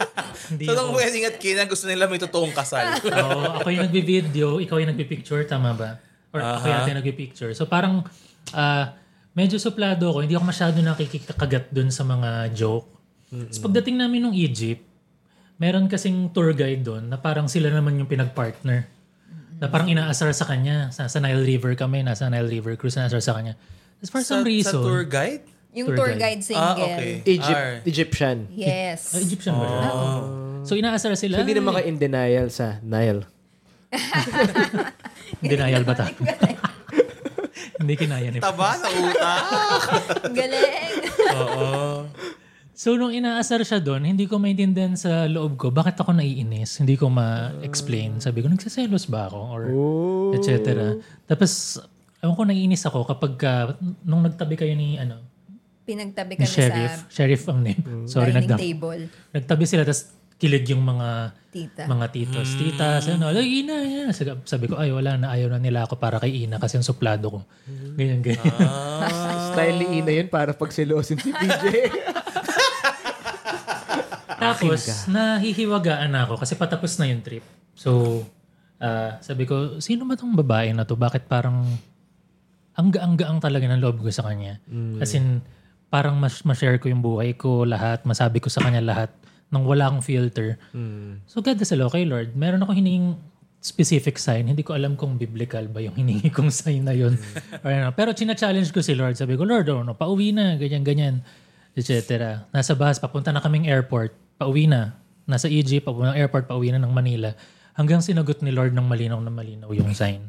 Hindi 0.52 0.64
So, 0.68 0.72
ako. 0.72 0.80
nung 0.82 0.92
wedding 0.94 1.24
at 1.24 1.36
kina, 1.40 1.64
gusto 1.64 1.88
nila 1.88 2.04
may 2.04 2.20
totoong 2.20 2.52
kasal. 2.52 2.84
Oo, 3.24 3.40
ako 3.56 3.68
yung 3.72 3.88
nagbi-video, 3.88 4.60
ikaw 4.60 4.76
yung 4.76 4.92
nagpi-picture, 4.92 5.40
tama 5.44 5.72
ba? 5.72 5.96
Or 6.28 6.44
ako 6.44 6.66
yata 6.66 6.92
yung 6.92 7.00
nagpi-picture. 7.00 7.56
So 7.56 7.64
parang 7.64 8.04
ah, 8.52 8.92
medyo 9.32 9.56
suplado 9.56 10.10
ako, 10.10 10.20
hindi 10.20 10.36
ako 10.36 10.44
masyado 10.44 10.76
nakikikagat 10.76 11.72
dun 11.72 11.88
sa 11.88 12.04
mga 12.04 12.52
joke. 12.52 12.90
So 13.48 13.64
pagdating 13.64 13.96
namin 13.96 14.20
nung 14.20 14.36
Egypt, 14.36 14.84
meron 15.56 15.88
kasing 15.88 16.28
tour 16.30 16.52
guide 16.52 16.82
doon 16.82 17.08
na 17.08 17.16
parang 17.16 17.48
sila 17.48 17.70
naman 17.70 17.96
yung 17.96 18.06
pinag-partner. 18.06 18.90
Na 19.64 19.72
parang 19.72 19.88
inaasar 19.88 20.28
sa 20.36 20.44
kanya. 20.44 20.92
Sa, 20.92 21.08
sa 21.08 21.18
Nile 21.24 21.40
River 21.40 21.72
kami, 21.72 22.04
nasa 22.04 22.28
Nile 22.28 22.52
River 22.60 22.76
cruise, 22.76 23.00
inaasar 23.00 23.24
sa 23.24 23.32
kanya. 23.32 23.56
Tapos 23.98 24.10
for 24.12 24.20
sa, 24.20 24.36
some 24.36 24.44
reason, 24.44 24.76
Sa 24.76 24.84
tour 24.84 25.08
guide? 25.08 25.40
Yung 25.74 25.90
Tour 25.90 25.96
tour 25.96 26.10
guide. 26.14 26.38
guide 26.38 26.40
single. 26.44 26.62
Ah, 26.62 26.76
okay. 26.76 27.24
Egypt, 27.26 27.58
R. 27.58 27.72
Egyptian. 27.82 28.38
Yes. 28.52 29.10
Ah, 29.10 29.24
Egyptian 29.24 29.54
ba 29.56 29.66
siya? 29.66 29.90
So 30.64 30.72
inaasar 30.78 31.16
sila. 31.18 31.40
So, 31.40 31.42
hindi 31.42 31.56
naman 31.56 31.74
ka 31.74 31.82
in 31.82 31.96
denial 31.98 32.46
sa 32.52 32.78
Nile. 32.84 33.26
Denial 35.42 35.82
ba 35.82 35.94
ta? 35.94 36.06
hindi 37.80 37.94
kinaya 37.94 38.28
ni 38.30 38.38
Taba 38.38 38.74
sa 38.78 38.88
utak. 38.90 39.42
Galing. 40.38 40.94
Oo. 41.36 41.70
So, 42.74 42.92
nung 42.92 43.08
inaasar 43.08 43.62
siya 43.62 43.78
doon, 43.78 44.02
hindi 44.04 44.26
ko 44.26 44.36
maintindihan 44.36 44.92
sa 44.94 45.24
loob 45.24 45.54
ko, 45.54 45.70
bakit 45.70 45.94
ako 45.94 46.10
naiinis? 46.12 46.74
Hindi 46.76 46.94
ko 46.94 47.06
ma-explain. 47.08 48.18
Sabi 48.18 48.42
ko, 48.42 48.50
nagsiselos 48.50 49.06
ba 49.06 49.26
ako? 49.26 49.38
Or 49.48 49.62
Oh. 49.68 50.34
et 50.34 50.42
cetera. 50.42 50.98
Tapos, 51.24 51.78
ewan 52.18 52.34
ko, 52.34 52.42
naiinis 52.42 52.82
ako 52.82 53.06
kapag 53.06 53.32
ka, 53.36 53.52
nung 54.02 54.20
nagtabi 54.20 54.54
kayo 54.54 54.74
ni, 54.74 54.98
ano, 54.98 55.22
Pinagtabi 55.84 56.34
ni 56.34 56.42
kami 56.42 56.50
Sheriff. 56.50 56.94
sa 56.98 57.12
Sheriff 57.12 57.44
ang 57.46 57.60
name. 57.60 57.78
Sorry, 58.04 58.32
dining 58.32 58.48
nagta- 58.48 58.58
table. 58.58 59.02
nagtabi 59.30 59.64
sila, 59.64 59.84
tapos 59.84 60.10
kilig 60.34 60.66
yung 60.66 60.82
mga 60.82 61.08
Tita. 61.46 61.82
mga 61.86 62.06
titos, 62.10 62.58
titas, 62.58 63.06
ano, 63.06 63.30
ay, 63.30 63.62
ina, 63.62 63.74
ina. 63.78 64.10
Sabi, 64.42 64.66
ko, 64.66 64.74
ay, 64.74 64.90
wala 64.90 65.14
na, 65.14 65.30
ayaw 65.30 65.46
na 65.46 65.62
nila 65.62 65.84
ako 65.84 65.94
para 65.94 66.18
kay 66.18 66.42
Ina 66.42 66.58
kasi 66.58 66.74
yung 66.74 66.84
suplado 66.84 67.30
ko. 67.30 67.40
Ganyan, 67.94 68.18
ganyan. 68.18 68.42
Style 69.52 69.78
ni 69.78 70.00
Ina 70.00 70.10
yun 70.12 70.26
para 70.26 70.50
pagsilosin 70.50 71.16
si 71.16 71.30
PJ. 71.30 71.62
Tapos, 74.52 74.80
nahihiwagaan 75.08 76.10
na 76.12 76.28
ako 76.28 76.44
kasi 76.44 76.52
patapos 76.58 77.00
na 77.00 77.08
yung 77.08 77.22
trip. 77.24 77.44
So, 77.72 78.22
ah, 78.82 79.16
sabi 79.24 79.48
ko, 79.48 79.80
sino 79.80 80.04
ba 80.04 80.18
tong 80.18 80.36
babae 80.36 80.76
na 80.76 80.84
to? 80.84 80.98
Bakit 80.98 81.24
parang 81.24 81.64
ang 82.74 82.88
gaang-gaang 82.90 83.38
talaga 83.40 83.64
ng 83.70 83.80
loob 83.80 84.02
ko 84.02 84.10
sa 84.10 84.26
kanya? 84.26 84.60
As 85.00 85.14
in, 85.14 85.40
parang 85.88 86.18
mas 86.18 86.42
ma-share 86.42 86.82
ko 86.82 86.90
yung 86.90 87.00
buhay 87.00 87.38
ko, 87.38 87.62
lahat, 87.62 88.02
masabi 88.02 88.42
ko 88.42 88.50
sa 88.50 88.60
kanya 88.66 88.82
lahat 88.82 89.10
nang 89.54 89.62
wala 89.62 89.86
akong 89.86 90.02
filter. 90.02 90.58
So, 91.30 91.38
God 91.38 91.62
is 91.62 91.70
okay, 91.70 92.02
Lord. 92.02 92.34
Meron 92.34 92.66
ako 92.66 92.74
hiningin 92.74 93.14
specific 93.64 94.20
sign. 94.20 94.44
Hindi 94.44 94.60
ko 94.60 94.76
alam 94.76 94.92
kung 94.92 95.16
biblical 95.16 95.64
ba 95.72 95.80
yung 95.80 95.96
hiningi 95.96 96.28
kong 96.28 96.52
sign 96.60 96.84
na 96.84 96.92
yun. 96.92 97.16
Or 97.64 97.72
ano. 97.72 97.88
Pero 97.96 98.12
china-challenge 98.12 98.68
ko 98.76 98.84
si 98.84 98.92
Lord. 98.92 99.16
Sabi 99.16 99.40
ko, 99.40 99.48
Lord, 99.48 99.64
oh, 99.72 99.80
no, 99.80 99.96
pauwi 99.96 100.36
na, 100.36 100.60
ganyan-ganyan, 100.60 101.24
etc. 101.72 102.44
Nasa 102.52 102.76
bus, 102.76 103.00
papunta 103.00 103.32
na 103.32 103.40
kaming 103.40 103.64
airport, 103.72 104.12
pauwi 104.44 104.68
na. 104.68 105.00
Nasa 105.24 105.48
Egypt, 105.48 105.88
papunta 105.88 106.12
ng 106.12 106.20
airport, 106.20 106.44
pauwi 106.44 106.68
na 106.68 106.76
ng 106.84 106.92
Manila. 106.92 107.32
Hanggang 107.72 108.04
sinagot 108.04 108.44
ni 108.44 108.52
Lord 108.52 108.76
ng 108.76 108.84
malinaw 108.84 109.16
na 109.24 109.32
malinaw 109.32 109.72
yung 109.72 109.96
sign. 109.96 110.28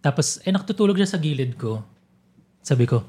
Tapos, 0.00 0.40
eh, 0.42 0.50
nakatutulog 0.50 0.96
siya 0.96 1.12
sa 1.12 1.20
gilid 1.20 1.60
ko. 1.60 1.84
Sabi 2.64 2.88
ko, 2.88 3.04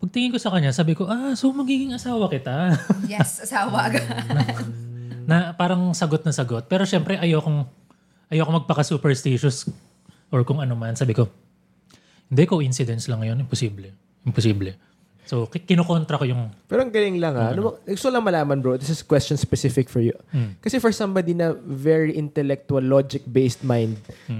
pagtingin 0.00 0.32
ko 0.32 0.40
sa 0.40 0.50
kanya, 0.50 0.72
sabi 0.72 0.96
ko, 0.96 1.04
ah, 1.06 1.36
so 1.36 1.52
magiging 1.52 1.92
asawa 1.92 2.32
kita. 2.32 2.74
Yes, 3.12 3.44
asawa 3.44 3.86
ka. 3.92 4.00
na 5.28 5.52
parang 5.52 5.92
sagot 5.92 6.24
na 6.24 6.32
sagot. 6.32 6.64
Pero 6.66 6.88
syempre 6.88 7.20
ayokong 7.20 7.68
ayoko 8.32 8.50
magpaka-superstitious 8.64 9.68
or 10.32 10.42
kung 10.48 10.64
ano 10.64 10.74
man. 10.74 10.96
Sabi 10.96 11.12
ko, 11.12 11.28
hindi, 12.32 12.48
coincidence 12.48 13.06
lang 13.06 13.22
yun. 13.22 13.36
Imposible. 13.38 13.92
Imposible. 14.24 14.74
So, 15.24 15.44
ki- 15.46 15.64
kinukontra 15.64 16.14
ko 16.14 16.24
yung 16.24 16.52
Pero 16.64 16.80
ang 16.80 16.88
galing 16.88 17.16
lang 17.16 17.32
ha. 17.32 17.50
Ano, 17.50 17.60
mo- 17.64 17.76
gusto 17.82 18.08
lang 18.08 18.20
malaman 18.20 18.58
bro, 18.58 18.76
this 18.76 18.88
is 18.88 19.00
question 19.00 19.34
specific 19.34 19.88
for 19.88 19.98
you. 19.98 20.12
Kasi 20.58 20.76
for 20.76 20.90
somebody 20.90 21.32
na 21.32 21.52
very 21.56 22.12
intellectual, 22.12 22.80
logic-based 22.80 23.60
mind, 23.62 23.96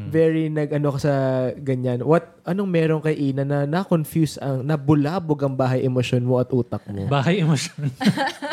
very 0.07 0.47
nag-ano 0.47 0.93
ka 0.93 1.01
sa 1.01 1.15
ganyan, 1.55 2.01
what, 2.01 2.23
anong 2.45 2.69
meron 2.69 3.01
kay 3.01 3.17
Ina 3.25 3.43
na 3.43 3.59
na-confuse 3.65 4.37
ang, 4.39 4.61
nabulabog 4.61 5.41
ang 5.41 5.55
bahay 5.55 5.81
emosyon 5.83 6.21
mo 6.21 6.37
at 6.37 6.49
utak 6.49 6.85
mo? 6.87 7.05
bahay 7.07 7.41
emosyon. 7.41 7.89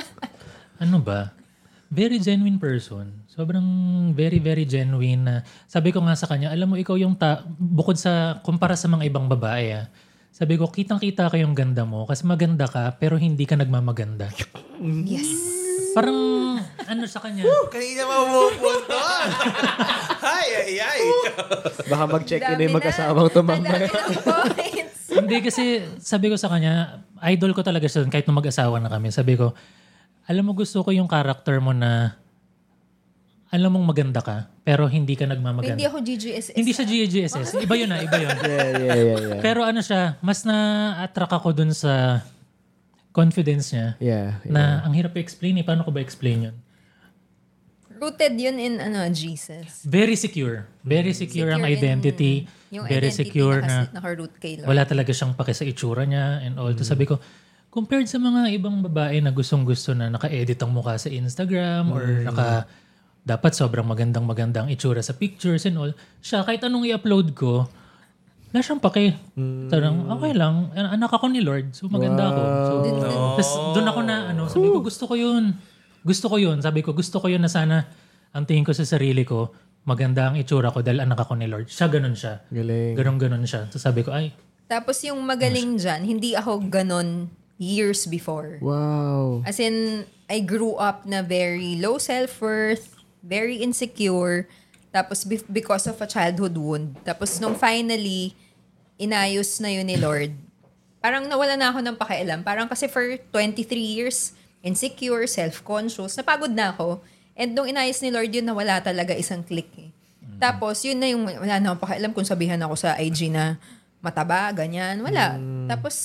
ano 0.84 0.98
ba? 1.00 1.36
Very 1.91 2.17
genuine 2.17 2.56
person. 2.56 3.12
Sobrang 3.28 3.67
very, 4.15 4.39
very 4.39 4.63
genuine 4.63 5.20
na. 5.20 5.36
Sabi 5.67 5.91
ko 5.91 6.00
nga 6.00 6.15
sa 6.15 6.24
kanya, 6.24 6.48
alam 6.48 6.63
mo, 6.65 6.80
ikaw 6.80 6.96
yung 6.96 7.12
ta- 7.12 7.44
bukod 7.52 8.00
sa, 8.00 8.39
kumpara 8.39 8.80
sa 8.80 8.88
mga 8.88 9.04
ibang 9.06 9.28
babae 9.28 9.76
ah, 9.76 9.91
sabi 10.41 10.58
ko, 10.58 10.73
kitang-kita 10.73 11.30
ka 11.30 11.38
yung 11.38 11.54
ganda 11.54 11.86
mo 11.86 12.10
kasi 12.10 12.25
maganda 12.25 12.65
ka 12.65 12.97
pero 12.97 13.13
hindi 13.13 13.45
ka 13.45 13.62
nagmamaganda. 13.62 14.34
yes. 15.06 15.30
Parang, 15.93 16.17
ano 16.89 17.06
sa 17.06 17.21
kanya, 17.21 17.45
Kanina 17.69 18.10
mapupunto. 18.10 18.97
Ay, 20.34 20.49
ay, 20.49 20.73
ay. 20.82 21.01
Baka 21.93 22.04
mag-check 22.10 22.41
in 22.41 22.58
na 22.58 22.63
yung 22.65 22.77
magkasamang 22.77 23.30
Ang 23.30 23.36
tumambay. 23.38 23.86
Hindi 25.13 25.38
kasi 25.45 25.86
sabi 26.01 26.34
ko 26.34 26.41
sa 26.41 26.49
kanya, 26.49 27.06
idol 27.21 27.54
ko 27.54 27.62
talaga 27.62 27.86
siya 27.86 28.10
kahit 28.10 28.25
nung 28.25 28.41
mag-asawa 28.41 28.82
na 28.82 28.89
kami. 28.89 29.13
Sabi 29.13 29.38
ko, 29.38 29.54
alam 30.25 30.41
mo 30.41 30.58
gusto 30.58 30.82
ko 30.82 30.89
yung 30.89 31.06
character 31.06 31.62
mo 31.62 31.69
na 31.69 32.17
alam 33.51 33.67
mong 33.75 33.87
maganda 33.91 34.23
ka, 34.23 34.47
pero 34.63 34.87
hindi 34.87 35.19
ka 35.19 35.27
nagmamaganda. 35.27 35.75
Hindi 35.75 35.83
ako 35.83 35.99
GGSS. 35.99 36.55
Hindi 36.55 36.71
siya 36.71 36.85
GGSS. 36.87 37.49
Iba 37.67 37.75
yun 37.75 37.91
na, 37.91 37.99
iba 37.99 38.15
yun. 38.15 38.31
Yeah, 38.31 38.47
yeah, 38.47 38.95
yeah, 38.95 39.19
yeah. 39.19 39.41
Pero 39.43 39.67
ano 39.67 39.83
siya, 39.83 40.15
mas 40.23 40.47
na-attract 40.47 41.35
ako 41.35 41.51
dun 41.51 41.75
sa 41.75 42.23
confidence 43.11 43.75
niya 43.75 43.99
yeah, 43.99 44.39
yeah. 44.47 44.51
na 44.55 44.61
ang 44.87 44.95
hirap 44.95 45.11
i-explain 45.19 45.59
eh. 45.59 45.67
Paano 45.67 45.83
ko 45.83 45.91
ba 45.91 45.99
explain 45.99 46.47
yun? 46.47 46.55
Rooted 47.99 48.33
yun 48.39 48.55
in 48.55 48.79
ano 48.79 49.03
Jesus. 49.11 49.83
Very 49.83 50.15
secure. 50.15 50.63
Very 50.81 51.11
secure, 51.11 51.51
ang 51.51 51.67
in- 51.67 51.75
identity. 51.75 52.47
yung 52.71 52.87
very 52.87 53.11
identity 53.11 53.35
secure 53.35 53.59
na, 53.59 53.91
na 53.91 53.99
naka-root 53.99 54.33
kay 54.39 54.63
Lord. 54.63 54.71
wala 54.71 54.87
talaga 54.87 55.11
siyang 55.11 55.35
pake 55.35 55.51
sa 55.51 55.67
itsura 55.67 56.07
niya 56.07 56.39
and 56.39 56.55
all. 56.55 56.71
To 56.71 56.87
sabi 56.87 57.03
ko, 57.03 57.19
compared 57.67 58.07
sa 58.07 58.15
mga 58.15 58.47
ibang 58.55 58.79
babae 58.79 59.19
na 59.19 59.35
gustong-gusto 59.35 59.91
na 59.91 60.07
naka-edit 60.07 60.55
ang 60.63 60.71
mukha 60.71 60.95
sa 60.95 61.11
Instagram 61.11 61.91
or 61.91 62.23
naka 62.23 62.63
dapat 63.21 63.53
sobrang 63.53 63.86
magandang 63.86 64.25
magandang 64.25 64.67
itsura 64.67 65.01
sa 65.01 65.13
pictures 65.13 65.69
and 65.69 65.77
all. 65.77 65.91
Siya, 66.19 66.41
kahit 66.41 66.65
anong 66.65 66.89
i-upload 66.89 67.38
ko, 67.38 67.69
wala 68.51 68.60
siyang 68.60 68.81
pake. 68.81 69.15
Tarang, 69.69 70.10
okay 70.12 70.34
lang. 70.34 70.73
An- 70.73 70.97
Anak 70.97 71.13
ako 71.13 71.29
ni 71.29 71.39
Lord. 71.39 71.71
So 71.71 71.88
maganda 71.88 72.27
ako. 72.27 72.41
So, 72.41 72.73
tas 73.38 73.49
doon 73.77 73.88
ako 73.88 73.99
na, 74.03 74.15
ano, 74.34 74.49
sabi 74.49 74.67
ko, 74.67 74.77
gusto 74.81 75.03
ko 75.05 75.13
yun. 75.15 75.55
Gusto 76.01 76.25
ko 76.27 76.36
yun. 76.41 76.57
Sabi 76.60 76.81
ko, 76.81 76.91
gusto 76.91 77.21
ko 77.21 77.29
yun 77.29 77.39
na 77.39 77.51
sana 77.51 77.86
ang 78.31 78.43
tingin 78.47 78.63
ko 78.63 78.71
sa 78.71 78.88
sarili 78.88 79.27
ko, 79.27 79.51
maganda 79.84 80.31
ang 80.31 80.36
itsura 80.39 80.71
ko 80.71 80.79
dahil 80.79 81.03
anak 81.03 81.19
ako 81.19 81.36
ni 81.36 81.47
Lord. 81.51 81.67
Siya, 81.67 81.91
ganun 81.91 82.15
siya. 82.15 82.41
Galing. 82.47 82.95
Ganon-ganon 82.95 83.43
siya. 83.43 83.67
So 83.69 83.77
sabi 83.77 84.01
ko, 84.01 84.12
ay, 84.12 84.31
Tapos 84.71 85.03
yung 85.03 85.19
magaling 85.27 85.75
dyan, 85.75 86.07
hindi 86.07 86.31
ako 86.31 86.63
ganon 86.71 87.27
years 87.60 88.07
before. 88.07 88.55
Wow. 88.63 89.43
As 89.43 89.60
in, 89.60 90.07
I 90.31 90.39
grew 90.39 90.79
up 90.79 91.03
na 91.03 91.19
very 91.19 91.75
low 91.75 91.99
self-worth, 91.99 93.00
very 93.21 93.62
insecure, 93.62 94.49
tapos 94.91 95.23
be- 95.23 95.45
because 95.47 95.88
of 95.88 95.97
a 96.01 96.07
childhood 96.10 96.57
wound. 96.57 96.97
Tapos 97.07 97.39
nung 97.39 97.55
finally, 97.55 98.36
inayos 98.99 99.62
na 99.63 99.71
yun 99.71 99.88
ni 99.88 99.97
Lord, 99.97 100.36
parang 101.01 101.25
nawala 101.25 101.57
na 101.57 101.73
ako 101.73 101.79
ng 101.81 101.95
pakialam. 101.97 102.39
Parang 102.45 102.69
kasi 102.69 102.86
for 102.86 103.17
23 103.34 103.65
years, 103.77 104.36
insecure, 104.62 105.25
self-conscious, 105.25 106.17
napagod 106.19 106.53
na 106.53 106.75
ako. 106.75 107.01
And 107.34 107.57
nung 107.57 107.65
inayos 107.65 107.97
ni 108.03 108.13
Lord 108.13 108.29
yun, 108.29 108.45
nawala 108.45 108.84
talaga 108.84 109.17
isang 109.17 109.41
click 109.41 109.71
eh. 109.79 109.89
Tapos, 110.41 110.81
yun 110.81 110.97
na 110.97 111.07
yung, 111.10 111.21
wala 111.25 111.62
na 111.62 111.73
akong 111.73 111.86
pakialam 111.86 112.12
kung 112.17 112.25
sabihan 112.25 112.57
ako 112.65 112.73
sa 112.73 112.97
IG 112.97 113.29
na 113.29 113.62
mataba, 114.01 114.49
ganyan. 114.49 114.97
Wala. 115.05 115.38
Tapos, 115.69 115.95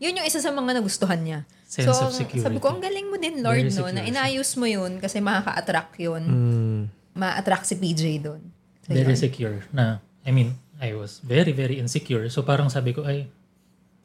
yun 0.00 0.16
yung 0.16 0.24
isa 0.24 0.40
sa 0.40 0.48
mga 0.48 0.80
nagustuhan 0.80 1.20
niya. 1.20 1.38
Sense 1.74 1.90
so, 1.90 2.06
of 2.06 2.14
security. 2.14 2.46
sabi 2.46 2.62
ko, 2.62 2.70
ang 2.70 2.78
galing 2.78 3.10
mo 3.10 3.18
din, 3.18 3.42
Lord, 3.42 3.66
no? 3.74 3.90
Na 3.90 4.06
inayos 4.06 4.54
mo 4.54 4.62
yun 4.70 5.02
kasi 5.02 5.18
makaka-attract 5.18 5.98
yun. 5.98 6.22
Mm. 6.22 6.80
Ma-attract 7.18 7.66
si 7.66 7.74
PJ 7.74 8.22
doon. 8.22 8.54
So, 8.86 8.94
very 8.94 9.16
yun. 9.16 9.18
secure 9.18 9.56
na 9.72 10.04
I 10.28 10.30
mean 10.30 10.60
I 10.76 10.92
was 10.92 11.24
very 11.24 11.56
very 11.56 11.80
insecure 11.80 12.28
so 12.28 12.44
parang 12.44 12.68
sabi 12.68 12.92
ko 12.92 13.00
ay 13.08 13.24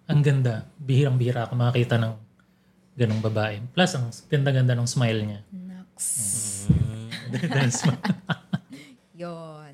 ang 0.07 0.23
ganda 0.23 0.71
bihirang-bihira 0.79 1.45
ako 1.45 1.59
makakita 1.59 1.99
ng 1.99 2.15
ganong 2.95 3.19
babae 3.19 3.59
plus 3.75 3.91
ang 3.99 4.07
ganda-ganda 4.31 4.73
ng 4.73 4.87
smile 4.87 5.19
niya. 5.27 5.39
Dahil 7.29 7.71
smile. 7.79 7.99
Yun. 9.21 9.73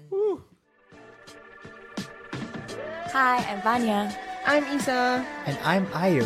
Hi, 3.13 3.37
I'm 3.47 3.61
Vanya, 3.63 4.09
I'm 4.43 4.65
Isa. 4.73 5.21
And 5.45 5.57
I'm 5.63 5.85
Ayo. 5.93 6.25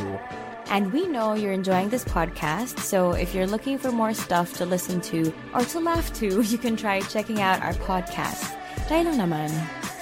And 0.70 0.94
we 0.94 1.08
know 1.08 1.34
you're 1.34 1.54
enjoying 1.54 1.90
this 1.90 2.06
podcast. 2.06 2.80
So 2.80 3.12
if 3.12 3.34
you're 3.34 3.48
looking 3.48 3.78
for 3.78 3.92
more 3.92 4.14
stuff 4.14 4.54
to 4.58 4.66
listen 4.66 5.02
to 5.10 5.34
or 5.54 5.62
to 5.62 5.80
laugh 5.80 6.14
to, 6.22 6.42
you 6.52 6.58
can 6.58 6.76
try 6.76 7.02
checking 7.02 7.42
out 7.42 7.62
our 7.62 7.74
podcast. 7.74 8.56
Lang 8.90 9.06
naman. 9.06 9.54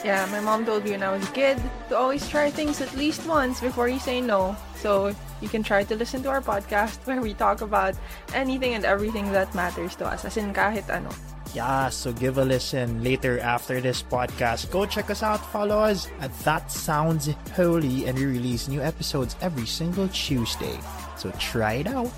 Yeah, 0.06 0.24
my 0.32 0.40
mom 0.40 0.64
told 0.64 0.86
me 0.86 0.92
when 0.92 1.04
I 1.04 1.12
was 1.12 1.28
a 1.28 1.32
kid 1.32 1.60
to 1.90 1.98
always 1.98 2.24
try 2.30 2.50
things 2.50 2.80
at 2.80 2.96
least 2.96 3.26
once 3.28 3.60
before 3.60 3.90
you 3.90 4.00
say 4.00 4.22
no. 4.22 4.56
So 4.76 5.12
you 5.42 5.50
can 5.50 5.64
try 5.64 5.84
to 5.84 5.96
listen 5.96 6.24
to 6.24 6.30
our 6.30 6.42
podcast 6.42 7.00
where 7.08 7.20
we 7.20 7.34
talk 7.34 7.62
about 7.62 7.96
anything 8.34 8.76
and 8.76 8.86
everything 8.86 9.32
that 9.34 9.54
matters 9.56 9.96
to 10.00 10.06
us. 10.06 10.24
As 10.24 10.38
in 10.38 10.54
kahit 10.54 10.88
ano. 10.88 11.12
Yeah, 11.56 11.90
so 11.90 12.14
give 12.14 12.38
a 12.38 12.46
listen 12.46 13.02
later 13.04 13.40
after 13.40 13.82
this 13.82 14.04
podcast. 14.04 14.70
Go 14.70 14.86
check 14.86 15.10
us 15.10 15.24
out, 15.24 15.42
follow 15.50 15.80
us 15.80 16.06
at 16.22 16.30
That 16.46 16.70
Sounds 16.70 17.30
Holy, 17.58 18.06
and 18.06 18.14
we 18.14 18.26
release 18.26 18.68
new 18.68 18.82
episodes 18.82 19.34
every 19.42 19.66
single 19.66 20.06
Tuesday. 20.14 20.78
So 21.18 21.32
try 21.42 21.82
it 21.82 21.88
out. 21.90 22.14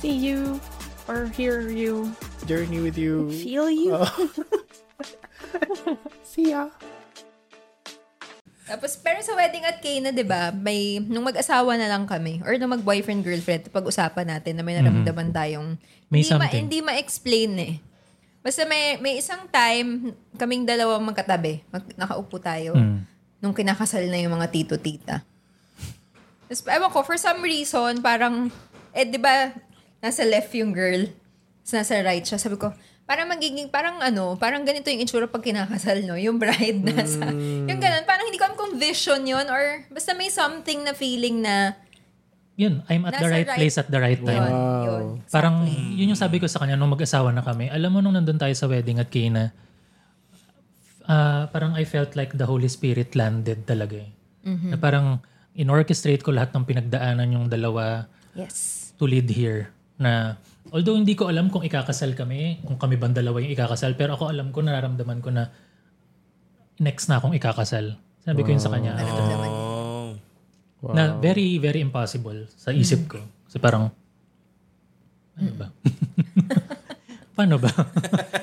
See 0.00 0.14
you 0.14 0.56
or 1.04 1.26
hear 1.36 1.68
you. 1.68 2.16
Journey 2.48 2.80
with 2.80 2.96
you. 2.96 3.28
Feel 3.28 3.68
you? 3.68 4.00
See 6.24 6.56
ya. 6.56 6.70
Tapos, 8.66 8.98
pero 8.98 9.22
sa 9.22 9.36
wedding 9.38 9.62
at 9.62 9.78
Cana, 9.78 10.10
di 10.10 10.26
ba, 10.26 10.50
may, 10.50 10.98
nung 10.98 11.22
mag-asawa 11.22 11.78
na 11.78 11.86
lang 11.86 12.02
kami, 12.02 12.42
or 12.42 12.58
nung 12.58 12.74
mag-boyfriend-girlfriend, 12.74 13.70
pag-usapan 13.70 14.26
natin 14.26 14.58
na 14.58 14.62
may 14.66 14.74
naramdaman 14.80 15.30
tayong, 15.30 15.76
Mm-hmm. 16.06 16.06
May 16.06 16.22
hindi, 16.22 16.30
ma, 16.30 16.38
something. 16.38 16.62
hindi 16.62 16.78
ma-explain 16.86 17.50
eh. 17.58 17.74
Basta 18.46 18.62
may, 18.62 18.94
may 19.02 19.18
isang 19.18 19.42
time, 19.50 20.14
kaming 20.38 20.62
dalawang 20.62 21.02
magkatabi, 21.02 21.66
mag, 21.66 21.82
nakaupo 21.98 22.38
tayo, 22.38 22.78
Mm. 22.78 23.02
nung 23.42 23.50
kinakasal 23.50 24.06
na 24.06 24.22
yung 24.22 24.38
mga 24.38 24.54
tito-tita. 24.54 25.26
Tapos, 26.46 26.62
ewan 26.62 26.90
ko, 26.94 27.02
for 27.02 27.18
some 27.18 27.42
reason, 27.42 27.98
parang, 27.98 28.46
eh, 28.94 29.02
di 29.02 29.18
ba, 29.18 29.50
nasa 29.98 30.22
left 30.22 30.54
yung 30.54 30.70
girl, 30.70 31.10
tapos 31.66 31.72
nasa 31.74 31.98
right 32.06 32.22
siya. 32.22 32.38
Sabi 32.38 32.54
ko, 32.54 32.70
parang 33.02 33.26
magiging, 33.26 33.66
parang 33.66 33.98
ano, 33.98 34.38
parang 34.38 34.62
ganito 34.62 34.94
yung 34.94 35.02
itsura 35.02 35.26
pag 35.26 35.42
kinakasal, 35.42 36.06
no? 36.06 36.14
Yung 36.14 36.38
bride 36.38 36.86
nasa, 36.86 37.34
yung 37.66 37.82
ganun. 37.82 38.06
Parang 38.06 38.30
hindi 38.30 38.38
ko 38.38 38.46
alam 38.46 38.54
kung 38.54 38.78
vision 38.78 39.26
yun 39.26 39.46
or 39.50 39.82
basta 39.90 40.14
may 40.14 40.30
something 40.30 40.86
na 40.86 40.94
feeling 40.94 41.42
na, 41.42 41.74
yun 42.56 42.80
I'm 42.88 43.04
at 43.04 43.14
the 43.14 43.20
Nasa 43.20 43.30
right, 43.30 43.44
right- 43.44 43.58
place 43.58 43.76
at 43.76 43.86
the 43.86 44.00
right 44.00 44.16
yun, 44.16 44.26
time 44.26 44.48
yun. 44.82 45.04
parang 45.28 45.68
yun 45.68 46.10
yung 46.10 46.18
sabi 46.18 46.40
ko 46.40 46.48
sa 46.48 46.58
kanya 46.58 46.74
nung 46.74 46.88
mag-asawa 46.88 47.30
na 47.30 47.40
kami 47.40 47.68
alam 47.68 47.88
mo 47.88 48.00
nung 48.00 48.12
nandun 48.12 48.36
tayo 48.36 48.52
sa 48.52 48.64
wedding 48.64 48.96
at 48.96 49.08
Kina 49.08 49.52
ah, 51.04 51.46
parang 51.48 51.76
I 51.76 51.84
felt 51.84 52.14
like 52.14 52.32
the 52.32 52.44
Holy 52.44 52.66
Spirit 52.66 53.14
landed 53.14 53.62
talaga 53.64 54.00
eh. 54.00 54.10
Mm-hmm. 54.46 54.70
na 54.72 54.76
parang 54.78 55.06
in-orchestrate 55.52 56.22
ko 56.22 56.30
lahat 56.30 56.54
ng 56.54 56.64
pinagdaanan 56.64 57.28
yung 57.28 57.46
dalawa 57.46 58.06
Yes. 58.32 58.92
to 58.94 59.08
lead 59.08 59.26
here 59.26 59.72
na 59.96 60.36
although 60.68 60.92
hindi 60.92 61.16
ko 61.16 61.26
alam 61.26 61.48
kung 61.48 61.64
ikakasal 61.64 62.12
kami, 62.12 62.60
kung 62.60 62.76
kami 62.76 62.94
bang 62.94 63.16
dalawa 63.16 63.40
yung 63.40 63.48
ikakasal, 63.50 63.96
pero 63.96 64.12
ako 64.12 64.28
alam 64.28 64.52
ko, 64.52 64.60
nararamdaman 64.60 65.24
ko 65.24 65.32
na 65.32 65.48
next 66.76 67.08
na 67.08 67.16
akong 67.16 67.32
ikakasal. 67.32 67.96
Sabi 68.20 68.44
ko 68.44 68.52
yun 68.52 68.60
sa 68.60 68.68
kanya. 68.68 68.92
after. 68.92 69.45
Oh. 70.84 70.92
Na 70.92 71.16
very, 71.16 71.56
very 71.56 71.80
impossible 71.80 72.48
sa 72.52 72.72
isip 72.74 73.08
ko. 73.08 73.20
Kasi 73.48 73.56
parang, 73.56 73.88
ano 75.36 75.52
ba? 75.56 75.66
Paano 77.36 77.60
ba? 77.60 77.68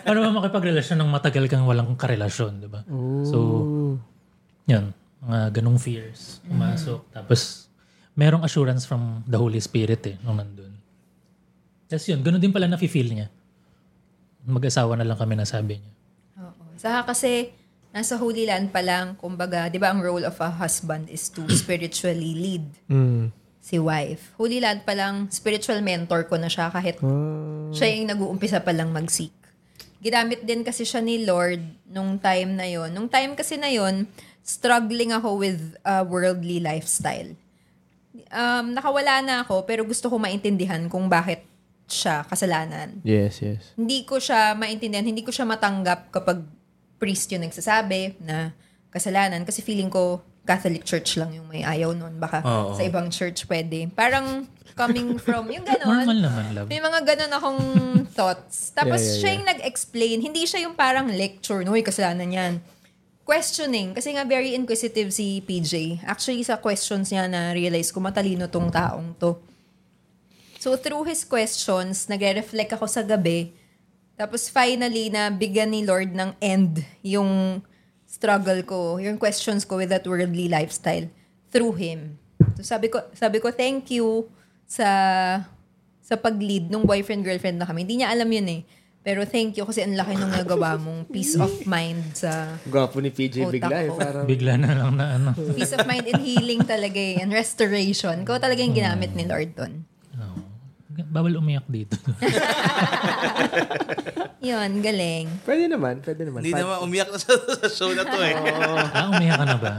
Paano 0.06 0.20
ba 0.22 0.30
makipagrelasyon 0.38 1.02
ng 1.02 1.10
matagal 1.10 1.50
kang 1.50 1.66
walang 1.66 1.98
karelasyon, 1.98 2.62
di 2.62 2.70
ba? 2.70 2.86
So, 3.26 3.38
yun. 4.70 4.94
Mga 5.24 5.40
ganong 5.50 5.82
fears. 5.82 6.44
Pumasok. 6.46 7.02
Tapos, 7.10 7.66
merong 8.14 8.46
assurance 8.46 8.86
from 8.86 9.26
the 9.26 9.38
Holy 9.40 9.58
Spirit 9.58 10.06
eh, 10.06 10.16
nung 10.22 10.38
nandun. 10.38 10.70
Tapos 11.90 12.06
yun, 12.06 12.22
ganun 12.22 12.42
din 12.42 12.54
pala 12.54 12.70
na-feel 12.70 13.10
niya. 13.10 13.28
Mag-asawa 14.46 14.94
na 14.94 15.06
lang 15.08 15.18
kami 15.18 15.34
nasabi 15.34 15.82
niya. 15.82 15.94
Oo. 16.46 16.64
Saka 16.78 17.10
kasi, 17.14 17.50
nasa 17.94 18.18
Holy 18.18 18.44
Land 18.44 18.74
pa 18.74 18.82
lang, 18.82 19.14
kumbaga, 19.16 19.70
di 19.70 19.78
ba 19.78 19.94
ang 19.94 20.02
role 20.02 20.26
of 20.26 20.36
a 20.40 20.50
husband 20.52 21.08
is 21.08 21.30
to 21.30 21.46
spiritually 21.56 22.34
lead 22.34 22.66
Mm. 22.90 23.30
si 23.60 23.78
wife. 23.78 24.34
Holy 24.36 24.58
Land 24.58 24.84
pa 24.84 24.92
lang, 24.92 25.30
spiritual 25.30 25.80
mentor 25.80 26.26
ko 26.26 26.36
na 26.36 26.50
siya 26.50 26.68
kahit 26.68 26.98
siya 27.72 27.88
yung 27.88 28.10
nag-uumpisa 28.10 28.60
pa 28.60 28.74
lang 28.74 28.90
mag-seek. 28.90 29.32
Ginamit 30.02 30.44
din 30.44 30.62
kasi 30.62 30.84
siya 30.84 31.00
ni 31.00 31.24
Lord 31.24 31.64
nung 31.88 32.20
time 32.20 32.60
na 32.60 32.68
yon. 32.68 32.92
Nung 32.92 33.08
time 33.08 33.40
kasi 33.40 33.56
na 33.56 33.72
yon, 33.72 34.04
struggling 34.44 35.16
ako 35.16 35.40
with 35.40 35.80
a 35.82 36.04
worldly 36.04 36.60
lifestyle. 36.60 37.32
Um, 38.28 38.76
nakawala 38.76 39.24
na 39.24 39.36
ako 39.42 39.64
pero 39.64 39.82
gusto 39.82 40.06
ko 40.06 40.18
maintindihan 40.18 40.86
kung 40.86 41.08
bakit 41.08 41.46
siya 41.84 42.22
kasalanan 42.24 43.02
Yes, 43.02 43.40
yes. 43.40 43.74
hindi 43.74 44.04
ko 44.04 44.18
siya 44.18 44.54
maintindihan, 44.54 45.02
hindi 45.02 45.22
ko 45.22 45.30
siya 45.30 45.46
matanggap 45.46 46.10
kapag 46.10 46.42
priest 47.04 47.28
yung 47.36 47.44
nagsasabi 47.44 48.16
na 48.24 48.56
kasalanan 48.88 49.44
kasi 49.44 49.60
feeling 49.60 49.92
ko 49.92 50.24
Catholic 50.44 50.88
Church 50.88 51.20
lang 51.20 51.36
yung 51.36 51.48
may 51.52 51.64
ayaw 51.64 51.92
nun. 51.92 52.20
Baka 52.20 52.40
Oo. 52.44 52.76
sa 52.76 52.84
ibang 52.84 53.08
church 53.08 53.48
pwede. 53.48 53.88
Parang 53.92 54.44
coming 54.76 55.16
from, 55.16 55.48
yung 55.48 55.64
Normal 55.64 56.04
ganon. 56.04 56.20
naman, 56.20 56.46
love. 56.52 56.68
May 56.68 56.84
mga 56.84 57.00
ganon 57.04 57.32
akong 57.32 57.62
thoughts. 58.12 58.56
Tapos 58.78 59.00
Yeah, 59.00 59.08
yeah, 59.08 59.20
siya 59.20 59.32
yung 59.40 59.48
nag-explain. 59.48 60.18
Hindi 60.20 60.44
siya 60.44 60.60
yung 60.68 60.76
parang 60.76 61.08
lecture. 61.08 61.64
Uy, 61.64 61.80
kasalanan 61.80 62.28
yan. 62.28 62.54
Questioning. 63.24 63.96
Kasi 63.96 64.20
nga 64.20 64.28
very 64.28 64.52
inquisitive 64.52 65.16
si 65.16 65.40
PJ. 65.48 66.04
Actually, 66.04 66.44
sa 66.44 66.60
questions 66.60 67.08
niya 67.08 67.32
na 67.32 67.56
realize 67.56 67.88
ko 67.88 68.04
matalino 68.04 68.52
tong 68.52 68.68
taong 68.68 69.16
to. 69.16 69.40
So 70.60 70.76
through 70.76 71.08
his 71.08 71.24
questions, 71.24 72.08
nagre-reflect 72.12 72.76
ako 72.76 72.88
sa 72.88 73.00
gabi 73.04 73.52
Tapos 74.14 74.48
finally, 74.48 75.10
na 75.10 75.34
bigyan 75.34 75.74
ni 75.74 75.82
Lord 75.82 76.14
ng 76.14 76.38
end 76.38 76.86
yung 77.02 77.62
struggle 78.06 78.62
ko, 78.62 79.02
yung 79.02 79.18
questions 79.18 79.66
ko 79.66 79.82
with 79.82 79.90
that 79.90 80.06
worldly 80.06 80.46
lifestyle 80.46 81.10
through 81.50 81.74
Him. 81.82 82.22
So 82.58 82.62
sabi 82.62 82.94
ko, 82.94 83.02
sabi 83.18 83.42
ko, 83.42 83.50
thank 83.50 83.90
you 83.90 84.30
sa 84.70 84.88
sa 86.04 86.16
pag-lead 86.20 86.70
nung 86.70 86.86
boyfriend-girlfriend 86.86 87.58
na 87.58 87.66
kami. 87.66 87.88
Hindi 87.88 88.04
niya 88.04 88.14
alam 88.14 88.30
yun 88.30 88.48
eh. 88.52 88.62
Pero 89.04 89.28
thank 89.28 89.60
you 89.60 89.68
kasi 89.68 89.84
ang 89.84 90.00
laki 90.00 90.16
nung 90.16 90.32
nagawa 90.32 90.80
mong 90.80 91.12
peace 91.12 91.36
of 91.36 91.52
mind 91.68 92.16
sa 92.16 92.56
Gwapo 92.64 93.04
ni 93.04 93.12
PJ 93.12 93.52
bigla 93.52 93.78
eh. 93.84 93.92
Parang, 93.92 94.24
Bigla 94.24 94.56
na 94.56 94.72
lang 94.72 94.96
na 94.96 95.06
ano. 95.20 95.30
peace 95.60 95.76
of 95.76 95.84
mind 95.84 96.08
and 96.08 96.24
healing 96.24 96.64
talaga 96.64 96.96
eh, 96.96 97.20
and 97.20 97.36
restoration. 97.36 98.24
Ko 98.24 98.40
talaga 98.40 98.64
yung 98.64 98.72
ginamit 98.72 99.12
ni 99.12 99.28
Lord 99.28 99.60
doon. 99.60 99.84
Oo. 100.94 101.06
Bawal 101.10 101.34
umiyak 101.38 101.66
dito. 101.66 101.98
Yun, 104.44 104.84
galing. 104.84 105.28
pwede 105.48 105.72
naman, 105.72 106.04
pwede 106.04 106.22
naman. 106.28 106.44
Hindi 106.44 106.52
naman 106.52 106.84
umiyak 106.84 107.10
na 107.10 107.18
sa, 107.18 107.32
sa 107.32 107.68
show 107.72 107.96
na 107.96 108.04
to 108.04 108.20
eh. 108.20 108.36
ah, 109.00 109.08
umiyak 109.16 109.40
ka 109.40 109.46
na 109.48 109.58
ba? 109.58 109.74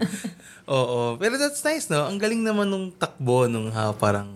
Oo. 0.76 1.16
Pero 1.16 1.40
that's 1.40 1.64
nice, 1.64 1.88
no? 1.88 2.04
Ang 2.04 2.20
galing 2.20 2.44
naman 2.44 2.68
nung 2.68 2.92
takbo, 2.92 3.48
nung 3.48 3.72
how 3.72 3.96
parang... 3.96 4.28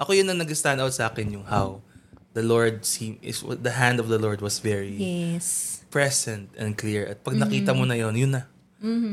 Ako 0.00 0.16
yun 0.16 0.30
ang 0.32 0.40
nag-stand 0.40 0.80
out 0.80 0.94
sa 0.96 1.12
akin, 1.12 1.36
yung 1.36 1.44
how 1.44 1.84
the 2.32 2.40
Lord 2.40 2.86
seem 2.86 3.18
is 3.20 3.42
the 3.42 3.74
hand 3.76 3.98
of 4.00 4.06
the 4.08 4.16
Lord 4.16 4.38
was 4.40 4.62
very 4.62 4.94
Yes. 4.96 5.80
present 5.92 6.48
and 6.56 6.72
clear. 6.78 7.04
At 7.12 7.20
pag 7.20 7.36
nakita 7.36 7.76
mo 7.76 7.84
na 7.84 7.98
yun, 7.98 8.14
yun 8.16 8.32
na. 8.32 8.48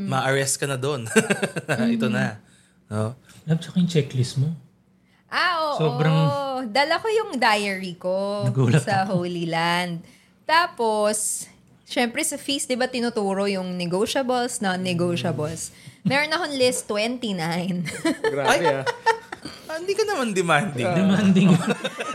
Ma-arrest 0.07 0.55
ka 0.55 0.69
na 0.69 0.79
doon. 0.79 1.09
Ito 1.67 2.07
na. 2.07 2.39
No? 2.87 3.17
Love, 3.49 3.59
tsaka 3.59 3.75
yung 3.81 3.89
checklist 3.91 4.37
mo. 4.39 4.53
Ah, 5.35 5.53
oo. 5.61 5.75
Sobrang- 5.75 6.31
Dala 6.65 6.95
ko 6.97 7.07
yung 7.07 7.35
diary 7.35 7.93
ko 7.93 8.47
Nagulat 8.47 8.81
sa 8.81 9.03
Holy 9.03 9.43
Land. 9.45 9.99
Tapos, 10.47 11.45
syempre 11.83 12.23
sa 12.23 12.39
feast, 12.39 12.65
di 12.65 12.73
ba 12.73 12.87
tinuturo 12.87 13.43
yung 13.45 13.75
negotiables, 13.75 14.63
non-negotiables. 14.63 15.75
Meron 16.01 16.31
akong 16.31 16.55
list 16.55 16.87
29. 16.87 17.83
Grabe 18.23 18.65
ah. 18.79 18.85
Ah, 19.65 19.77
hindi 19.77 19.91
ka 19.91 20.05
naman 20.05 20.29
demanding. 20.31 20.85
Demanding. 20.87 21.49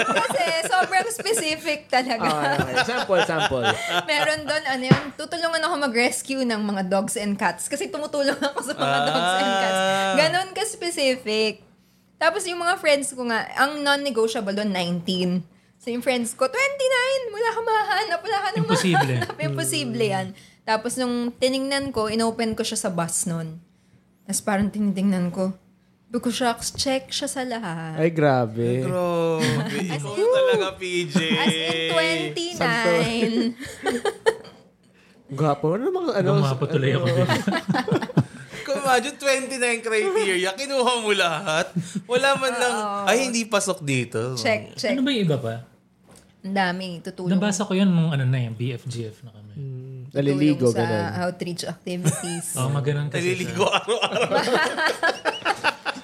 Kasi 0.00 0.42
sobrang 0.66 1.06
specific 1.10 1.90
talaga. 1.90 2.24
Ah, 2.24 2.54
okay. 2.56 2.74
Sample, 2.86 3.22
sample. 3.22 3.66
Meron 4.06 4.46
doon, 4.46 4.64
ano 4.64 4.84
yun, 4.86 5.02
tutulungan 5.14 5.60
ako 5.60 5.74
mag-rescue 5.84 6.42
ng 6.42 6.62
mga 6.64 6.82
dogs 6.88 7.14
and 7.14 7.34
cats. 7.34 7.66
Kasi 7.66 7.90
tumutulong 7.90 8.38
ako 8.38 8.58
sa 8.62 8.72
mga 8.72 8.98
dogs 9.04 9.34
and 9.36 9.52
cats. 9.58 9.80
Ganon 10.16 10.48
ka-specific. 10.54 11.69
Tapos 12.20 12.44
yung 12.44 12.60
mga 12.60 12.76
friends 12.76 13.16
ko 13.16 13.24
nga, 13.24 13.48
ang 13.56 13.80
non-negotiable 13.80 14.52
doon, 14.52 14.76
19. 14.76 15.40
So 15.80 15.88
yung 15.88 16.04
friends 16.04 16.36
ko, 16.36 16.44
29! 16.44 17.32
Wala 17.32 17.48
ka 17.48 17.60
mahanap, 17.64 18.20
wala 18.20 18.38
ka 18.44 18.48
nang 18.52 18.68
Imposible. 18.68 19.14
mahanap. 19.16 19.36
Imposible 19.40 20.04
yan. 20.04 20.26
Tapos 20.68 21.00
nung 21.00 21.32
tiningnan 21.32 21.96
ko, 21.96 22.12
inopen 22.12 22.52
ko 22.52 22.60
siya 22.60 22.76
sa 22.76 22.92
bus 22.92 23.24
noon. 23.24 23.56
Tapos 24.28 24.44
parang 24.44 24.68
tinitingnan 24.68 25.32
ko, 25.32 25.56
Because 26.10 26.34
shucks, 26.34 26.74
check 26.74 27.06
siya 27.14 27.30
sa 27.30 27.46
lahat. 27.46 27.94
Ay, 27.94 28.10
grabe. 28.10 28.82
Grabe. 28.82 29.78
Ikaw 29.78 30.10
talaga, 30.10 30.74
PJ. 30.74 31.14
As 31.38 31.54
in 31.54 32.34
29. 32.34 33.54
Gwapo. 35.38 35.78
Ano 35.78 35.94
mga 35.94 36.18
ano? 36.18 36.42
Gumapo 36.42 36.66
tuloy 36.66 36.98
ako 36.98 37.06
imagine 38.91 39.16
29 39.16 39.86
criteria, 39.86 40.51
kinuha 40.59 40.93
mo 40.99 41.11
lahat. 41.14 41.70
Wala 42.11 42.28
man 42.34 42.53
lang, 42.59 42.74
ay 43.07 43.30
hindi 43.30 43.47
pasok 43.47 43.86
dito. 43.86 44.34
check, 44.34 44.74
check. 44.74 44.99
Ano 44.99 45.07
ba 45.07 45.14
yung 45.14 45.22
iba 45.30 45.38
pa? 45.38 45.55
Ang 46.41 46.57
dami, 46.57 46.86
tutulong. 47.05 47.36
Nabasa 47.36 47.68
ko 47.68 47.76
yun 47.76 47.86
nung 47.93 48.11
ano 48.11 48.24
na 48.24 48.38
yung 48.41 48.57
BFGF 48.57 49.28
na 49.28 49.30
kami. 49.30 49.53
Naliligo, 50.11 50.72
tulong 50.72 50.74
sa 50.74 50.82
ganun. 50.82 51.11
outreach 51.22 51.62
activities. 51.68 52.47
Oo, 52.59 52.66
oh, 52.66 52.70
maganon 52.72 53.07
kasi 53.12 53.30
Naliligo 53.30 53.62
sa 53.68 53.78
araw-araw. 53.78 54.30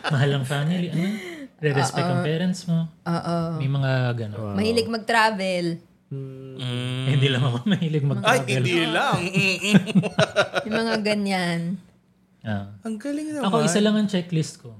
mahal 0.14 0.30
ang 0.38 0.46
family. 0.46 0.88
Ano? 0.94 1.08
Re-respect 1.56 2.06
ang 2.06 2.22
parents 2.22 2.68
mo. 2.68 2.86
Oo. 2.86 3.36
May 3.58 3.70
mga 3.72 3.90
gano'n. 4.14 4.54
Mahilig 4.54 4.88
mag-travel. 4.92 5.66
Eh, 6.06 7.10
hindi 7.10 7.26
lang 7.26 7.42
ako 7.42 7.66
mahilig 7.66 8.04
Ay, 8.04 8.10
mag-travel. 8.12 8.46
hindi 8.62 8.78
lang. 8.86 9.18
Yung 10.62 10.76
mga 10.78 10.94
ganyan. 11.02 11.60
Ah. 12.46 12.70
Ang 12.86 12.96
galing 13.02 13.34
naman. 13.34 13.50
Ako, 13.50 13.66
isa 13.66 13.82
lang 13.82 13.98
ang 13.98 14.06
checklist 14.06 14.62
ko. 14.62 14.70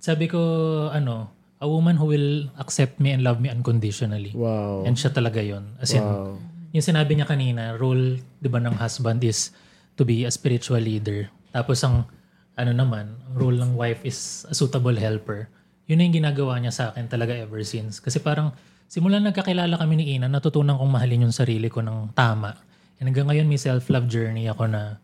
Sabi 0.00 0.26
ko, 0.26 0.40
ano, 0.88 1.28
a 1.62 1.68
woman 1.68 1.94
who 1.94 2.08
will 2.10 2.48
accept 2.58 2.98
me 2.98 3.12
and 3.12 3.20
love 3.22 3.38
me 3.38 3.52
unconditionally. 3.52 4.32
Wow. 4.34 4.82
And 4.82 4.96
siya 4.96 5.12
talaga 5.14 5.38
yon 5.38 5.76
As 5.78 5.92
in, 5.94 6.02
Wow. 6.02 6.40
yung 6.74 6.82
sinabi 6.82 7.14
niya 7.14 7.28
kanina, 7.28 7.76
role, 7.76 8.18
di 8.40 8.48
ba, 8.48 8.58
ng 8.58 8.74
husband 8.80 9.22
is 9.22 9.52
to 9.94 10.02
be 10.02 10.24
a 10.24 10.32
spiritual 10.32 10.80
leader. 10.80 11.28
Tapos 11.52 11.84
ang, 11.84 12.08
ano 12.56 12.72
naman, 12.72 13.14
ang 13.28 13.34
role 13.36 13.60
ng 13.60 13.76
wife 13.76 14.02
is 14.02 14.48
a 14.48 14.56
suitable 14.56 14.96
helper. 14.96 15.46
Yun 15.86 16.00
na 16.00 16.04
yung 16.08 16.16
ginagawa 16.24 16.56
niya 16.58 16.72
sa 16.72 16.84
akin 16.90 17.06
talaga 17.06 17.36
ever 17.36 17.60
since. 17.62 18.00
Kasi 18.00 18.18
parang, 18.18 18.56
simula 18.88 19.20
nagkakilala 19.20 19.76
kami 19.76 19.94
ni 20.00 20.04
Ina, 20.16 20.26
natutunan 20.26 20.80
kong 20.80 20.88
mahalin 20.88 21.28
yung 21.28 21.36
sarili 21.36 21.68
ko 21.68 21.84
ng 21.84 22.16
tama. 22.16 22.56
And 22.98 23.06
hanggang 23.12 23.28
ngayon 23.30 23.46
may 23.46 23.60
self-love 23.60 24.08
journey 24.10 24.48
ako 24.48 24.66
na 24.66 24.98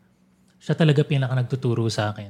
siya 0.69 0.77
talaga 0.77 1.01
pinaka 1.01 1.33
nagtuturo 1.33 1.89
sa 1.89 2.13
akin. 2.13 2.29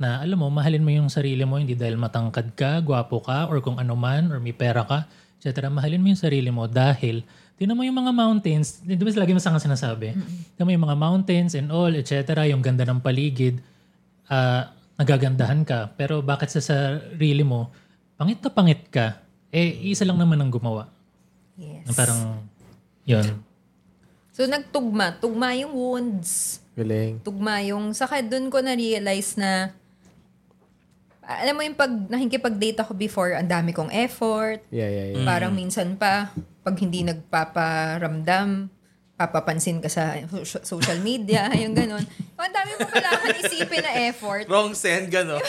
Na 0.00 0.24
alam 0.24 0.40
mo, 0.40 0.48
mahalin 0.48 0.80
mo 0.80 0.88
yung 0.88 1.12
sarili 1.12 1.44
mo 1.44 1.60
hindi 1.60 1.76
dahil 1.76 2.00
matangkad 2.00 2.56
ka, 2.56 2.80
gwapo 2.80 3.20
ka, 3.20 3.52
or 3.52 3.60
kung 3.60 3.76
ano 3.76 3.92
man, 3.92 4.32
or 4.32 4.40
may 4.40 4.56
pera 4.56 4.88
ka, 4.88 5.04
etc. 5.36 5.68
Mahalin 5.68 6.00
mo 6.00 6.08
yung 6.08 6.22
sarili 6.24 6.48
mo 6.48 6.64
dahil 6.64 7.20
Tingnan 7.54 7.78
mo 7.78 7.86
yung 7.86 7.94
mga 7.94 8.10
mountains, 8.10 8.82
di 8.82 8.98
ba 8.98 9.14
lagi 9.14 9.30
masang 9.30 9.62
sinasabi? 9.62 10.10
Tingnan 10.58 10.66
mo 10.66 10.72
yung 10.74 10.84
mga 10.90 10.98
mountains 10.98 11.54
and 11.54 11.70
all, 11.70 11.92
etc. 11.94 12.50
Yung 12.50 12.58
ganda 12.58 12.82
ng 12.82 12.98
paligid, 12.98 13.62
ah, 14.26 14.74
nagagandahan 14.98 15.62
ka. 15.62 15.94
Pero 15.94 16.18
bakit 16.18 16.50
sa 16.50 16.58
sarili 16.58 17.46
mo, 17.46 17.70
pangit 18.18 18.42
na 18.42 18.50
pangit 18.50 18.82
ka, 18.90 19.22
eh, 19.54 19.70
isa 19.86 20.02
lang 20.02 20.18
naman 20.18 20.42
ang 20.42 20.50
gumawa. 20.50 20.90
Yes. 21.54 21.86
Na 21.86 21.92
parang, 21.94 22.20
yun. 23.06 23.38
So, 24.34 24.50
nagtugma. 24.50 25.14
Tugma 25.22 25.54
yung 25.54 25.78
wounds. 25.78 26.58
Galing. 26.74 27.22
Tugma 27.22 27.62
yung... 27.62 27.94
Saka 27.94 28.22
doon 28.22 28.50
ko 28.50 28.58
na-realize 28.58 29.38
na 29.38 29.74
alam 31.24 31.56
mo 31.56 31.64
yung 31.64 31.76
pag 31.76 31.88
nakikipag-date 31.88 32.84
ako 32.84 32.92
before, 32.92 33.32
ang 33.32 33.48
dami 33.48 33.72
kong 33.72 33.88
effort. 33.90 34.60
Yeah, 34.68 34.92
yeah, 34.92 35.06
yeah. 35.16 35.24
Parang 35.24 35.56
minsan 35.56 35.96
pa, 35.96 36.28
pag 36.60 36.76
hindi 36.76 37.00
nagpaparamdam, 37.00 38.68
papapansin 39.14 39.78
ka 39.78 39.88
sa 39.88 40.18
so- 40.42 40.66
social 40.66 40.98
media, 41.00 41.48
yung 41.62 41.72
ganun. 41.72 42.02
Ang 42.34 42.52
dami 42.52 42.70
mo 42.76 42.86
kailangan 42.90 43.30
isipin 43.40 43.82
na 43.86 43.92
effort. 44.10 44.44
Wrong 44.50 44.74
send, 44.76 45.08
gano'n. 45.08 45.40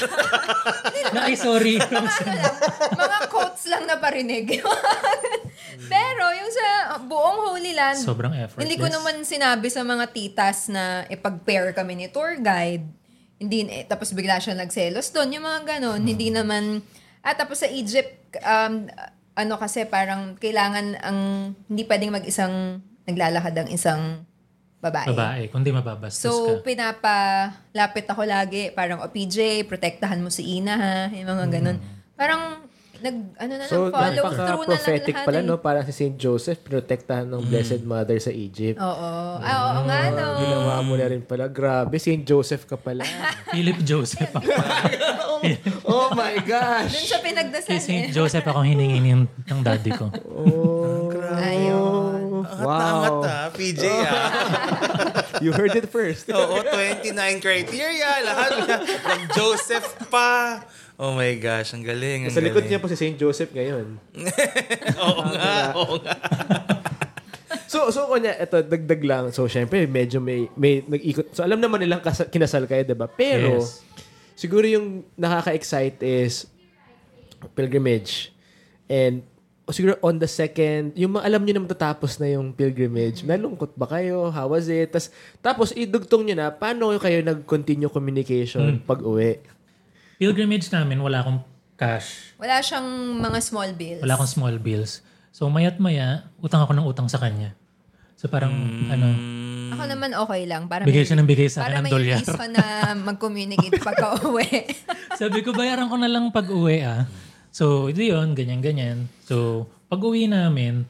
Na, 1.11 1.25
ay, 1.27 1.35
sorry. 1.35 1.81
ano 1.81 2.07
lang, 2.07 2.55
mga 2.93 3.19
quotes 3.27 3.65
lang 3.67 3.83
na 3.83 3.97
parinig. 3.99 4.61
Pero 5.81 6.25
yung 6.31 6.51
sa 6.51 6.67
buong 6.99 7.39
Holy 7.49 7.71
Land, 7.71 7.99
Sobrang 7.99 8.33
effortless. 8.33 8.61
hindi 8.61 8.75
ko 8.75 8.87
naman 8.87 9.21
sinabi 9.21 9.67
sa 9.67 9.81
mga 9.81 10.05
titas 10.09 10.67
na 10.67 11.03
ipag-pair 11.05 11.71
kami 11.71 11.95
ni 11.95 12.07
tour 12.07 12.35
guide. 12.37 12.85
Hindi, 13.35 13.67
eh, 13.67 13.83
tapos 13.83 14.11
bigla 14.11 14.37
siya 14.37 14.53
nagselos 14.53 15.11
doon. 15.11 15.33
Yung 15.33 15.43
mga 15.43 15.77
ganon, 15.77 15.99
hindi 15.99 16.29
naman... 16.29 16.79
At 17.19 17.35
tapos 17.35 17.59
sa 17.59 17.67
Egypt, 17.67 18.15
um, 18.39 18.87
ano 19.33 19.53
kasi 19.55 19.83
parang 19.83 20.35
kailangan 20.35 20.95
ang... 20.97 21.19
Hindi 21.65 21.83
pwedeng 21.83 22.13
mag-isang 22.13 22.79
naglalakad 23.03 23.53
ang 23.55 23.69
isang 23.69 24.01
babae. 24.79 25.07
Babae, 25.09 25.43
kundi 25.49 25.69
mababastos 25.69 26.21
So, 26.21 26.31
ka. 26.57 26.63
pinapalapit 26.63 28.05
ako 28.05 28.23
lagi. 28.23 28.69
Parang, 28.71 29.01
o 29.01 29.09
PJ, 29.09 29.65
protektahan 29.65 30.21
mo 30.21 30.29
si 30.29 30.57
Ina 30.57 30.73
ha. 30.73 30.97
Yung 31.09 31.27
mga 31.27 31.45
ganun. 31.51 31.77
Parang, 32.13 32.64
nag, 33.05 33.17
ano 33.37 33.53
na 33.53 33.63
lang, 33.63 33.69
So, 33.69 33.93
follow 33.93 34.23
through 34.33 34.65
na 34.65 34.77
lang 34.81 35.01
lahat. 35.05 35.25
pala, 35.25 35.39
eh. 35.39 35.45
no? 35.45 35.55
Parang 35.61 35.83
si 35.85 35.93
St. 35.93 36.15
Joseph, 36.17 36.59
protektahan 36.65 37.29
ng 37.29 37.45
Blessed 37.45 37.85
Mother 37.85 38.17
sa 38.17 38.33
Egypt. 38.33 38.81
Oo. 38.81 39.11
Ah, 39.37 39.77
oo 39.77 39.79
nga, 39.85 39.99
no. 40.09 40.25
Ginawa 40.41 40.75
mo 40.81 40.93
na 40.97 41.05
rin 41.05 41.21
pala. 41.21 41.45
Grabe, 41.45 42.01
St. 42.01 42.25
Joseph 42.25 42.65
ka 42.65 42.75
pala. 42.75 43.05
Philip 43.53 43.79
Joseph 43.85 44.33
ako. 44.33 44.49
oh 45.93 46.09
my 46.17 46.41
gosh! 46.41 46.89
Doon 46.89 47.05
siya 47.05 47.19
pinagdasal 47.21 47.69
Kay 47.69 47.77
eh. 47.77 47.85
St. 47.85 48.09
Joseph 48.09 48.45
ako 48.45 48.65
hiningi 48.65 48.99
ng, 49.13 49.25
ng 49.45 49.59
daddy 49.61 49.91
ko. 49.93 50.09
Oh, 50.25 51.13
Ayun. 51.35 52.45
Angat 52.45 52.65
na 52.65 52.85
angat 52.85 53.15
wow. 53.17 53.21
ha, 53.25 53.39
PJ 53.51 53.83
ha. 53.83 54.21
You 55.43 55.51
heard 55.51 55.75
it 55.75 55.91
first. 55.91 56.29
Oo, 56.31 56.63
29 56.63 57.11
criteria. 57.43 58.23
Lahat 58.23 58.51
na. 58.63 58.75
From 58.85 59.21
Joseph 59.35 59.87
pa. 60.07 60.63
Oh 60.95 61.11
my 61.11 61.35
gosh, 61.35 61.75
ang 61.75 61.83
galing. 61.83 62.27
Ang 62.27 62.31
Sa 62.31 62.39
likod 62.39 62.63
galing. 62.63 62.69
niya 62.71 62.79
po 62.79 62.87
si 62.87 62.95
St. 62.95 63.15
Joseph 63.15 63.51
ngayon. 63.51 63.99
Oo 65.03 65.21
nga, 65.27 65.53
oo 65.75 65.95
nga. 65.99 66.15
So, 67.65 67.91
so 67.91 68.07
kunya, 68.07 68.31
ito, 68.31 68.55
dagdag 68.57 69.03
lang. 69.03 69.25
So, 69.29 69.45
syempre, 69.45 69.83
medyo 69.83 70.23
may, 70.23 70.47
may 70.55 70.79
nag-ikot. 70.81 71.35
So, 71.35 71.43
alam 71.43 71.59
naman 71.59 71.83
nilang 71.83 71.99
kas- 71.99 72.29
kinasal 72.29 72.63
kayo, 72.65 72.87
di 72.87 72.95
ba? 72.95 73.03
Pero, 73.05 73.59
Yes. 73.59 73.83
siguro 74.31 74.63
yung 74.63 75.03
nakaka-excite 75.13 75.99
is 75.99 76.47
pilgrimage. 77.51 78.31
And 78.87 79.27
o 79.65 79.73
siguro 79.73 79.97
on 79.99 80.15
the 80.15 80.29
second, 80.29 80.93
yung 80.93 81.17
alam 81.17 81.41
nyo 81.41 81.51
na 81.51 81.65
matatapos 81.65 82.15
na 82.15 82.31
yung 82.31 82.53
pilgrimage, 82.53 83.25
nalungkot 83.25 83.73
ba 83.73 83.89
kayo? 83.89 84.29
How 84.29 84.45
was 84.45 84.69
it? 84.69 84.93
Tas, 84.93 85.09
tapos 85.41 85.73
idugtong 85.73 86.21
nyo 86.23 86.35
na, 86.37 86.47
paano 86.49 86.93
kayo 86.95 87.19
nag-continue 87.19 87.89
communication 87.89 88.77
pag 88.79 89.01
uwi? 89.01 89.41
Pilgrimage 90.15 90.71
namin, 90.71 91.03
wala 91.03 91.21
akong 91.21 91.39
cash. 91.75 92.35
Wala 92.39 92.63
siyang 92.63 92.87
mga 93.19 93.39
small 93.43 93.71
bills. 93.75 94.01
Wala 94.03 94.13
akong 94.15 94.31
small 94.31 94.55
bills. 94.59 95.03
So 95.35 95.51
mayat 95.51 95.75
maya, 95.83 96.31
utang 96.39 96.63
ako 96.63 96.71
ng 96.71 96.87
utang 96.87 97.07
sa 97.11 97.19
kanya. 97.19 97.51
So 98.15 98.31
parang 98.31 98.55
ano, 98.87 99.07
Ako 99.75 99.83
naman 99.91 100.15
okay 100.15 100.47
lang. 100.47 100.71
Para 100.71 100.87
bigay 100.87 101.03
may, 101.03 101.07
siya 101.11 101.17
ng 101.19 101.27
bigay 101.27 101.47
sa 101.51 101.67
para 101.67 101.67
akin 101.67 101.75
ng 101.75 101.85
may 101.85 101.91
dolyar. 101.91 102.21
reason 102.23 102.51
na 102.55 102.65
mag-communicate 103.11 103.75
pagka 103.83 104.15
uwi. 104.23 104.47
Sabi 105.19 105.43
ko, 105.43 105.51
bayaran 105.51 105.91
ko 105.91 105.99
na 105.99 106.07
lang 106.07 106.31
pag 106.31 106.47
uwi 106.47 106.79
ah. 106.87 107.03
So, 107.51 107.91
ito 107.91 107.99
yun, 107.99 108.31
ganyan-ganyan. 108.35 109.11
So, 109.27 109.67
pag 109.91 109.99
uwi 109.99 110.31
namin, 110.31 110.87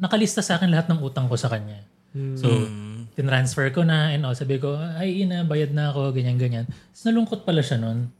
nakalista 0.00 0.40
sa 0.40 0.56
akin 0.56 0.72
lahat 0.72 0.88
ng 0.88 1.04
utang 1.04 1.28
ko 1.28 1.36
sa 1.36 1.52
kanya. 1.52 1.84
So, 2.36 2.48
tinransfer 3.16 3.72
ko 3.72 3.84
na 3.84 4.12
and 4.12 4.24
all. 4.24 4.36
Sabi 4.36 4.60
ko, 4.60 4.76
ay 4.76 5.24
ina, 5.24 5.44
bayad 5.44 5.72
na 5.72 5.92
ako, 5.92 6.12
ganyan-ganyan. 6.12 6.68
Tapos 6.68 7.04
nalungkot 7.08 7.44
pala 7.44 7.64
siya 7.64 7.80
nun. 7.80 8.12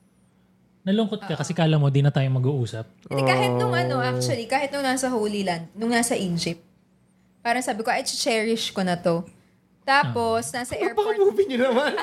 Nalungkot 0.82 1.22
ka 1.22 1.38
kasi 1.38 1.54
kala 1.54 1.78
mo 1.78 1.86
di 1.94 2.02
na 2.02 2.10
tayo 2.10 2.26
mag-uusap. 2.34 3.06
Hindi, 3.06 3.22
kahit 3.22 3.54
nung 3.54 3.70
ano, 3.70 4.02
actually, 4.02 4.50
kahit 4.50 4.74
nung 4.74 4.82
nasa 4.82 5.06
Holy 5.06 5.46
Land, 5.46 5.70
nung 5.78 5.94
nasa 5.94 6.18
Egypt, 6.18 6.58
parang 7.38 7.62
sabi 7.62 7.86
ko, 7.86 7.94
ay, 7.94 8.02
cherish 8.02 8.74
ko 8.74 8.82
na 8.82 8.98
to. 8.98 9.22
Tapos, 9.82 10.50
nasa 10.54 10.78
airport. 10.78 11.18
movie 11.18 11.46
nyo 11.54 11.70
naman. 11.70 11.94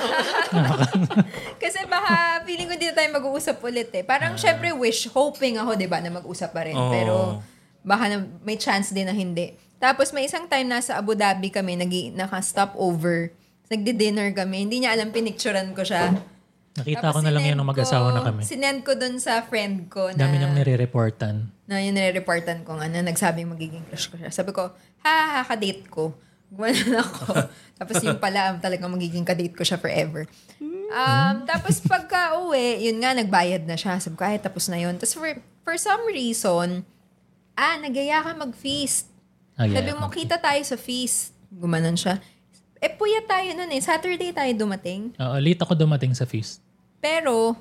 Kasi 1.64 1.84
baka 1.88 2.44
feeling 2.44 2.68
ko 2.68 2.74
hindi 2.76 2.88
na 2.92 2.96
tayo 2.96 3.10
mag-uusap 3.16 3.60
ulit 3.64 3.92
eh. 3.96 4.04
Parang 4.04 4.36
syempre 4.36 4.72
wish, 4.76 5.08
hoping 5.12 5.60
ako, 5.60 5.80
di 5.80 5.88
ba, 5.88 6.00
na 6.04 6.12
mag-usap 6.12 6.52
pa 6.52 6.68
rin. 6.68 6.76
Oo. 6.76 6.92
Pero 6.92 7.16
baka 7.84 8.12
na, 8.12 8.24
may 8.44 8.60
chance 8.60 8.92
din 8.92 9.08
na 9.08 9.16
hindi. 9.16 9.56
Tapos 9.80 10.12
may 10.12 10.28
isang 10.28 10.48
time 10.48 10.68
nasa 10.68 11.00
Abu 11.00 11.16
Dhabi 11.16 11.52
kami, 11.52 11.80
nag 11.80 11.92
naka-stop 12.20 12.76
over. 12.76 13.32
Nagdi-dinner 13.72 14.36
kami. 14.36 14.68
Hindi 14.68 14.84
niya 14.84 15.00
alam, 15.00 15.16
pinicturean 15.16 15.72
ko 15.72 15.88
siya. 15.88 16.20
Nakita 16.80 17.04
Tapos 17.04 17.16
ko 17.16 17.22
na 17.22 17.32
lang 17.32 17.44
yun 17.44 17.56
nung 17.56 17.68
mag-asawa 17.68 18.08
ko- 18.10 18.16
na 18.16 18.22
kami. 18.24 18.42
Sinend 18.44 18.82
ko 18.82 18.96
dun 18.96 19.20
sa 19.20 19.44
friend 19.44 19.88
ko 19.88 20.10
na, 20.10 20.18
Dami 20.18 20.36
niyang 20.36 20.56
nire-reportan. 20.56 21.36
na 21.64 21.80
yung 21.80 21.94
nire-reportan 21.94 22.64
ko 22.64 22.76
nga 22.76 22.88
na 22.88 23.04
nagsabing 23.04 23.46
magiging 23.46 23.84
crush 23.86 24.08
ko 24.08 24.16
siya. 24.16 24.32
Sabi 24.32 24.50
ko, 24.50 24.72
ha, 25.04 25.16
ha, 25.36 25.42
kadate 25.44 25.86
ko. 25.86 26.16
Gumanon 26.50 26.98
ako. 26.98 27.46
tapos 27.80 27.96
yung 28.02 28.18
pala, 28.18 28.58
talagang 28.58 28.90
magiging 28.90 29.22
kadate 29.22 29.54
ko 29.54 29.62
siya 29.62 29.78
forever. 29.78 30.26
Um, 30.90 31.46
tapos 31.46 31.78
pagka 31.86 32.34
uwi, 32.42 32.90
yun 32.90 32.98
nga, 32.98 33.14
nagbayad 33.14 33.62
na 33.64 33.78
siya. 33.78 34.02
Sabi 34.02 34.18
ko, 34.18 34.26
ay, 34.26 34.42
tapos 34.42 34.66
na 34.66 34.82
yun. 34.82 34.98
Tapos 34.98 35.14
for, 35.14 35.30
for 35.62 35.78
some 35.78 36.02
reason, 36.08 36.82
ah, 37.54 37.78
nagaya 37.78 38.26
ka 38.26 38.34
mag-feast. 38.34 39.06
Ah, 39.54 39.70
yeah. 39.70 39.78
Sabi 39.78 39.92
mo, 39.94 40.10
kita 40.10 40.42
tayo 40.42 40.64
sa 40.66 40.74
feast. 40.74 41.38
Gumanon 41.52 41.94
siya. 41.94 42.18
Eh, 42.80 42.90
puya 42.90 43.20
tayo 43.28 43.52
nun 43.54 43.70
eh. 43.70 43.82
Saturday 43.84 44.32
tayo 44.32 44.50
dumating. 44.56 45.12
Oo, 45.20 45.36
late 45.38 45.60
ako 45.60 45.76
dumating 45.76 46.16
sa 46.16 46.24
feast. 46.24 46.64
Pero, 47.00 47.56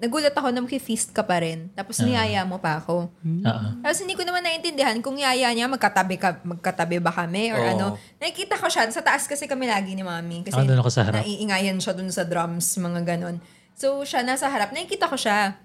nagulat 0.00 0.32
ako 0.32 0.48
na 0.48 0.64
feast 0.80 1.12
ka 1.12 1.20
pa 1.20 1.44
rin. 1.44 1.68
Tapos 1.76 2.00
niyaya 2.00 2.40
mo 2.48 2.56
pa 2.56 2.80
ako. 2.80 3.12
Oo. 3.20 3.68
Tapos 3.84 3.98
hindi 4.00 4.16
ko 4.16 4.24
naman 4.24 4.40
naintindihan 4.40 4.96
kung 5.04 5.20
yaya 5.20 5.52
niya, 5.52 5.68
magkatabi, 5.68 6.16
ka, 6.16 6.40
magkatabi 6.40 6.96
ba 7.04 7.12
kami 7.12 7.52
or 7.52 7.60
Oo. 7.60 7.68
ano. 7.68 7.86
Nakikita 8.16 8.56
ko 8.56 8.72
siya, 8.72 8.88
sa 8.88 9.04
taas 9.04 9.28
kasi 9.28 9.44
kami 9.44 9.68
lagi 9.68 9.92
ni 9.92 10.00
mami. 10.00 10.40
Kasi 10.40 10.56
doon 10.64 10.80
ako 10.80 10.88
sa 10.88 11.04
harap. 11.04 11.20
naiingayan 11.20 11.76
siya 11.76 11.92
dun 11.92 12.08
sa 12.08 12.24
drums, 12.24 12.80
mga 12.80 13.04
ganon. 13.04 13.44
So 13.76 14.00
siya 14.00 14.24
nasa 14.24 14.48
harap, 14.48 14.72
nakikita 14.72 15.04
ko 15.04 15.20
siya. 15.20 15.60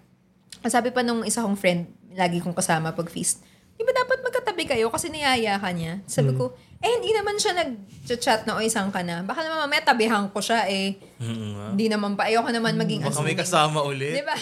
Sabi 0.68 0.92
pa 0.92 1.00
nung 1.00 1.24
isa 1.24 1.40
kong 1.40 1.56
friend, 1.56 1.88
lagi 2.12 2.44
kong 2.44 2.56
kasama 2.56 2.92
pag 2.92 3.08
feast, 3.08 3.40
di 3.76 3.84
ba 3.84 3.92
dapat 3.92 4.20
magkatabi 4.20 4.68
kayo 4.68 4.88
kasi 4.92 5.08
niyaya 5.12 5.56
ka 5.60 5.72
niya? 5.72 6.04
Sabi 6.08 6.36
Hmm. 6.36 6.40
ko, 6.40 6.46
eh 6.86 6.92
hindi 7.02 7.18
naman 7.18 7.34
siya 7.42 7.58
nag-chat 7.58 8.46
na 8.46 8.54
o 8.54 8.62
isang 8.62 8.94
ka 8.94 9.02
na. 9.02 9.26
Baka 9.26 9.42
naman 9.42 9.66
mamaya 9.66 9.82
tabihan 9.82 10.30
ko 10.30 10.38
siya 10.38 10.70
eh. 10.70 11.02
Hindi 11.18 11.90
naman 11.90 12.14
pa. 12.14 12.30
Ayoko 12.30 12.54
naman 12.54 12.78
maging 12.78 13.02
Baka 13.02 13.26
may 13.26 13.34
assuming. 13.34 13.38
kasama 13.42 13.80
ulit. 13.82 14.14
Di 14.14 14.22
ba? 14.22 14.36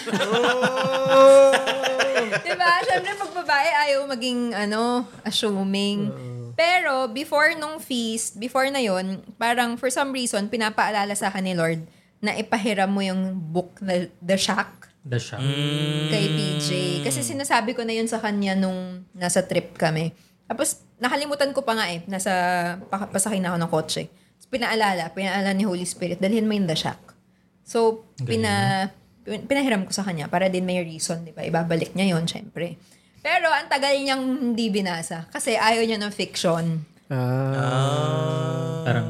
di 2.43 2.53
ba? 2.59 2.69
Siyempre, 2.83 3.11
pag 3.15 3.31
babae, 3.31 3.69
ayaw 3.87 4.03
maging, 4.11 4.51
ano, 4.51 5.07
assuming. 5.23 6.11
Pero, 6.53 7.07
before 7.09 7.55
nung 7.55 7.79
feast, 7.79 8.37
before 8.37 8.67
na 8.69 8.83
yon 8.83 9.23
parang 9.39 9.79
for 9.79 9.87
some 9.87 10.11
reason, 10.11 10.51
pinapaalala 10.51 11.15
sa 11.15 11.31
akin 11.31 11.47
ni 11.47 11.55
Lord 11.55 11.79
na 12.19 12.35
ipahiram 12.35 12.91
mo 12.91 12.99
yung 12.99 13.35
book 13.35 13.79
na 13.79 14.11
The 14.19 14.35
Shack 14.35 14.91
The 15.03 15.19
shop. 15.19 15.43
kay 16.07 16.31
PJ. 16.31 16.69
Kasi 17.03 17.27
sinasabi 17.27 17.75
ko 17.75 17.83
na 17.83 17.91
yun 17.91 18.07
sa 18.07 18.23
kanya 18.23 18.55
nung 18.55 19.03
nasa 19.11 19.43
trip 19.43 19.75
kami. 19.75 20.15
Tapos, 20.53 20.85
nakalimutan 21.01 21.49
ko 21.49 21.65
pa 21.65 21.73
nga 21.73 21.89
eh. 21.89 22.05
Nasa, 22.05 22.31
pa- 22.85 23.09
pasakay 23.09 23.41
na 23.41 23.49
ako 23.49 23.57
ng 23.57 23.71
kotse. 23.73 24.03
Tapos, 24.05 24.47
pinaalala, 24.53 25.09
pinaalala 25.09 25.49
ni 25.57 25.65
Holy 25.65 25.83
Spirit, 25.89 26.21
dalhin 26.21 26.45
mo 26.45 26.53
yung 26.53 26.69
The 26.69 26.77
Shack. 26.77 27.01
So, 27.65 28.05
pina, 28.21 28.85
pin- 29.25 29.49
pinahiram 29.49 29.89
ko 29.89 29.91
sa 29.91 30.05
kanya 30.05 30.29
para 30.29 30.45
din 30.53 30.61
may 30.61 30.85
reason, 30.85 31.25
di 31.25 31.33
ba? 31.33 31.41
Ibabalik 31.41 31.97
niya 31.97 32.13
yon 32.13 32.29
syempre. 32.29 32.77
Pero, 33.25 33.49
ang 33.49 33.65
tagal 33.65 33.97
niyang 33.97 34.53
hindi 34.53 34.69
binasa. 34.69 35.25
Kasi 35.33 35.57
ayaw 35.57 35.81
niya 35.81 35.97
ng 35.97 36.13
fiction. 36.13 36.85
Ah. 37.09 38.85
Parang 38.85 39.09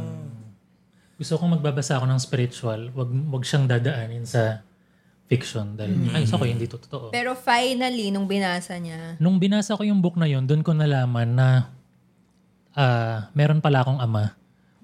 gusto 1.19 1.37
kong 1.37 1.59
magbabasa 1.59 1.99
ako 1.99 2.05
ng 2.09 2.19
spiritual, 2.19 2.81
wag 2.97 3.09
wag 3.29 3.43
siyang 3.45 3.69
dadaanin 3.69 4.25
sa 4.25 4.65
fiction 5.33 5.73
dahil 5.73 5.97
ay 6.13 6.29
so 6.29 6.37
ko 6.37 6.45
hindi 6.45 6.69
to 6.69 6.77
totoo. 6.77 7.09
Pero 7.09 7.33
finally, 7.33 8.13
nung 8.13 8.29
binasa 8.29 8.77
niya, 8.77 9.17
Nung 9.17 9.41
binasa 9.41 9.73
ko 9.73 9.81
yung 9.81 9.99
book 9.99 10.13
na 10.13 10.29
yun, 10.29 10.45
doon 10.45 10.61
ko 10.61 10.77
nalaman 10.77 11.33
na 11.33 11.49
ah 12.77 13.33
meron 13.33 13.61
pala 13.61 13.81
akong 13.81 13.97
ama 13.97 14.37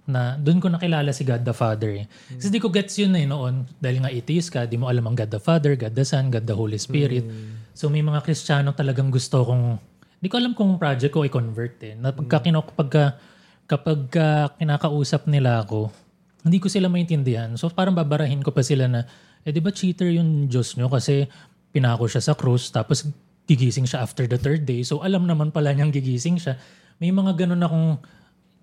na 0.09 0.33
doon 0.41 0.57
ko 0.57 0.73
nakilala 0.73 1.13
si 1.13 1.21
God 1.21 1.45
the 1.45 1.53
Father. 1.53 1.93
Eh. 2.01 2.05
Kasi 2.33 2.49
di 2.49 2.57
ko 2.57 2.73
gets 2.73 2.97
yun 2.97 3.13
eh 3.13 3.29
noon. 3.29 3.69
Dahil 3.77 4.01
nga 4.01 4.09
atheist 4.09 4.49
ka, 4.49 4.65
di 4.65 4.73
mo 4.73 4.89
alam 4.89 5.05
ang 5.05 5.13
God 5.13 5.29
the 5.29 5.37
Father, 5.37 5.77
God 5.77 5.93
the 5.93 6.01
Son, 6.01 6.33
God 6.33 6.49
the 6.49 6.57
Holy 6.57 6.81
Spirit. 6.81 7.29
So 7.77 7.93
may 7.93 8.01
mga 8.01 8.25
Kristiyano 8.25 8.73
talagang 8.73 9.13
gusto 9.13 9.45
kong, 9.45 9.77
di 10.17 10.27
ko 10.27 10.41
alam 10.41 10.57
kung 10.57 10.81
project 10.81 11.13
ko 11.13 11.21
i-convert 11.21 11.77
eh. 11.85 11.93
Na 11.93 12.09
pagka, 12.09 12.41
kino, 12.41 12.65
pagka, 12.65 13.21
kapag 13.69 14.09
ah, 14.17 14.49
kinakausap 14.57 15.29
nila 15.29 15.61
ako, 15.61 15.93
hindi 16.41 16.57
ko 16.57 16.73
sila 16.73 16.89
maintindihan. 16.89 17.53
So 17.53 17.69
parang 17.69 17.93
babarahin 17.93 18.41
ko 18.41 18.49
pa 18.49 18.65
sila 18.65 18.89
na, 18.89 19.05
eh 19.49 19.53
di 19.53 19.59
ba 19.59 19.73
cheater 19.73 20.13
yung 20.13 20.45
Diyos 20.45 20.77
nyo 20.77 20.85
kasi 20.85 21.25
pinako 21.73 22.05
siya 22.05 22.21
sa 22.21 22.33
krus 22.37 22.69
tapos 22.69 23.09
gigising 23.49 23.89
siya 23.89 24.05
after 24.05 24.29
the 24.29 24.37
third 24.37 24.69
day. 24.69 24.85
So 24.85 25.01
alam 25.01 25.25
naman 25.25 25.49
pala 25.49 25.73
niyang 25.73 25.89
gigising 25.89 26.37
siya. 26.37 26.61
May 27.01 27.09
mga 27.09 27.33
ganun 27.33 27.65
akong 27.65 27.97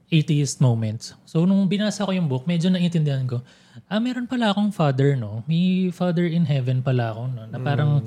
atheist 0.07 0.63
moments. 0.63 1.19
So 1.27 1.43
nung 1.43 1.67
binasa 1.67 2.07
ko 2.07 2.15
yung 2.15 2.31
book, 2.31 2.47
medyo 2.47 2.71
naiintindihan 2.71 3.27
ko, 3.27 3.43
ah 3.91 3.99
meron 3.99 4.31
pala 4.31 4.55
akong 4.55 4.71
father 4.71 5.19
no. 5.19 5.43
May 5.51 5.91
father 5.91 6.23
in 6.23 6.47
heaven 6.47 6.87
pala 6.87 7.11
ako 7.11 7.23
no. 7.35 7.43
Na 7.51 7.59
parang 7.59 8.07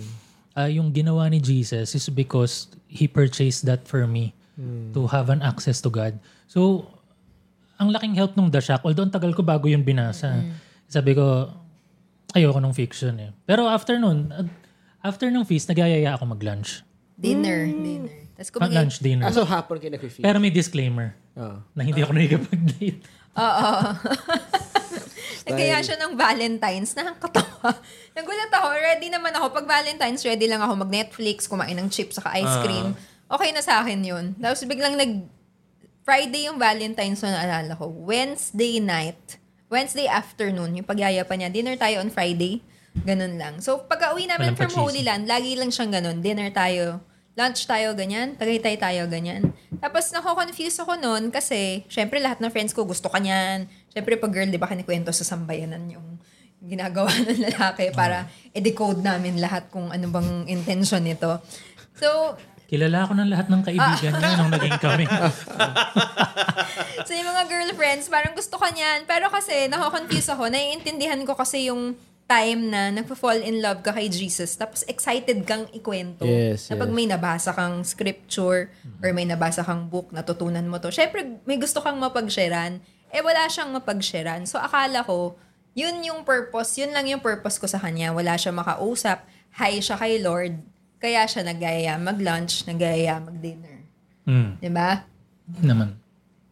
ah, 0.56 0.72
yung 0.72 0.96
ginawa 0.96 1.28
ni 1.28 1.44
Jesus 1.44 1.92
is 1.92 2.08
because 2.08 2.72
he 2.88 3.12
purchased 3.12 3.68
that 3.68 3.84
for 3.84 4.08
me 4.08 4.32
to 4.92 5.08
have 5.08 5.32
an 5.32 5.40
access 5.40 5.80
to 5.80 5.92
God. 5.92 6.20
So 6.48 6.88
ang 7.80 7.96
laking 7.96 8.16
help 8.20 8.36
nung 8.36 8.52
The 8.52 8.60
Shack, 8.60 8.84
although 8.84 9.08
ang 9.08 9.14
tagal 9.16 9.32
ko 9.32 9.40
bago 9.40 9.72
yun 9.72 9.88
binasa. 9.88 10.44
Sabi 10.92 11.16
ko, 11.16 11.48
ayoko 12.32 12.60
nung 12.60 12.74
fiction 12.74 13.18
eh. 13.18 13.32
Pero 13.44 13.66
after 13.66 13.98
nun, 13.98 14.30
after 15.00 15.30
nung 15.30 15.44
feast, 15.44 15.68
nagyayaya 15.68 16.14
ako 16.14 16.30
mag-lunch. 16.30 16.82
dinner, 17.20 17.68
dinner. 17.68 18.16
Tapos 18.34 18.50
kung 18.50 18.62
Mag-lunch 18.64 19.04
dinner. 19.04 19.28
Ah, 19.28 19.36
so 19.36 19.44
hapon 19.44 19.76
kayo 19.76 19.92
nag-feel. 19.92 20.24
Pero 20.24 20.40
may 20.40 20.50
disclaimer 20.50 21.12
Oh. 21.36 21.60
na 21.72 21.84
hindi 21.84 22.00
ako 22.00 22.12
nakikipag-date. 22.12 23.00
Oo. 23.40 23.72
Nagkaya 25.48 25.80
siya 25.80 25.98
ng 25.98 26.14
Valentine's. 26.14 26.92
Nakakatawa. 26.94 27.72
Nagulat 28.16 28.52
ako. 28.52 28.68
Ready 28.72 29.08
naman 29.10 29.32
ako. 29.34 29.52
Pag 29.52 29.66
Valentine's, 29.66 30.22
ready 30.22 30.46
lang 30.46 30.60
ako 30.60 30.80
mag-Netflix, 30.80 31.48
kumain 31.48 31.76
ng 31.76 31.88
chips, 31.88 32.20
saka 32.20 32.36
ice 32.36 32.56
cream. 32.62 32.94
Okay 33.28 33.50
na 33.52 33.62
sa 33.62 33.80
akin 33.80 34.00
yun. 34.00 34.26
Tapos 34.36 34.64
biglang 34.64 34.96
nag... 34.96 35.26
Friday 36.02 36.50
yung 36.50 36.58
Valentine's 36.58 37.22
na 37.22 37.36
naalala 37.36 37.76
ko. 37.76 37.86
Wednesday 37.86 38.82
night. 38.82 39.38
Wednesday 39.70 40.10
afternoon. 40.10 40.82
Yung 40.82 40.88
pagyaya 40.90 41.22
pa 41.24 41.38
niya. 41.38 41.54
Dinner 41.54 41.78
tayo 41.78 42.02
on 42.02 42.10
Friday. 42.10 42.66
Ganun 43.06 43.38
lang. 43.38 43.62
So, 43.62 43.86
pag 43.86 44.02
uwi 44.12 44.26
namin 44.26 44.58
Walang 44.58 44.60
from. 44.60 44.74
Holy 44.74 45.06
Land, 45.06 45.30
lagi 45.30 45.54
lang 45.54 45.70
siyang 45.70 45.94
ganun. 45.94 46.26
Dinner 46.26 46.50
tayo. 46.50 47.06
Lunch 47.38 47.70
tayo, 47.70 47.94
ganyan. 47.96 48.36
Tagaytay 48.36 48.76
tayo, 48.76 49.06
ganyan. 49.08 49.54
Tapos, 49.80 50.12
nako-confuse 50.12 50.76
ako 50.84 51.00
noon 51.00 51.32
kasi, 51.32 51.88
syempre, 51.88 52.20
lahat 52.20 52.44
ng 52.44 52.52
friends 52.52 52.76
ko 52.76 52.84
gusto 52.84 53.08
ka 53.08 53.22
niyan. 53.22 53.70
Syempre, 53.94 54.20
pag 54.20 54.34
girl, 54.34 54.50
di 54.50 54.60
ba, 54.60 54.68
kinikwento 54.68 55.14
sa 55.16 55.24
sambayanan 55.24 55.86
yung 55.88 56.20
ginagawa 56.60 57.08
ng 57.30 57.40
lalaki 57.54 57.96
para 57.96 58.28
i-decode 58.52 59.00
namin 59.00 59.40
lahat 59.40 59.72
kung 59.72 59.88
ano 59.88 60.12
bang 60.12 60.50
intention 60.52 61.00
nito. 61.00 61.40
So, 61.96 62.36
Kilala 62.70 63.10
ako 63.10 63.18
ng 63.18 63.30
lahat 63.34 63.48
ng 63.50 63.62
kaibigan 63.66 64.14
niya 64.22 64.38
nung 64.38 64.54
naging 64.54 64.78
kami. 64.78 65.10
So 67.10 67.18
yung 67.18 67.26
mga 67.26 67.50
girlfriends, 67.50 68.06
parang 68.06 68.38
gusto 68.38 68.62
ka 68.62 68.70
niyan. 68.70 69.10
Pero 69.10 69.34
kasi, 69.34 69.66
nako-confuse 69.66 70.30
ako. 70.30 70.46
Naiintindihan 70.54 71.18
ko 71.26 71.34
kasi 71.34 71.66
yung 71.72 71.98
time 72.30 72.70
na 72.70 72.94
nagpa-fall 72.94 73.42
in 73.42 73.66
love 73.66 73.82
ka 73.82 73.90
kay 73.90 74.06
Jesus 74.06 74.54
tapos 74.54 74.86
excited 74.86 75.42
kang 75.50 75.66
ikwento. 75.74 76.22
Yes, 76.22 76.70
na 76.70 76.78
pag 76.78 76.94
yes. 76.94 76.98
may 77.02 77.10
nabasa 77.10 77.50
kang 77.58 77.82
scripture 77.82 78.70
or 79.02 79.10
may 79.10 79.26
nabasa 79.26 79.66
kang 79.66 79.90
book, 79.90 80.14
natutunan 80.14 80.62
mo 80.70 80.78
to. 80.78 80.94
Syempre, 80.94 81.42
may 81.50 81.58
gusto 81.58 81.82
kang 81.82 81.98
mapag-sharean. 81.98 82.86
Eh, 83.10 83.26
wala 83.26 83.50
siyang 83.50 83.74
mapag-sharean. 83.74 84.46
So, 84.46 84.62
akala 84.62 85.02
ko, 85.02 85.42
yun 85.74 86.06
yung 86.06 86.22
purpose, 86.22 86.78
yun 86.78 86.94
lang 86.94 87.10
yung 87.10 87.26
purpose 87.26 87.58
ko 87.58 87.66
sa 87.66 87.82
kanya. 87.82 88.14
Wala 88.14 88.38
siya 88.38 88.54
makausap. 88.54 89.26
Hi 89.58 89.82
siya 89.82 89.98
kay 89.98 90.22
Lord. 90.22 90.62
Kaya 91.00 91.24
siya 91.26 91.48
nagaya 91.48 91.96
mag-lunch, 91.96 92.68
nagaya 92.68 93.24
mag-dinner. 93.24 93.80
Mm, 94.28 94.52
'Di 94.60 94.70
ba? 94.70 95.08
naman. 95.64 95.98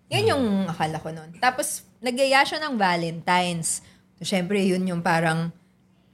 Yun 0.07 0.25
yung 0.31 0.45
akala 0.71 0.97
ko 1.03 1.11
noon. 1.11 1.35
Tapos, 1.37 1.83
nagaya 1.99 2.41
siya 2.47 2.63
ng 2.63 2.79
Valentine's. 2.79 3.83
So, 4.17 4.23
syempre, 4.25 4.63
yun 4.63 4.87
yung 4.87 5.03
parang, 5.03 5.51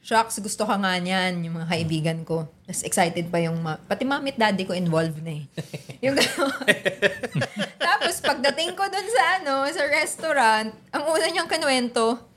shocks, 0.04 0.42
gusto 0.42 0.68
ka 0.68 0.76
nga 0.76 0.98
niyan, 1.00 1.46
yung 1.46 1.62
mga 1.62 1.70
kaibigan 1.70 2.20
ko. 2.28 2.50
Tapos 2.68 2.84
excited 2.84 3.32
pa 3.32 3.40
yung, 3.40 3.62
ma- 3.62 3.80
pati 3.80 4.04
mami 4.04 4.36
at 4.36 4.40
daddy 4.50 4.68
ko 4.68 4.76
involved 4.76 5.22
na 5.24 5.40
eh. 5.40 5.46
yung. 6.10 6.18
Tapos, 7.86 8.20
pagdating 8.20 8.74
ko 8.76 8.84
dun 8.90 9.08
sa, 9.08 9.24
ano, 9.40 9.64
sa 9.70 9.84
restaurant, 9.88 10.70
ang 10.92 11.04
una 11.08 11.26
niyang 11.30 11.48
kanuwento, 11.48 12.33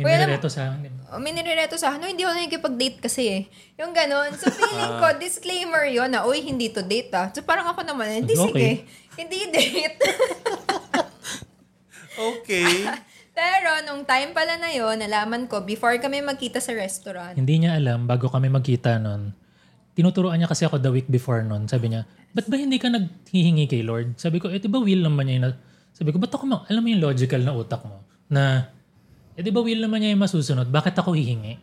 May 0.00 0.08
Well, 0.08 0.22
nireto 0.24 0.48
sa 0.48 0.72
akin. 0.72 0.90
Oh, 1.06 1.18
may 1.18 1.30
nirereto 1.30 1.76
sa 1.76 1.86
akin, 1.90 1.98
"No, 1.98 2.08
hindi 2.08 2.22
ako 2.22 2.32
nakikipag-date 2.32 2.98
kasi 3.00 3.22
eh. 3.28 3.42
Yung 3.76 3.92
ganon. 3.92 4.32
So, 4.34 4.48
feeling 4.48 4.96
ko, 4.96 5.06
disclaimer 5.16 5.84
yon 5.84 6.08
na, 6.08 6.24
uy, 6.24 6.40
hindi 6.40 6.68
to 6.68 6.80
date 6.80 7.12
ah. 7.12 7.28
So, 7.28 7.42
parang 7.42 7.66
ako 7.66 7.82
naman, 7.82 8.24
hindi 8.24 8.32
Okay. 8.32 8.46
sige. 8.46 8.70
Hindi 9.16 9.38
date. 9.48 9.98
Okay. 12.20 12.84
Pero, 13.38 13.70
nung 13.82 14.04
time 14.04 14.36
pala 14.36 14.60
na 14.60 14.68
yon 14.68 15.00
nalaman 15.00 15.48
ko, 15.48 15.62
before 15.62 15.96
kami 15.96 16.20
magkita 16.20 16.60
sa 16.60 16.76
restaurant, 16.76 17.32
Hindi 17.32 17.64
niya 17.64 17.80
alam, 17.80 18.04
bago 18.04 18.28
kami 18.28 18.52
magkita 18.52 19.00
nun, 19.00 19.32
tinuturoan 19.94 20.36
niya 20.36 20.50
kasi 20.50 20.68
ako 20.68 20.76
the 20.76 20.92
week 20.92 21.08
before 21.08 21.40
nun. 21.40 21.64
Sabi 21.64 21.88
niya, 21.88 22.04
ba't 22.30 22.44
ba 22.44 22.56
hindi 22.56 22.76
ka 22.76 22.92
naghihingi 22.92 23.64
kay 23.64 23.80
Lord? 23.80 24.20
Sabi 24.20 24.36
ko, 24.38 24.52
eh 24.52 24.60
di 24.60 24.68
ba 24.68 24.76
will 24.76 25.00
naman 25.00 25.24
niya 25.24 25.34
yung, 25.34 25.46
na- 25.48 25.60
sabi 25.90 26.12
ko, 26.12 26.20
ba't 26.20 26.30
ako, 26.30 26.44
ma- 26.44 26.64
alam 26.66 26.80
mo 26.80 26.88
yung 26.88 27.00
logical 27.02 27.40
na 27.40 27.52
utak 27.54 27.80
mo? 27.82 28.04
Na, 28.28 28.68
eh 29.40 29.42
di 29.42 29.48
ba 29.48 29.64
will 29.64 29.80
naman 29.80 30.04
niya 30.04 30.12
yung 30.12 30.20
masusunod? 30.20 30.68
Bakit 30.68 31.00
ako 31.00 31.16
hihingi? 31.16 31.56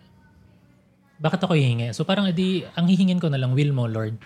Bakit 1.22 1.46
ako 1.46 1.54
hihingi? 1.54 1.94
So 1.94 2.02
parang 2.02 2.26
edi, 2.26 2.66
ang 2.74 2.90
hihingin 2.90 3.22
ko 3.22 3.30
na 3.30 3.38
lang, 3.38 3.54
will 3.54 3.70
mo, 3.70 3.86
Lord. 3.86 4.18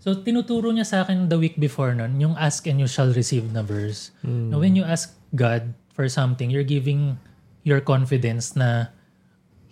So 0.00 0.16
tinuturo 0.16 0.72
niya 0.72 0.88
sa 0.88 1.04
akin 1.04 1.28
the 1.28 1.36
week 1.36 1.60
before 1.60 1.92
nun, 1.92 2.16
yung 2.16 2.32
ask 2.40 2.64
and 2.64 2.80
you 2.80 2.88
shall 2.88 3.12
receive 3.12 3.44
na 3.52 3.60
verse. 3.60 4.12
Na 4.24 4.56
when 4.56 4.72
you 4.72 4.84
ask 4.84 5.12
God 5.36 5.76
for 5.92 6.08
something, 6.08 6.48
you're 6.48 6.64
giving 6.64 7.20
your 7.64 7.84
confidence 7.84 8.56
na 8.56 8.88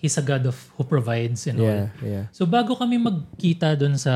He's 0.02 0.18
a 0.18 0.24
God 0.24 0.42
of 0.50 0.58
who 0.74 0.82
provides 0.82 1.46
and 1.46 1.62
all. 1.62 1.68
Yeah, 1.68 1.86
yeah. 2.02 2.24
So 2.34 2.42
bago 2.42 2.74
kami 2.74 2.98
magkita 2.98 3.78
doon 3.78 3.94
sa 3.94 4.12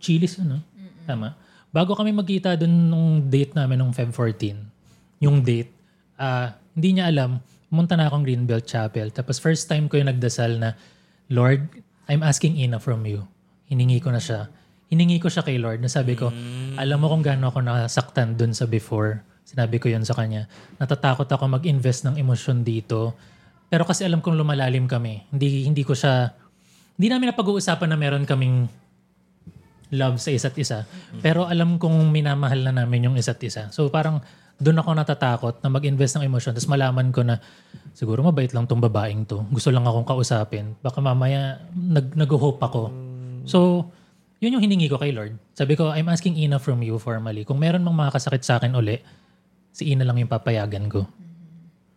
Chili's, 0.00 0.40
ano? 0.40 0.64
Tama? 1.04 1.36
Bago 1.68 1.92
kami 1.92 2.16
magkita 2.16 2.56
doon 2.56 2.74
nung 2.88 3.08
date 3.28 3.52
namin 3.52 3.76
nung 3.76 3.92
Feb 3.92 4.08
14, 4.14 4.56
yung 5.20 5.44
date, 5.44 5.68
ah 6.16 6.56
hindi 6.72 6.96
niya 6.96 7.12
alam, 7.12 7.42
pumunta 7.68 7.94
na 7.94 8.08
akong 8.08 8.24
Greenbelt 8.24 8.64
Chapel. 8.64 9.12
Tapos 9.12 9.38
first 9.38 9.68
time 9.68 9.86
ko 9.86 10.00
yung 10.00 10.08
nagdasal 10.08 10.56
na, 10.56 10.74
Lord, 11.28 11.68
I'm 12.08 12.24
asking 12.24 12.56
Ina 12.56 12.80
from 12.80 13.04
you. 13.04 13.28
Hiningi 13.68 14.00
ko 14.00 14.08
na 14.08 14.20
siya. 14.20 14.48
Hiningi 14.88 15.20
ko 15.20 15.28
siya 15.28 15.44
kay 15.44 15.60
Lord 15.60 15.84
na 15.84 15.92
sabi 15.92 16.16
ko, 16.16 16.32
alam 16.80 16.98
mo 16.98 17.12
kung 17.12 17.20
gaano 17.20 17.52
ako 17.52 17.60
nasaktan 17.60 18.40
doon 18.40 18.56
sa 18.56 18.64
before. 18.64 19.20
Sinabi 19.44 19.76
ko 19.76 19.92
yun 19.92 20.04
sa 20.04 20.16
kanya. 20.16 20.48
Natatakot 20.80 21.28
ako 21.28 21.44
mag-invest 21.60 22.08
ng 22.08 22.16
emosyon 22.16 22.64
dito. 22.64 23.12
Pero 23.68 23.84
kasi 23.84 24.08
alam 24.08 24.24
kong 24.24 24.40
lumalalim 24.40 24.88
kami. 24.88 25.28
Hindi 25.28 25.68
hindi 25.68 25.84
ko 25.84 25.92
siya 25.92 26.32
hindi 26.98 27.14
namin 27.14 27.30
napag-uusapan 27.30 27.94
na 27.94 27.96
meron 28.00 28.26
kaming 28.26 28.66
love 29.94 30.20
sa 30.20 30.30
isa't 30.32 30.56
isa. 30.60 30.84
Pero 31.24 31.48
alam 31.48 31.80
kong 31.80 32.12
minamahal 32.12 32.60
na 32.68 32.72
namin 32.84 33.08
yung 33.08 33.16
isa't 33.16 33.40
isa. 33.40 33.72
So 33.72 33.88
parang 33.88 34.20
doon 34.58 34.82
ako 34.82 34.90
natatakot 34.92 35.54
na 35.62 35.68
mag-invest 35.70 36.18
ng 36.18 36.26
emosyon. 36.26 36.52
Tapos 36.58 36.68
malaman 36.68 37.14
ko 37.14 37.22
na 37.22 37.38
siguro 37.94 38.20
mabait 38.26 38.50
lang 38.50 38.66
tong 38.66 38.82
babaeng 38.82 39.24
to. 39.24 39.46
Gusto 39.54 39.70
lang 39.70 39.86
akong 39.86 40.04
kausapin. 40.04 40.74
Baka 40.82 40.98
mamaya 40.98 41.62
nag 41.72 42.12
nag-hope 42.18 42.60
ako. 42.60 42.90
So 43.48 43.88
yun 44.38 44.58
yung 44.58 44.62
hiningi 44.62 44.86
ko 44.90 44.98
kay 44.98 45.10
Lord. 45.10 45.34
Sabi 45.54 45.74
ko, 45.74 45.90
I'm 45.90 46.06
asking 46.10 46.38
Ina 46.38 46.62
from 46.62 46.78
you 46.82 46.98
formally. 47.02 47.42
Kung 47.42 47.58
meron 47.58 47.82
mang 47.82 47.98
makakasakit 47.98 48.42
sa 48.46 48.62
akin 48.62 48.74
uli, 48.74 49.02
si 49.74 49.90
Ina 49.94 50.06
lang 50.06 50.18
yung 50.18 50.30
papayagan 50.30 50.86
ko. 50.86 51.06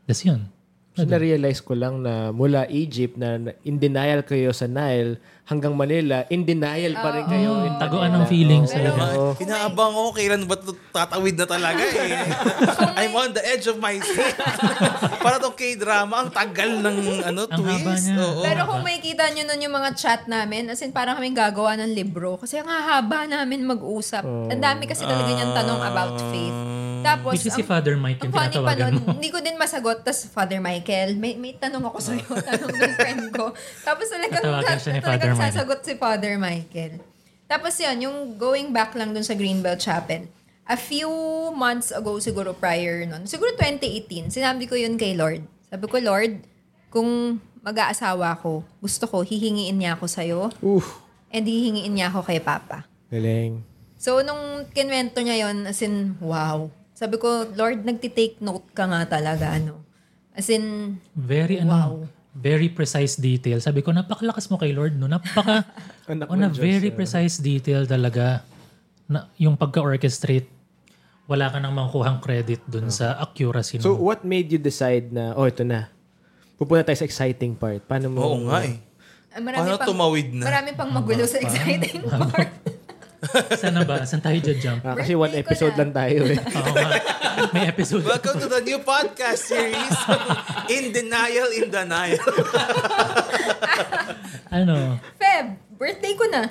Tapos 0.10 0.22
yun. 0.26 0.42
So, 0.92 1.08
na-realize 1.08 1.64
ko 1.64 1.72
lang 1.72 2.04
na 2.04 2.36
mula 2.36 2.68
Egypt 2.68 3.16
na 3.16 3.40
na- 3.40 3.56
in 3.64 3.80
denial 3.80 4.28
kayo 4.28 4.52
sa 4.52 4.68
Nile 4.68 5.16
hanggang 5.44 5.74
Manila, 5.74 6.24
in 6.28 6.42
denial 6.42 6.96
pa 6.96 7.12
rin 7.12 7.26
kayo. 7.26 7.66
in 7.66 7.76
Taguan 7.76 8.14
ng 8.14 8.26
feelings 8.26 8.70
Pero- 8.70 8.94
talaga. 8.94 9.04
Oo. 9.14 9.32
Inaabang 9.36 9.92
ko 9.92 10.04
kailan 10.12 10.42
ba 10.46 10.56
tatawid 10.92 11.36
na 11.36 11.46
talaga 11.46 11.82
eh. 11.82 12.14
I'm 13.00 13.12
on 13.14 13.32
the 13.32 13.44
edge 13.44 13.66
of 13.66 13.76
my 13.76 13.98
seat. 13.98 14.36
Para 15.24 15.38
tong 15.38 15.54
K-drama, 15.54 16.24
ang 16.24 16.32
tagal 16.32 16.80
ng 16.80 16.98
ano, 17.26 17.42
Ang 17.46 17.64
haba 17.64 17.92
twist. 17.92 18.08
niya. 18.08 18.16
Oo. 18.18 18.42
Pero 18.42 18.62
kung 18.66 18.82
may 18.82 18.98
kita 18.98 19.28
nyo 19.30 19.44
nun 19.44 19.60
yung 19.62 19.76
mga 19.76 19.90
chat 19.94 20.22
namin, 20.26 20.68
as 20.68 20.80
in 20.80 20.90
parang 20.90 21.16
kaming 21.16 21.36
gagawa 21.36 21.76
ng 21.76 21.92
libro. 21.92 22.36
Kasi 22.36 22.58
ang 22.58 22.68
haba 22.68 23.26
namin 23.26 23.62
mag-usap. 23.62 24.24
Ang 24.24 24.58
dami 24.58 24.86
kasi 24.86 25.04
talaga 25.04 25.28
niyang 25.28 25.54
tanong 25.54 25.82
about 25.84 26.16
faith. 26.30 26.58
Tapos, 27.02 27.34
Which 27.34 27.50
is 27.50 27.58
si 27.58 27.66
ang- 27.66 27.70
Father 27.72 27.98
Mike 27.98 28.22
ang 28.22 28.30
yung 28.30 28.36
funny 28.36 28.46
pa 28.54 28.62
tinatawagan 28.78 28.92
nun, 28.94 29.02
mo. 29.02 29.12
hindi 29.18 29.30
ko 29.30 29.42
din 29.42 29.58
masagot. 29.58 30.06
Tapos, 30.06 30.22
Father 30.30 30.62
Michael, 30.62 31.18
may, 31.18 31.34
may 31.34 31.58
tanong 31.58 31.82
ako 31.82 31.98
sa'yo. 31.98 32.30
tanong 32.46 32.70
ng 32.72 32.94
friend 32.94 33.24
ko. 33.32 33.46
Tapos 33.82 34.06
talagang, 34.06 34.38
Tatawagan 34.38 34.78
siya 34.78 34.92
ni 34.92 35.00
talagang 35.02 35.31
Father 35.32 35.40
Michael. 35.40 35.54
sasagot 35.54 35.80
si 35.82 35.94
Father 35.96 36.34
Michael. 36.36 36.94
Tapos 37.46 37.74
yun, 37.76 37.98
yung 38.02 38.18
going 38.36 38.70
back 38.70 38.94
lang 38.94 39.12
dun 39.12 39.24
sa 39.24 39.34
Greenbelt 39.34 39.80
Chapel. 39.80 40.28
A 40.64 40.76
few 40.76 41.12
months 41.52 41.92
ago 41.92 42.16
siguro 42.18 42.54
prior 42.54 43.04
nun, 43.04 43.26
siguro 43.26 43.52
2018, 43.56 44.32
sinabi 44.32 44.66
ko 44.66 44.74
yun 44.74 44.96
kay 44.96 45.12
Lord. 45.14 45.44
Sabi 45.68 45.86
ko, 45.86 46.00
Lord, 46.00 46.44
kung 46.88 47.40
mag-aasawa 47.60 48.40
ko, 48.40 48.64
gusto 48.80 49.04
ko, 49.06 49.22
hihingiin 49.22 49.76
niya 49.76 49.94
ako 49.94 50.06
sa'yo, 50.08 50.40
Oof, 50.60 51.00
and 51.30 51.44
hihingiin 51.44 51.92
niya 51.92 52.08
ako 52.08 52.24
kay 52.24 52.40
Papa. 52.40 52.88
galing. 53.08 53.62
So, 53.96 54.20
nung 54.20 54.66
kinwento 54.68 55.22
niya 55.22 55.46
yon 55.46 55.68
as 55.68 55.78
in, 55.80 56.18
wow. 56.18 56.72
Sabi 56.92 57.20
ko, 57.20 57.46
Lord, 57.54 57.86
nagtitake 57.86 58.42
note 58.42 58.66
ka 58.74 58.90
nga 58.90 59.06
talaga, 59.06 59.54
ano. 59.54 59.84
As 60.34 60.50
in, 60.50 60.98
Very 61.14 61.60
ano, 61.60 61.70
Wow. 61.70 61.94
Very 62.32 62.72
precise 62.72 63.20
detail. 63.20 63.60
Sabi 63.60 63.84
ko, 63.84 63.92
napakalakas 63.92 64.48
mo 64.48 64.56
kay 64.56 64.72
Lord, 64.72 64.96
no? 64.96 65.08
Napaka, 65.08 65.68
Anak 66.12 66.28
on 66.32 66.44
a 66.44 66.50
Diyos, 66.50 66.64
very 66.64 66.90
ah. 66.92 66.96
precise 66.96 67.36
detail 67.44 67.84
talaga. 67.84 68.44
Na, 69.12 69.28
yung 69.36 69.60
pagka-orchestrate, 69.60 70.48
wala 71.28 71.52
ka 71.52 71.60
nang 71.60 71.76
makukuhang 71.76 72.24
credit 72.24 72.64
dun 72.68 72.88
sa 72.88 73.20
accuracy. 73.20 73.80
So, 73.84 73.96
nung- 73.96 74.04
what 74.04 74.24
made 74.24 74.52
you 74.52 74.60
decide 74.60 75.12
na, 75.12 75.36
oh, 75.36 75.48
ito 75.48 75.68
na. 75.68 75.92
Pupunta 76.56 76.88
tayo 76.88 77.00
sa 77.00 77.08
exciting 77.08 77.58
part. 77.58 77.84
Paano 77.84 78.08
mo? 78.08 78.20
Oo 78.22 78.38
nga 78.48 78.64
eh. 78.64 78.78
marami 79.40 79.60
Paano 79.66 79.80
pang, 79.82 79.90
tumawid 79.92 80.28
na? 80.36 80.44
Marami 80.46 80.70
pang 80.78 80.92
magulo 80.92 81.24
sa 81.28 81.38
exciting 81.42 82.04
part. 82.06 82.52
Saan 83.54 83.78
na 83.78 83.86
ba? 83.86 84.02
Saan 84.02 84.18
tayo 84.18 84.42
jump? 84.42 84.82
Ah, 84.82 84.98
kasi 84.98 85.14
one 85.14 85.38
episode 85.38 85.78
lang 85.78 85.94
tayo 85.94 86.26
eh. 86.26 86.42
Oo 86.58 86.74
nga. 86.74 86.90
May 87.54 87.70
episode. 87.70 88.02
Welcome 88.02 88.42
to 88.42 88.50
the 88.50 88.66
new 88.66 88.82
podcast 88.82 89.46
series, 89.46 89.94
In 90.74 90.90
Denial, 90.90 91.54
In 91.54 91.70
Denial. 91.70 92.18
ano? 94.58 94.98
Feb, 95.22 95.54
birthday 95.78 96.18
ko 96.18 96.26
na. 96.34 96.50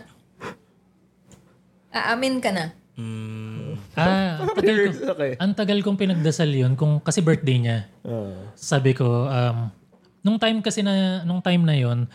Aamin 1.91 2.39
ka 2.39 2.55
na. 2.55 2.71
Ah, 3.99 4.47
ang 4.47 4.55
tagal, 4.55 4.95
ko, 4.95 5.11
Okay. 5.19 5.33
ang 5.43 5.53
tagal 5.59 5.79
kong 5.83 5.99
pinagdasal 5.99 6.49
yun 6.49 6.79
kung 6.79 7.03
kasi 7.03 7.19
birthday 7.19 7.59
niya. 7.59 7.79
Ah. 8.07 8.55
Sabi 8.55 8.95
ko, 8.95 9.27
um, 9.27 9.75
nung 10.23 10.39
time 10.39 10.63
kasi 10.63 10.87
na, 10.87 11.27
nung 11.27 11.43
time 11.43 11.67
na 11.67 11.75
yon 11.75 12.07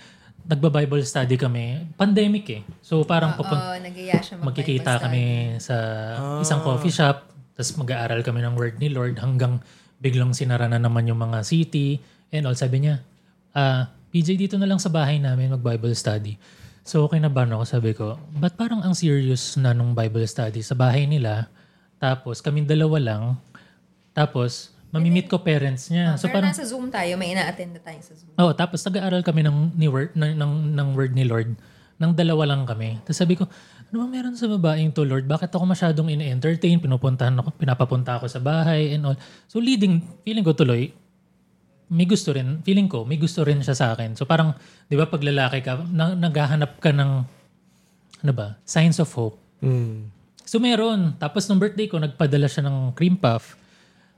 nagba-Bible 0.46 1.02
study 1.02 1.36
kami. 1.36 1.82
Pandemic 1.98 2.46
eh. 2.54 2.62
So 2.86 3.02
parang 3.02 3.34
Oo, 3.34 3.42
papag- 3.42 3.82
mag 3.82 4.46
magkikita 4.54 5.02
kami 5.02 5.58
sa 5.58 5.76
isang 6.40 6.62
coffee 6.62 6.94
shop, 6.94 7.26
tapos 7.58 7.72
mag-aaral 7.82 8.22
kami 8.22 8.46
ng 8.46 8.54
word 8.54 8.78
ni 8.78 8.94
Lord 8.94 9.18
hanggang 9.18 9.58
biglang 9.98 10.38
sinara 10.38 10.70
na 10.70 10.78
naman 10.78 11.10
yung 11.10 11.18
mga 11.18 11.42
city 11.42 11.98
and 12.30 12.46
all. 12.46 12.54
Sabi 12.54 12.86
niya, 12.86 13.02
ah, 13.58 13.90
PJ 14.14 14.38
dito 14.38 14.56
na 14.62 14.70
lang 14.70 14.78
sa 14.78 14.94
bahay 14.94 15.18
namin 15.18 15.50
mag-Bible 15.50 15.98
study. 15.98 16.38
So 16.86 17.10
okay 17.10 17.18
na 17.18 17.34
ba 17.34 17.50
no? 17.50 17.66
Sabi 17.66 17.98
ko, 17.98 18.22
ba't 18.38 18.54
parang 18.54 18.86
ang 18.86 18.94
serious 18.94 19.58
na 19.58 19.74
nung 19.74 19.98
Bible 19.98 20.30
study 20.30 20.62
sa 20.62 20.78
bahay 20.78 21.10
nila? 21.10 21.50
Tapos 21.98 22.46
kaming 22.46 22.70
dalawa 22.70 23.02
lang. 23.02 23.24
Tapos 24.14 24.75
mamimit 24.96 25.28
ko 25.28 25.44
parents 25.44 25.92
niya. 25.92 26.16
So 26.16 26.32
Pero 26.32 26.40
parang 26.40 26.56
nasa 26.56 26.64
Zoom 26.64 26.88
tayo, 26.88 27.20
may 27.20 27.36
ina-attend 27.36 27.76
na 27.76 27.82
tayo 27.84 28.00
sa 28.00 28.16
Zoom. 28.16 28.32
Oo, 28.40 28.52
tapos 28.56 28.80
nag-aaral 28.88 29.22
kami 29.28 29.44
ng, 29.44 29.76
ni 29.76 29.92
word, 29.92 30.16
ng, 30.16 30.40
ng, 30.40 30.54
ng 30.72 30.88
word 30.96 31.12
ni 31.12 31.28
Lord. 31.28 31.52
Nang 32.00 32.16
dalawa 32.16 32.48
lang 32.56 32.64
kami. 32.64 33.04
Tapos 33.04 33.20
sabi 33.20 33.36
ko, 33.36 33.44
ano 33.92 33.96
ba 34.00 34.08
meron 34.08 34.40
sa 34.40 34.48
babaeng 34.48 34.96
to, 34.96 35.04
Lord? 35.04 35.28
Bakit 35.28 35.52
ako 35.52 35.64
masyadong 35.68 36.08
in-entertain? 36.08 36.80
Pinupuntahan 36.80 37.36
ako, 37.36 37.52
pinapapunta 37.60 38.16
ako 38.16 38.32
sa 38.32 38.40
bahay 38.40 38.96
and 38.96 39.04
all. 39.04 39.20
So 39.52 39.60
leading, 39.60 40.00
feeling 40.24 40.48
ko 40.48 40.56
tuloy, 40.56 40.96
may 41.92 42.08
gusto 42.08 42.32
rin, 42.32 42.64
feeling 42.64 42.88
ko, 42.88 43.04
may 43.04 43.20
gusto 43.20 43.44
rin 43.44 43.60
siya 43.62 43.76
sa 43.76 43.86
akin. 43.94 44.16
So 44.16 44.24
parang, 44.24 44.56
di 44.88 44.96
ba 44.96 45.12
pag 45.12 45.22
lalaki 45.22 45.60
ka, 45.60 45.84
na, 45.92 46.16
naghahanap 46.16 46.80
ka 46.80 46.96
ng, 46.96 47.12
ano 48.26 48.34
ba, 48.34 48.58
signs 48.64 48.98
of 49.04 49.12
hope. 49.12 49.38
Mm. 49.60 50.10
So 50.46 50.62
meron. 50.62 51.18
Tapos 51.20 51.50
nung 51.50 51.60
birthday 51.60 51.90
ko, 51.90 52.00
nagpadala 52.00 52.48
siya 52.48 52.64
ng 52.64 52.96
cream 52.96 53.18
puff. 53.18 53.58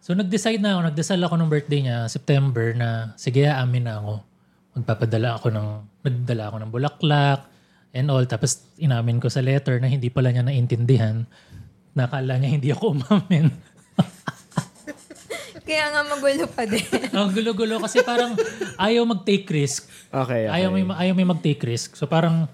So 0.07 0.15
nag-decide 0.15 0.63
na 0.63 0.79
ako, 0.79 0.81
nagdasal 0.87 1.19
ako 1.19 1.35
nung 1.35 1.51
birthday 1.51 1.83
niya, 1.83 2.07
September, 2.07 2.71
na 2.71 3.11
sige, 3.19 3.43
amin 3.43 3.91
na 3.91 3.99
ako. 3.99 4.23
Magpapadala 4.79 5.35
ako 5.35 5.51
ng, 5.51 5.67
nagdala 5.99 6.43
ako 6.47 6.57
ng 6.63 6.71
bulaklak 6.71 7.39
and 7.91 8.07
all. 8.07 8.23
Tapos 8.23 8.71
inamin 8.79 9.19
ko 9.19 9.27
sa 9.27 9.43
letter 9.43 9.83
na 9.83 9.91
hindi 9.91 10.07
pala 10.07 10.31
niya 10.31 10.47
naintindihan. 10.47 11.27
Nakala 11.91 12.39
niya 12.39 12.55
hindi 12.55 12.71
ako 12.71 12.95
umamin. 12.95 13.51
Kaya 15.67 15.91
nga 15.91 16.01
magulo 16.07 16.47
pa 16.55 16.63
din. 16.63 16.87
Ang 17.11 17.27
gulo-gulo 17.35 17.83
kasi 17.83 17.99
parang 17.99 18.31
ayaw 18.79 19.03
mag-take 19.03 19.43
risk. 19.51 19.91
Okay, 20.07 20.47
okay. 20.47 20.55
Ayaw 20.55 20.71
may, 20.71 20.87
ayaw 20.87 21.13
may 21.19 21.27
mag-take 21.27 21.59
risk. 21.67 21.99
So 21.99 22.07
parang 22.07 22.47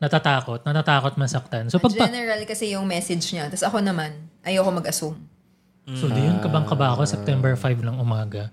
natatakot, 0.00 0.64
natatakot 0.64 1.20
masaktan. 1.20 1.68
So 1.68 1.76
pag 1.76 1.92
pa, 1.92 2.08
General 2.08 2.40
kasi 2.48 2.72
yung 2.72 2.88
message 2.88 3.28
niya. 3.36 3.52
Tapos 3.52 3.68
ako 3.68 3.84
naman, 3.84 4.24
ayoko 4.40 4.72
mag-assume. 4.72 5.33
So, 5.84 6.08
di 6.08 6.16
yun, 6.16 6.40
kabang-kaba 6.40 6.96
ako, 6.96 7.04
September 7.04 7.52
5 7.52 7.84
ng 7.84 8.00
umaga. 8.00 8.48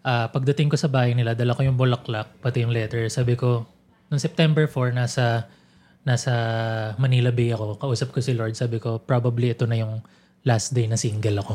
Ah, 0.00 0.32
pagdating 0.32 0.72
ko 0.72 0.80
sa 0.80 0.88
bahay 0.88 1.12
nila, 1.12 1.36
dala 1.36 1.52
ko 1.52 1.60
yung 1.60 1.76
bulaklak, 1.76 2.40
pati 2.40 2.64
yung 2.64 2.72
letter. 2.72 3.04
Sabi 3.08 3.36
ko, 3.36 3.68
noong 4.08 4.16
September 4.16 4.64
4, 4.64 4.96
nasa, 4.96 5.44
nasa 6.02 6.32
Manila 6.96 7.28
Bay 7.28 7.52
ako. 7.52 7.76
Kausap 7.76 8.10
ko 8.10 8.24
si 8.24 8.32
Lord. 8.32 8.56
Sabi 8.56 8.80
ko, 8.80 8.96
probably 8.96 9.52
ito 9.52 9.68
na 9.68 9.76
yung 9.76 10.00
last 10.42 10.72
day 10.72 10.88
na 10.88 10.96
single 10.96 11.36
ako. 11.40 11.54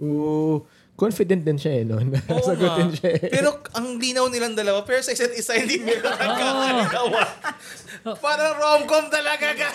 Ooh, 0.00 0.64
confident 0.96 1.44
din 1.44 1.56
siya 1.56 1.80
eh, 1.80 1.84
no? 1.84 2.00
Oo 2.00 2.44
Sagutin 2.48 2.88
nga. 2.88 2.96
siya 2.96 3.10
eh. 3.20 3.28
Pero 3.28 3.60
ang 3.72 3.96
linaw 3.96 4.28
nilang 4.28 4.52
dalawa, 4.52 4.80
pero 4.80 5.00
sa 5.00 5.12
isa't 5.12 5.32
isa 5.32 5.56
hindi 5.56 5.80
nila 5.80 6.08
nagkakalinawa. 6.12 7.20
Parang 8.24 8.52
rom-com 8.56 9.08
talaga 9.08 9.48
ka. 9.52 9.68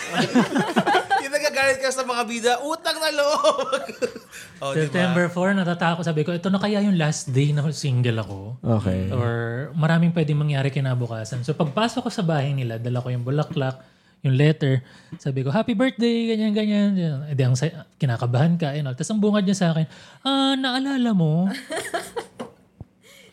Nagagalit 1.54 1.78
ka 1.78 1.94
sa 1.94 2.02
mga 2.02 2.22
bida, 2.26 2.52
utang 2.66 2.98
na 2.98 3.14
loob. 3.14 3.78
oh? 4.66 4.74
September 4.74 5.30
4, 5.30 5.54
natatakot. 5.54 6.02
Sabi 6.02 6.26
ko, 6.26 6.34
ito 6.34 6.50
na 6.50 6.58
kaya 6.58 6.82
yung 6.82 6.98
last 6.98 7.30
day 7.30 7.54
na 7.54 7.62
single 7.70 8.18
ako. 8.18 8.58
Okay. 8.82 9.06
Or 9.14 9.70
maraming 9.78 10.10
pwedeng 10.10 10.42
mangyari 10.42 10.74
kinabukasan. 10.74 11.46
So 11.46 11.54
pagpasok 11.54 12.02
ko 12.02 12.10
sa 12.10 12.26
bahay 12.26 12.50
nila, 12.50 12.82
dala 12.82 12.98
ko 12.98 13.14
yung 13.14 13.22
bulaklak, 13.22 13.86
yung 14.26 14.34
letter. 14.34 14.82
Sabi 15.22 15.46
ko, 15.46 15.54
happy 15.54 15.78
birthday, 15.78 16.34
ganyan, 16.34 16.58
ganyan. 16.58 16.90
E 17.30 17.38
di 17.38 17.46
ang 17.46 17.54
kinakabahan 18.02 18.58
ka. 18.58 18.74
And 18.74 18.90
all. 18.90 18.98
Tapos 18.98 19.14
ang 19.14 19.22
bungad 19.22 19.46
niya 19.46 19.54
sa 19.54 19.70
akin, 19.70 19.86
ah, 20.26 20.58
naalala 20.58 21.14
mo? 21.14 21.46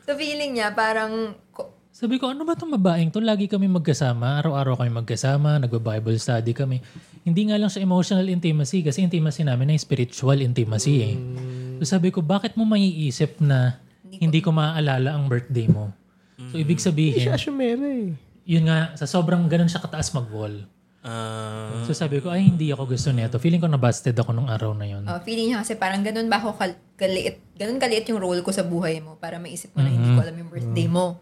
So 0.02 0.18
feeling 0.20 0.60
niya 0.60 0.76
parang, 0.76 1.38
Sabi 2.02 2.18
ko, 2.18 2.34
ano 2.34 2.42
ba 2.42 2.58
itong 2.58 2.74
babaeng 2.74 3.14
to? 3.14 3.22
Lagi 3.22 3.46
kami 3.46 3.70
magkasama. 3.70 4.42
Araw-araw 4.42 4.82
kami 4.82 4.90
magkasama. 4.90 5.62
Nagba-Bible 5.62 6.18
study 6.18 6.50
kami. 6.50 6.82
Hindi 7.22 7.46
nga 7.46 7.62
lang 7.62 7.70
siya 7.70 7.86
emotional 7.86 8.26
intimacy 8.26 8.82
kasi 8.82 9.06
intimacy 9.06 9.46
namin 9.46 9.70
ay 9.70 9.78
spiritual 9.78 10.42
intimacy 10.42 11.06
eh. 11.06 11.16
So 11.78 11.86
sabi 11.94 12.10
ko, 12.10 12.26
bakit 12.26 12.58
mo 12.58 12.66
maiisip 12.66 13.38
na 13.38 13.78
hindi 14.10 14.42
ko 14.42 14.50
maaalala 14.50 15.14
ang 15.14 15.30
birthday 15.30 15.70
mo? 15.70 15.94
So 16.50 16.58
ibig 16.58 16.82
Siya 16.82 16.90
sabihin, 16.90 17.28
asumera 17.30 17.86
eh. 17.86 18.18
yun 18.50 18.66
nga, 18.66 18.98
sa 18.98 19.06
sobrang 19.06 19.46
ganun 19.46 19.70
siya 19.70 19.86
kataas 19.86 20.10
mag-wall. 20.10 20.66
Ah, 21.06 21.86
So 21.86 21.94
sabi 21.94 22.18
ko, 22.18 22.34
ay 22.34 22.50
hindi 22.50 22.74
ako 22.74 22.98
gusto 22.98 23.14
nito. 23.14 23.38
Feeling 23.38 23.62
ko 23.62 23.70
nabusted 23.70 24.18
ako 24.18 24.34
nung 24.34 24.50
araw 24.50 24.74
na 24.74 24.90
yun. 24.90 25.06
uh, 25.06 25.22
feeling 25.22 25.54
niya 25.54 25.62
kasi 25.62 25.78
parang 25.78 26.02
ganun 26.02 26.26
ba 26.26 26.42
ako 26.42 26.58
kal- 26.58 26.82
kaliit, 26.98 27.38
ganun 27.54 27.78
kaliit 27.78 28.10
yung 28.10 28.18
role 28.18 28.42
ko 28.42 28.50
sa 28.50 28.66
buhay 28.66 28.98
mo 28.98 29.22
para 29.22 29.38
maisip 29.38 29.70
mo 29.74 29.86
na 29.86 29.94
hindi 29.94 30.10
ko 30.10 30.18
alam 30.18 30.34
yung 30.34 30.50
birthday 30.50 30.90
mo. 30.90 31.22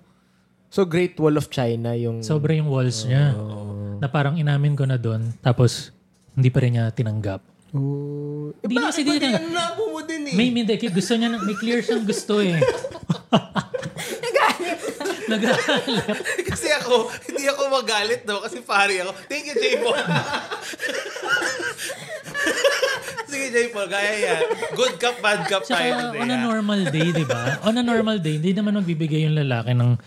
So, 0.70 0.86
Great 0.86 1.18
Wall 1.18 1.34
of 1.34 1.50
China 1.50 1.98
yung... 1.98 2.22
Sobra 2.22 2.54
yung 2.54 2.70
walls 2.70 3.02
niya. 3.04 3.34
Na 3.98 4.06
parang 4.06 4.38
inamin 4.38 4.78
ko 4.78 4.86
na 4.86 4.96
doon. 4.96 5.34
Tapos, 5.42 5.90
hindi 6.34 6.50
pa 6.50 6.62
rin 6.62 6.78
niya 6.78 6.94
tinanggap. 6.94 7.42
Eh, 7.70 7.78
Hindi 8.62 8.74
niya 8.76 8.88
kasi 8.88 9.02
hindi 9.02 9.18
niya 9.18 9.42
tinanggap. 9.42 9.50
Nabo 9.50 9.84
mo 9.90 10.00
din 10.06 10.30
eh. 10.30 10.34
May, 10.34 10.48
may, 10.50 10.62
hindi, 10.64 10.88
gusto 10.88 11.14
niya, 11.14 11.30
na- 11.30 11.42
may 11.42 11.58
clear 11.58 11.82
siyang 11.82 12.06
gusto 12.06 12.38
eh. 12.38 12.62
Nagalit. 15.30 15.70
kasi 16.42 16.74
ako, 16.74 17.06
hindi 17.24 17.46
ako 17.46 17.62
magalit 17.70 18.26
no, 18.26 18.42
kasi 18.42 18.66
pari 18.66 18.98
ako. 18.98 19.14
Thank 19.30 19.46
you, 19.46 19.56
J. 19.56 19.78
Paul. 19.78 19.94
Sige, 23.30 23.46
J. 23.54 23.70
Paul, 23.70 23.86
gaya 23.86 24.14
yan. 24.18 24.40
Good 24.74 24.98
cup, 24.98 25.22
bad 25.22 25.46
cup 25.46 25.62
tayo 25.64 25.70
Tsaka 25.70 26.10
today. 26.10 26.20
on 26.20 26.30
a 26.30 26.40
normal 26.40 26.82
day, 26.90 27.14
di 27.14 27.26
ba? 27.26 27.62
On 27.62 27.78
a 27.78 27.86
normal 27.86 28.18
day, 28.18 28.42
hindi 28.42 28.58
naman 28.58 28.74
magbibigay 28.76 29.30
yung 29.30 29.38
lalaki 29.38 29.78
ng 29.78 30.02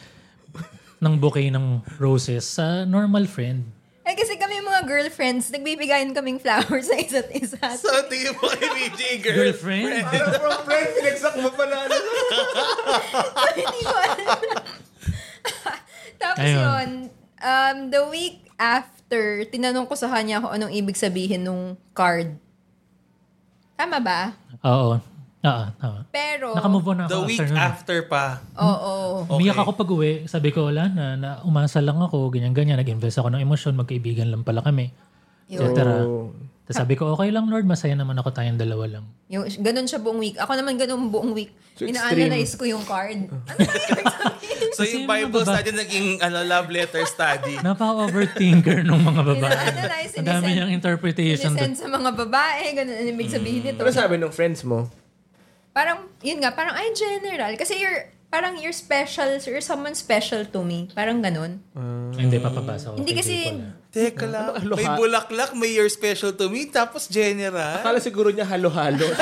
ng 1.03 1.19
bouquet 1.19 1.51
ng 1.51 1.83
roses 1.99 2.47
sa 2.47 2.87
normal 2.87 3.27
friend. 3.27 3.67
Eh 4.03 4.15
kasi 4.19 4.35
kami 4.35 4.59
mga 4.63 4.83
girlfriends, 4.87 5.51
nagbibigayan 5.51 6.11
kaming 6.11 6.39
flowers 6.39 6.91
sa 6.91 6.99
isa't 6.99 7.31
isa. 7.35 7.59
So, 7.79 7.91
tingin 8.11 8.35
mo 8.35 8.51
kay 8.51 8.67
BJ, 8.71 9.03
girl. 9.23 9.51
Girlfriend? 9.51 10.07
From 10.39 10.59
friend, 10.67 10.89
pinagsak 10.99 11.35
mo 11.39 11.51
pala. 11.55 11.87
ano? 11.87 11.95
Hindi 13.59 13.81
ko 13.83 13.95
alam. 13.95 14.41
Tapos 16.19 16.47
Ayun. 16.47 16.59
yun, 16.59 16.91
um, 17.43 17.77
the 17.91 18.03
week 18.11 18.47
after, 18.59 19.47
tinanong 19.51 19.87
ko 19.87 19.95
sa 19.95 20.11
kanya 20.11 20.43
kung 20.43 20.51
anong 20.55 20.75
ibig 20.75 20.99
sabihin 20.99 21.47
nung 21.47 21.79
card. 21.95 22.35
Tama 23.79 23.99
ba? 24.03 24.35
Oo. 24.67 24.99
Oo, 25.43 25.65
tama. 25.75 26.07
Pero, 26.09 26.55
Nakamove 26.55 26.87
on 26.87 26.97
na 26.97 27.07
The 27.11 27.19
ako 27.19 27.27
week 27.27 27.35
after 27.35 27.51
nun. 27.51 27.59
after 27.59 27.99
pa. 28.07 28.25
oo. 28.55 28.93
Umiyak 29.27 29.59
ako 29.59 29.75
pag 29.75 29.91
uwi. 29.91 30.13
Sabi 30.25 30.55
ko, 30.55 30.71
wala 30.71 30.87
na, 30.87 31.05
na 31.19 31.29
umasa 31.43 31.83
lang 31.83 31.99
ako, 31.99 32.31
ganyan-ganyan. 32.31 32.79
Nag-invest 32.79 33.19
ako 33.19 33.35
ng 33.35 33.43
emosyon, 33.43 33.75
magkaibigan 33.75 34.31
lang 34.31 34.47
pala 34.47 34.63
kami. 34.63 34.95
Et 35.51 35.59
Yun. 35.59 35.75
cetera. 35.75 36.07
Tapos 36.63 36.79
sabi 36.79 36.95
ko, 36.95 37.11
okay 37.11 37.35
lang 37.35 37.51
Lord, 37.51 37.67
masaya 37.67 37.99
naman 37.99 38.15
ako 38.15 38.31
tayong 38.31 38.55
dalawa 38.55 38.87
lang. 38.87 39.05
Yung, 39.29 39.43
ganun 39.59 39.83
siya 39.83 39.99
buong 39.99 40.23
week. 40.23 40.39
Ako 40.39 40.55
naman 40.55 40.79
ganun 40.79 41.11
buong 41.11 41.35
week. 41.35 41.51
So, 41.75 41.91
Ina-analyze 41.91 42.55
ko 42.55 42.65
yung 42.65 42.87
card. 42.87 43.27
Ano? 43.53 44.79
So, 44.79 44.87
yung 44.87 45.05
Bible 45.05 45.43
study 45.43 45.75
naging 45.75 46.23
ano, 46.23 46.47
love 46.47 46.71
letter 46.71 47.03
study. 47.05 47.59
Napaka-overthinker 47.61 48.87
ng 48.87 49.01
mga 49.03 49.23
babae. 49.27 49.53
Ina-analyze, 49.53 50.13
Ang 50.17 50.25
dami 50.25 50.49
niyang 50.55 50.73
interpretation. 50.73 51.53
Sinisend 51.53 51.77
sa 51.77 51.91
mga 51.91 52.15
babae, 52.17 52.73
ganun 52.73 52.95
ang 52.95 53.09
ibig 53.11 53.29
sabihin 53.29 53.61
nito. 53.65 53.83
Ano 53.83 53.91
sabi 53.91 54.17
ng 54.17 54.33
friends 54.33 54.63
mo? 54.63 54.87
Parang, 55.73 56.05
yun 56.21 56.39
nga, 56.39 56.53
parang 56.53 56.77
ay 56.77 56.93
general. 56.93 57.57
Kasi 57.57 57.81
you're, 57.81 58.13
parang 58.29 58.61
you're 58.61 58.77
special, 58.77 59.41
you're 59.41 59.65
someone 59.65 59.97
special 59.97 60.45
to 60.45 60.61
me. 60.61 60.93
Parang 60.93 61.21
ganun. 61.21 61.65
Hindi, 62.13 62.37
papapasa 62.37 62.93
ko. 62.93 63.01
Hindi 63.01 63.13
kasi. 63.13 63.57
Teka 63.93 64.25
lang, 64.25 64.57
Ano, 64.57 64.73
may 64.73 64.89
bulaklak, 64.89 65.53
may 65.53 65.77
you're 65.77 65.93
special 65.93 66.33
to 66.33 66.49
me, 66.49 66.65
tapos 66.65 67.13
general. 67.13 67.85
Akala 67.85 68.01
siguro 68.01 68.33
niya 68.33 68.49
halo-halo. 68.49 69.05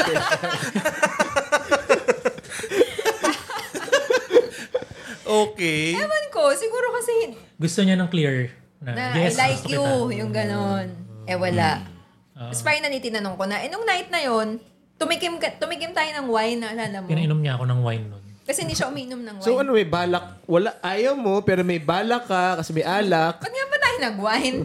Okay. 5.31 5.95
ewan 5.95 6.27
ko, 6.35 6.51
siguro 6.59 6.91
kasi, 6.91 7.39
Gusto 7.55 7.87
niya 7.87 7.95
ng 7.95 8.11
clear 8.11 8.51
na, 8.83 8.91
na 8.97 9.05
yes, 9.15 9.39
I 9.39 9.55
like 9.55 9.63
you, 9.69 9.79
kita. 9.79 10.17
yung 10.19 10.33
ganun. 10.35 10.87
Eh, 11.29 11.39
wala. 11.39 11.87
Tapos 12.35 12.65
finally, 12.65 12.99
tinanong 12.99 13.37
ko 13.39 13.45
na, 13.47 13.63
eh, 13.63 13.69
nung 13.71 13.85
night 13.85 14.11
na 14.11 14.25
yon 14.25 14.59
tumikim, 15.01 15.35
ka, 15.41 15.49
tumikim 15.57 15.97
tayo 15.97 16.11
ng 16.21 16.27
wine, 16.29 16.61
naalala 16.61 16.97
mo? 17.01 17.09
Pinainom 17.09 17.41
niya 17.41 17.57
ako 17.57 17.65
ng 17.65 17.81
wine 17.81 18.05
nun. 18.05 18.25
Kasi 18.45 18.69
hindi 18.69 18.77
siya 18.77 18.93
uminom 18.93 19.21
ng 19.25 19.37
wine. 19.41 19.47
so 19.47 19.57
ano, 19.57 19.73
may 19.73 19.89
balak. 19.89 20.45
Wala, 20.45 20.77
ayaw 20.85 21.17
mo, 21.17 21.41
pero 21.41 21.65
may 21.65 21.81
balak 21.81 22.29
ka 22.29 22.61
kasi 22.61 22.77
may 22.77 22.85
alak. 22.85 23.41
Ba't 23.41 23.49
nga 23.49 23.65
ba 23.73 23.77
tayo 23.81 23.97
nag-wine? 24.05 24.59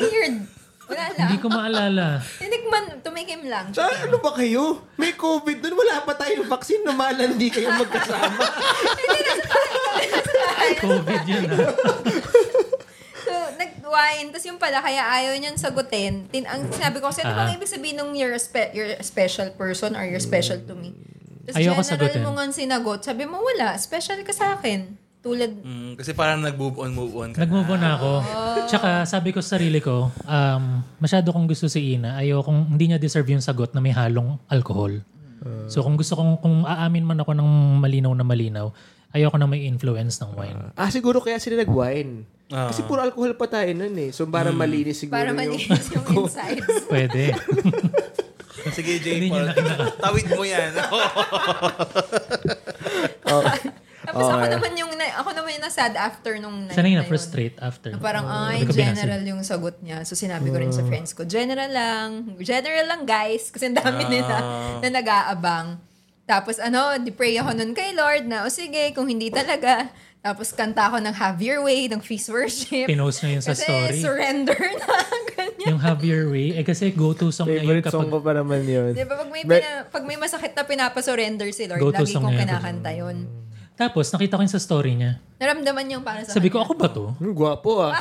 Weird. 0.00 0.36
Wala 0.84 1.04
lang. 1.16 1.28
Hindi 1.28 1.40
ko 1.40 1.48
maalala. 1.48 2.06
Tinikman, 2.40 2.84
tumikim 3.00 3.42
lang. 3.48 3.72
Sa 3.72 3.88
ano 3.88 4.20
ba 4.20 4.36
kayo? 4.36 4.84
May 5.00 5.16
COVID 5.16 5.60
doon. 5.64 5.74
Wala 5.80 6.04
pa 6.04 6.12
tayong 6.12 6.48
vaccine. 6.48 6.84
Numalan, 6.84 7.36
hindi 7.36 7.48
kayo 7.48 7.72
magkasama. 7.72 8.44
COVID 10.84 11.22
yun 11.24 11.44
ah. 11.48 11.72
So, 13.24 13.32
nag-wine. 13.54 14.26
Tapos 14.28 14.44
yung 14.44 14.56
pala, 14.56 14.78
kaya 14.78 15.00
ayaw 15.02 15.32
niyan 15.34 15.56
sagutin. 15.56 16.28
Tin 16.28 16.44
ang 16.44 16.68
sinabi 16.68 16.98
ko 16.98 17.08
kasi, 17.08 17.20
ano 17.20 17.32
Ah. 17.32 17.38
bang 17.42 17.56
ibig 17.56 17.66
sabihin 17.66 17.96
nung 17.96 18.12
you're 18.12 18.30
a, 18.30 18.38
spe- 18.38 18.70
you're 18.70 18.92
a 18.92 19.02
special 19.02 19.48
person 19.50 19.92
or 19.92 20.04
you're 20.04 20.20
special 20.20 20.56
to 20.58 20.72
me? 20.72 20.92
Tapos 21.42 21.56
Ayoko 21.56 21.76
general 21.76 21.84
sagutin. 21.84 22.22
mo 22.22 22.30
nga 22.32 22.44
sinagot. 22.50 23.00
Sabi 23.00 23.24
mo, 23.24 23.36
wala. 23.38 23.76
Special 23.76 24.20
ka 24.20 24.32
sa 24.32 24.54
akin. 24.54 24.96
Tulad, 25.20 25.56
Mm, 25.56 25.96
kasi 25.96 26.12
parang 26.12 26.38
nag-move 26.38 26.76
on, 26.78 26.92
move 26.92 27.12
on 27.14 27.32
ka. 27.32 27.40
Nag-move 27.40 27.64
on 27.66 27.80
na 27.80 27.96
ako. 27.96 28.10
Tsaka 28.66 28.88
sabi 29.04 29.32
ko 29.32 29.40
sa 29.40 29.56
sarili 29.56 29.80
ko, 29.80 30.12
um, 30.20 30.64
masyado 30.98 31.32
kong 31.32 31.48
gusto 31.48 31.64
si 31.64 31.96
Ina. 31.96 32.16
Ayaw 32.16 32.40
kong, 32.40 32.68
hindi 32.70 32.84
niya 32.86 33.00
deserve 33.00 33.28
yung 33.28 33.40
sagot 33.40 33.72
na 33.72 33.80
may 33.80 33.90
halong 33.90 34.36
alcohol. 34.46 34.92
So 35.66 35.80
kung 35.80 35.96
gusto 35.96 36.12
kong, 36.14 36.40
kung 36.40 36.64
aamin 36.64 37.04
man 37.04 37.18
ako 37.18 37.32
ng 37.32 37.50
malinaw 37.76 38.12
na 38.12 38.24
malinaw, 38.24 38.72
ayaw 39.12 39.28
ko 39.28 39.36
na 39.36 39.44
may 39.44 39.64
influence 39.64 40.16
ng 40.18 40.32
wine. 40.34 40.60
ah, 40.72 40.88
siguro 40.88 41.20
kaya 41.20 41.36
sila 41.36 41.56
nag-wine. 41.58 42.24
Ah. 42.52 42.68
Kasi 42.68 42.84
puro 42.84 43.00
alcohol 43.00 43.32
pa 43.36 43.48
tayo 43.48 43.70
nun 43.72 43.94
eh. 43.96 44.10
So, 44.12 44.28
para 44.28 44.52
malinis 44.52 45.00
siguro 45.00 45.16
para 45.16 45.32
yung... 45.32 45.38
malinis 45.40 45.86
yung 45.96 46.04
insides. 46.04 46.84
Pwede. 46.92 47.32
Sige, 48.76 48.96
J. 48.96 49.28
Paul. 49.28 49.48
Tawid 50.00 50.26
mo 50.32 50.42
yan. 50.44 50.72
Oh. 53.28 53.44
Tapos 54.04 54.24
ako 54.28 54.44
sad 55.74 55.98
after 55.98 56.38
nung 56.38 56.70
night 56.70 56.78
Siya 56.78 56.82
na 56.86 56.88
yung 56.88 56.94
na 56.94 57.02
yun. 57.02 57.10
na-frustrate 57.10 57.56
after. 57.58 57.90
Na 57.90 57.98
parang, 57.98 58.26
ay, 58.30 58.62
ko 58.62 58.70
binasa. 58.70 59.02
general 59.02 59.20
yung 59.26 59.42
sagot 59.42 59.76
niya. 59.82 60.06
So, 60.06 60.14
sinabi 60.14 60.54
ko 60.54 60.56
rin 60.62 60.70
sa 60.70 60.86
friends 60.86 61.10
ko, 61.18 61.26
general 61.26 61.66
lang. 61.66 62.38
General 62.38 62.86
lang, 62.86 63.02
guys. 63.02 63.50
Kasi 63.50 63.74
ang 63.74 63.76
dami 63.76 64.06
nila 64.06 64.38
na 64.78 64.88
nag-aabang. 64.88 65.82
Tapos, 66.30 66.62
ano, 66.62 66.94
di-pray 67.02 67.42
ako 67.42 67.58
nun 67.58 67.74
kay 67.74 67.90
Lord 67.92 68.30
na, 68.30 68.46
o 68.46 68.48
sige, 68.48 68.94
kung 68.94 69.10
hindi 69.10 69.34
talaga. 69.34 69.90
Tapos, 70.24 70.56
kanta 70.56 70.88
ako 70.88 71.04
ng 71.04 71.12
Have 71.12 71.36
Your 71.38 71.60
Way, 71.60 71.92
ng 71.92 72.00
Feast 72.00 72.32
Worship. 72.32 72.88
Pinost 72.88 73.20
na 73.20 73.28
yun 73.28 73.44
sa 73.44 73.52
kasi 73.52 73.68
story. 73.68 74.00
surrender 74.00 74.56
na. 74.80 74.96
Ganyan. 75.30 75.68
Yung 75.68 75.76
Have 75.78 76.00
Your 76.00 76.32
Way, 76.32 76.56
eh 76.56 76.64
kasi 76.64 76.88
go-to 76.88 77.28
song 77.28 77.44
niya 77.44 77.60
yun 77.60 77.68
Favorite 77.76 77.92
song 77.92 78.08
kapag 78.08 78.14
ko 78.14 78.24
pa 78.24 78.32
naman 78.32 78.64
yun. 78.64 78.96
Di 78.96 79.04
ba, 79.04 79.20
pag 79.20 79.28
may, 79.28 79.44
But- 79.44 79.60
pina- 79.60 79.84
pag 79.84 80.02
may 80.02 80.16
masakit 80.16 80.56
na 80.56 80.64
pinapasurrender 80.64 81.52
si 81.52 81.68
Lord, 81.68 81.76
Go-to 81.78 82.00
lagi 82.00 82.16
kong 82.16 82.40
kinakanta 82.40 82.96
yun. 82.96 83.28
Tapos, 83.76 84.08
nakita 84.08 84.40
ko 84.40 84.42
yun 84.42 84.48
sa 84.48 84.56
story 84.56 84.96
niya. 84.96 85.20
Naramdaman 85.36 85.92
yung 85.92 86.00
para 86.00 86.24
sa 86.24 86.32
Sabi 86.32 86.48
ko, 86.48 86.56
kanya. 86.56 86.64
ako 86.64 86.72
ba 86.72 86.88
to? 86.88 87.04
Hmm, 87.12 87.34
gwapo 87.36 87.70
ah. 87.84 87.92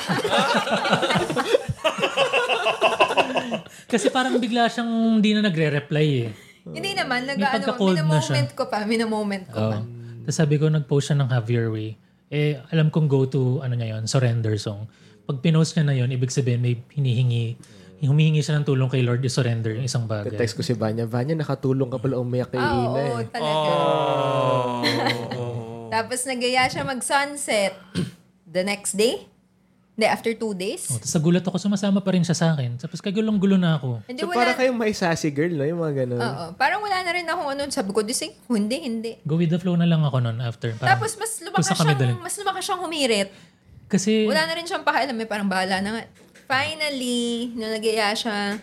Kasi 3.91 4.07
parang 4.07 4.39
bigla 4.39 4.71
siyang 4.71 4.87
hindi 5.19 5.35
na 5.35 5.43
nagre-reply 5.43 6.07
eh. 6.23 6.29
Hindi 6.63 6.95
naman, 6.95 7.27
nag 7.27 7.35
May 7.35 7.51
ano, 7.51 7.55
pagka-cold 7.59 7.99
na 7.99 8.15
siya. 8.15 8.31
moment 8.31 8.51
ko 8.55 8.63
pa, 8.63 8.77
moment 8.87 9.43
ko 9.45 9.59
pa. 9.59 9.77
Oh. 9.77 9.83
Tapos 10.23 10.37
sabi 10.39 10.55
ko, 10.55 10.71
nag-post 10.71 11.11
siya 11.11 11.19
ng 11.19 11.27
Have 11.27 11.51
Your 11.51 11.67
Way. 11.67 11.99
Eh, 12.33 12.57
alam 12.73 12.89
kong 12.89 13.05
go-to, 13.05 13.61
ano 13.61 13.77
niya 13.77 13.93
yun, 13.93 14.09
surrender 14.09 14.57
song. 14.57 14.89
Pag 15.23 15.37
pinost 15.39 15.77
niya 15.77 15.85
na 15.85 15.93
yun, 15.93 16.09
ibig 16.09 16.33
sabihin 16.33 16.65
may 16.65 16.81
hinihingi, 16.89 17.53
humihingi 18.01 18.41
siya 18.41 18.57
ng 18.57 18.65
tulong 18.65 18.89
kay 18.89 19.05
Lord 19.05 19.21
i-surrender 19.21 19.77
yung 19.77 19.85
isang 19.85 20.09
bagay. 20.09 20.33
Text 20.33 20.57
ko 20.57 20.65
si 20.65 20.73
Vanya, 20.73 21.05
Vanya, 21.05 21.37
nakatulong 21.37 21.93
ka 21.93 22.01
pala 22.01 22.17
umiyak 22.17 22.49
kay 22.49 22.57
Ah, 22.57 22.73
Ina 22.73 22.89
oo, 22.89 23.17
eh. 23.21 23.27
talaga. 23.29 23.73
Oh. 25.37 25.87
Tapos 25.93 26.25
nagaya 26.25 26.65
siya 26.67 26.81
mag-sunset 26.81 27.77
the 28.49 28.65
next 28.65 28.97
day. 28.97 29.29
Hindi, 29.93 30.09
after 30.09 30.33
two 30.33 30.57
days. 30.57 30.89
Oh, 30.89 30.97
tapos 30.97 31.11
sa 31.13 31.21
gulat 31.21 31.45
ako, 31.45 31.57
sumasama 31.61 32.01
pa 32.01 32.17
rin 32.17 32.25
siya 32.25 32.33
sa 32.33 32.57
akin. 32.57 32.81
Tapos 32.81 32.97
kagulong-gulo 32.97 33.61
na 33.61 33.77
ako. 33.77 34.01
Hindi, 34.09 34.25
So 34.25 34.29
wala. 34.29 34.37
para 34.41 34.51
kayong 34.57 34.73
may 34.73 34.89
sassy 34.89 35.29
girl, 35.29 35.53
no? 35.53 35.61
Yung 35.69 35.77
mga 35.77 35.93
ganun. 36.05 36.17
Oo, 36.17 36.45
parang 36.57 36.81
wala 36.81 36.97
na 37.05 37.11
rin 37.13 37.29
akong 37.29 37.49
ano. 37.53 37.61
Sabi 37.69 37.93
ko, 37.93 38.01
di 38.01 38.17
sige, 38.17 38.33
hindi, 38.49 38.81
hindi. 38.81 39.11
Go 39.21 39.37
with 39.37 39.53
the 39.53 39.61
flow 39.61 39.77
na 39.77 39.85
lang 39.85 40.01
ako 40.01 40.17
nun 40.17 40.41
after. 40.41 40.73
Parang, 40.73 40.97
Tapos 40.97 41.13
mas 41.13 41.37
lumakas 41.45 41.77
siyang, 41.77 42.17
mas 42.17 42.35
lumakas 42.41 42.63
siyang 42.65 42.81
humirit. 42.81 43.29
kasi, 43.85 44.25
Wala 44.25 44.49
na 44.49 44.53
rin 44.57 44.65
siyang 44.65 44.81
pakialam. 44.81 45.13
Eh, 45.13 45.29
parang 45.29 45.45
bahala 45.45 45.77
na 45.77 45.89
nga. 45.93 46.03
Finally, 46.49 47.53
nung 47.53 47.69
nagaya 47.69 48.17
siya, 48.17 48.57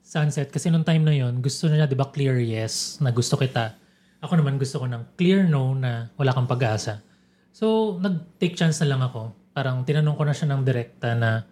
sunset, 0.00 0.48
kasi 0.48 0.72
nung 0.72 0.84
time 0.84 1.04
na 1.04 1.12
yon 1.12 1.40
gusto 1.40 1.68
niya, 1.68 1.84
di 1.84 1.96
ba, 1.96 2.08
clear 2.08 2.40
yes, 2.40 2.96
na 3.00 3.12
gusto 3.12 3.36
kita. 3.36 3.76
Ako 4.20 4.40
naman 4.40 4.56
gusto 4.56 4.80
ko 4.80 4.88
ng 4.88 5.16
clear 5.20 5.44
no 5.44 5.76
na 5.76 6.08
wala 6.16 6.32
kang 6.32 6.48
pag-asa. 6.48 7.04
So, 7.52 7.96
nag-take 8.00 8.56
chance 8.56 8.80
na 8.80 8.96
lang 8.96 9.04
ako. 9.04 9.43
Parang 9.54 9.86
tinanong 9.86 10.18
ko 10.18 10.26
na 10.26 10.34
siya 10.34 10.50
ng 10.50 10.62
direkta 10.66 11.14
na 11.14 11.46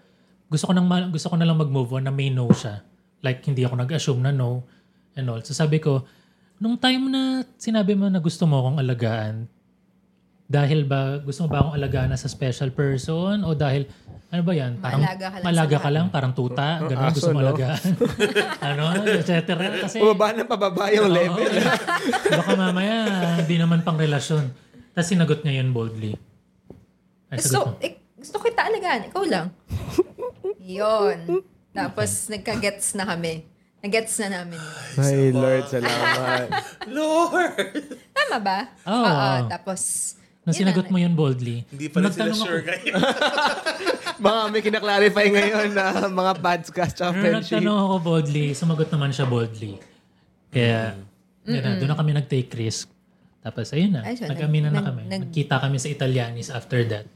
gusto 0.51 0.69
ko, 0.69 0.73
nang, 0.75 0.85
ma- 0.85 1.09
gusto 1.09 1.31
ko 1.33 1.39
na 1.39 1.47
lang 1.49 1.57
mag-move 1.57 1.97
on 1.97 2.05
na 2.05 2.13
may 2.13 2.29
no 2.29 2.51
siya. 2.51 2.83
Like, 3.23 3.41
hindi 3.47 3.63
ako 3.63 3.79
nag-assume 3.79 4.21
na 4.21 4.35
no 4.35 4.67
and 5.15 5.31
all. 5.31 5.41
So, 5.41 5.55
sabi 5.55 5.79
ko, 5.79 6.05
nung 6.59 6.77
time 6.77 7.09
na 7.09 7.23
sinabi 7.57 7.95
mo 7.95 8.11
na 8.11 8.19
gusto 8.19 8.45
mo 8.45 8.61
akong 8.61 8.83
alagaan, 8.83 9.47
dahil 10.53 10.85
ba, 10.85 11.17
gusto 11.25 11.47
mo 11.47 11.49
ba 11.49 11.65
akong 11.65 11.77
alagaan 11.81 12.13
na 12.13 12.19
sa 12.21 12.29
special 12.29 12.69
person 12.77 13.41
o 13.41 13.57
dahil, 13.57 13.89
ano 14.29 14.43
ba 14.45 14.53
yan? 14.53 14.77
Parang, 14.83 15.01
Maalaga 15.01 15.27
ka 15.31 15.37
lang 15.41 15.47
malaga 15.49 15.77
ka 15.81 15.91
lang, 15.91 16.07
parang 16.13 16.33
tuta, 16.37 16.69
ganun, 16.85 17.09
aso, 17.09 17.17
gusto 17.17 17.31
mo 17.33 17.41
no? 17.41 17.45
alagaan. 17.49 17.83
ano, 18.69 18.83
et 19.09 19.25
cetera. 19.25 19.63
Kasi, 19.81 19.97
Pababa 20.03 20.27
ng 20.37 20.49
pababa 20.51 20.85
yung 20.93 21.09
level. 21.09 21.49
baka 22.43 22.53
mamaya, 22.53 22.97
hindi 23.41 23.57
naman 23.57 23.81
pang 23.81 23.97
relasyon. 23.97 24.53
Tapos 24.93 25.09
sinagot 25.09 25.41
niya 25.41 25.65
yun 25.65 25.73
boldly. 25.73 26.13
Ay, 27.33 27.41
gusto, 27.41 27.59
mo. 27.59 27.81
eh, 27.81 27.93
gusto 28.15 28.37
kita 28.39 28.61
alagaan. 28.63 29.09
Ikaw 29.09 29.25
lang. 29.25 29.47
Yun. 30.79 31.43
Tapos 31.73 32.29
nagka-gets 32.29 32.93
na 32.93 33.05
kami. 33.07 33.49
Nag-gets 33.81 34.15
na 34.21 34.29
namin. 34.37 34.61
yun. 34.61 34.95
Ay, 34.97 35.17
Lord, 35.33 35.65
salamat. 35.67 36.47
Lord! 36.93 37.67
Tama 38.15 38.37
ba? 38.39 38.59
Oo. 38.85 39.49
Tapos, 39.49 39.81
Nung 40.43 40.55
sinagot 40.55 40.87
na. 40.87 40.91
mo 40.91 40.99
yun 40.99 41.11
boldly, 41.13 41.67
Hindi 41.67 41.87
pa 41.89 41.99
rin 41.99 42.11
sila 42.11 42.31
sure 42.31 42.61
ako, 42.61 42.69
kayo. 42.71 42.95
mga 44.21 44.41
may 44.49 44.61
kinaklarify 44.61 45.27
ngayon 45.29 45.69
na 45.73 45.85
mga 46.05 46.33
podcast 46.37 46.95
nung 46.97 47.15
friendship. 47.17 47.59
nagtanong 47.59 47.79
ako 47.81 47.95
boldly, 48.01 48.47
sumagot 48.53 48.89
naman 48.89 49.11
siya 49.11 49.25
boldly. 49.25 49.79
Kaya, 50.49 50.95
yun 51.43 51.59
na, 51.59 51.71
doon 51.75 51.89
na 51.89 51.97
kami 51.97 52.11
nag-take 52.13 52.51
risk. 52.55 52.87
Tapos, 53.41 53.67
ayun 53.71 53.91
na. 53.93 54.03
Ay, 54.03 54.15
so, 54.15 54.27
nag-aminan 54.27 54.71
na 54.71 54.79
nag- 54.79 54.87
kami. 54.89 55.01
nag- 55.05 55.23
Nagkita 55.27 55.59
kami 55.59 55.79
sa 55.79 55.89
Italianis 55.89 56.51
after 56.51 56.87
that. 56.87 57.07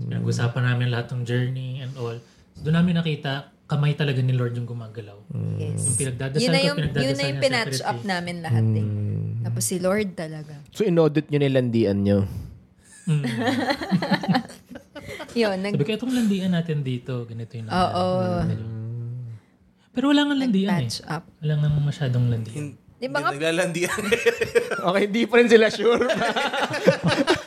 Pinag-usapan 0.00 0.62
namin 0.64 0.86
lahat 0.88 1.12
ng 1.12 1.22
journey 1.28 1.84
and 1.84 1.92
all. 2.00 2.16
So, 2.56 2.60
doon 2.64 2.76
namin 2.80 2.96
nakita, 2.96 3.52
kamay 3.68 3.92
talaga 3.94 4.24
ni 4.24 4.32
Lord 4.32 4.56
yung 4.56 4.66
gumagalaw. 4.66 5.18
Yes. 5.60 5.84
Yung 5.84 5.96
pinagdadasal 6.00 6.40
Yun 6.42 6.50
na 6.50 6.58
ko, 6.58 6.66
yung, 6.66 6.78
pinagdadasal 6.78 7.04
yun 7.04 7.14
na 7.14 7.24
yung 7.28 7.40
pinatch 7.40 7.78
up 7.84 8.00
namin 8.02 8.34
lahat 8.42 8.66
eh. 8.74 8.88
Tapos 9.46 9.62
si 9.64 9.76
Lord 9.78 10.08
talaga. 10.16 10.54
So, 10.72 10.82
inaudit 10.82 11.28
nyo 11.28 11.38
nilandian 11.38 11.98
nyo. 12.00 12.24
Yun, 15.34 15.56
nag... 15.62 15.72
Sabi 15.74 15.86
ko, 15.86 15.92
itong 15.94 16.14
landian 16.14 16.50
natin 16.54 16.82
dito, 16.82 17.26
ganito 17.26 17.54
yung 17.54 17.70
Oo. 17.70 18.06
Pero 19.90 20.04
wala 20.14 20.22
nga 20.26 20.34
landian 20.38 20.70
eh. 20.70 20.86
Patch 20.86 21.02
up. 21.06 21.24
Wala 21.42 21.54
nga 21.58 21.68
masyadong 21.82 22.26
landian. 22.30 22.78
Di 23.00 23.08
ba 23.08 23.24
nga, 23.24 23.32
Naglalandian. 23.32 23.96
Okay, 24.92 25.02
hindi 25.08 25.24
pa 25.24 25.34
rin 25.40 25.48
sila 25.48 25.72
sure. 25.72 26.04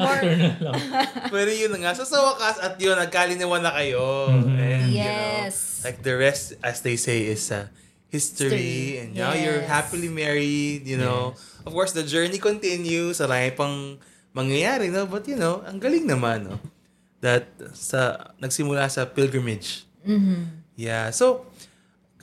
After 0.00 0.32
na 0.32 0.50
lang. 0.60 0.80
Pero 1.34 1.50
yun 1.50 1.72
nga. 1.76 1.92
So 1.92 2.04
sa 2.04 2.18
wakas 2.22 2.56
at 2.58 2.74
yun, 2.76 2.96
nagkalinawan 2.96 3.60
na 3.60 3.72
kayo. 3.74 4.32
And, 4.32 4.88
you 4.88 5.00
know, 5.00 5.44
Yes. 5.44 5.84
like 5.84 6.00
the 6.00 6.16
rest, 6.16 6.56
as 6.60 6.80
they 6.80 6.96
say, 6.96 7.28
is 7.28 7.48
uh, 7.48 7.68
history. 8.08 8.50
History. 8.50 8.80
And 8.98 9.08
now 9.14 9.32
you're 9.32 9.62
Yes. 9.62 9.70
happily 9.70 10.08
married, 10.08 10.84
you 10.84 10.96
know. 10.96 11.36
Of 11.62 11.72
course, 11.72 11.92
the 11.92 12.02
journey 12.02 12.38
continues. 12.38 13.20
Marami 13.20 13.52
pang 13.52 13.76
mangyayari, 14.32 14.88
no? 14.88 15.04
But, 15.04 15.26
you 15.26 15.36
know, 15.36 15.60
ang 15.62 15.78
galing 15.78 16.06
naman, 16.06 16.48
no? 16.48 16.56
That 17.20 17.46
sa 17.76 18.32
nagsimula 18.40 18.88
sa 18.88 19.04
pilgrimage. 19.04 19.84
Yeah. 20.74 21.12
So, 21.12 21.44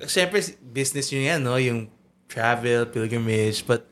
syempre, 0.03 0.41
business 0.61 1.13
yun 1.13 1.29
yan, 1.29 1.41
no? 1.45 1.55
Yung 1.55 1.87
travel, 2.25 2.89
pilgrimage. 2.89 3.61
But, 3.61 3.85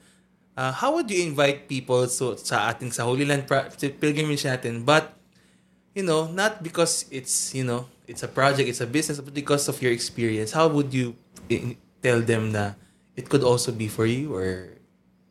uh, 0.55 0.71
how 0.71 0.95
would 0.95 1.07
you 1.07 1.21
invite 1.21 1.67
people 1.67 2.07
so, 2.07 2.35
sa 2.35 2.71
ating 2.71 2.91
sa 2.91 3.03
Holy 3.03 3.23
Land 3.23 3.45
pra- 3.45 3.69
pilgrimage 3.71 4.43
natin? 4.43 4.81
But, 4.81 5.13
you 5.93 6.03
know, 6.03 6.27
not 6.27 6.63
because 6.63 7.05
it's, 7.11 7.53
you 7.53 7.63
know, 7.63 7.85
it's 8.07 8.23
a 8.23 8.31
project, 8.31 8.67
it's 8.67 8.81
a 8.81 8.89
business, 8.89 9.19
but 9.19 9.33
because 9.33 9.67
of 9.67 9.79
your 9.79 9.91
experience. 9.91 10.51
How 10.51 10.67
would 10.67 10.91
you 10.91 11.15
i- 11.47 11.75
tell 12.01 12.19
them 12.19 12.51
na 12.51 12.73
it 13.15 13.29
could 13.29 13.43
also 13.43 13.71
be 13.71 13.87
for 13.87 14.05
you 14.05 14.33
or 14.33 14.71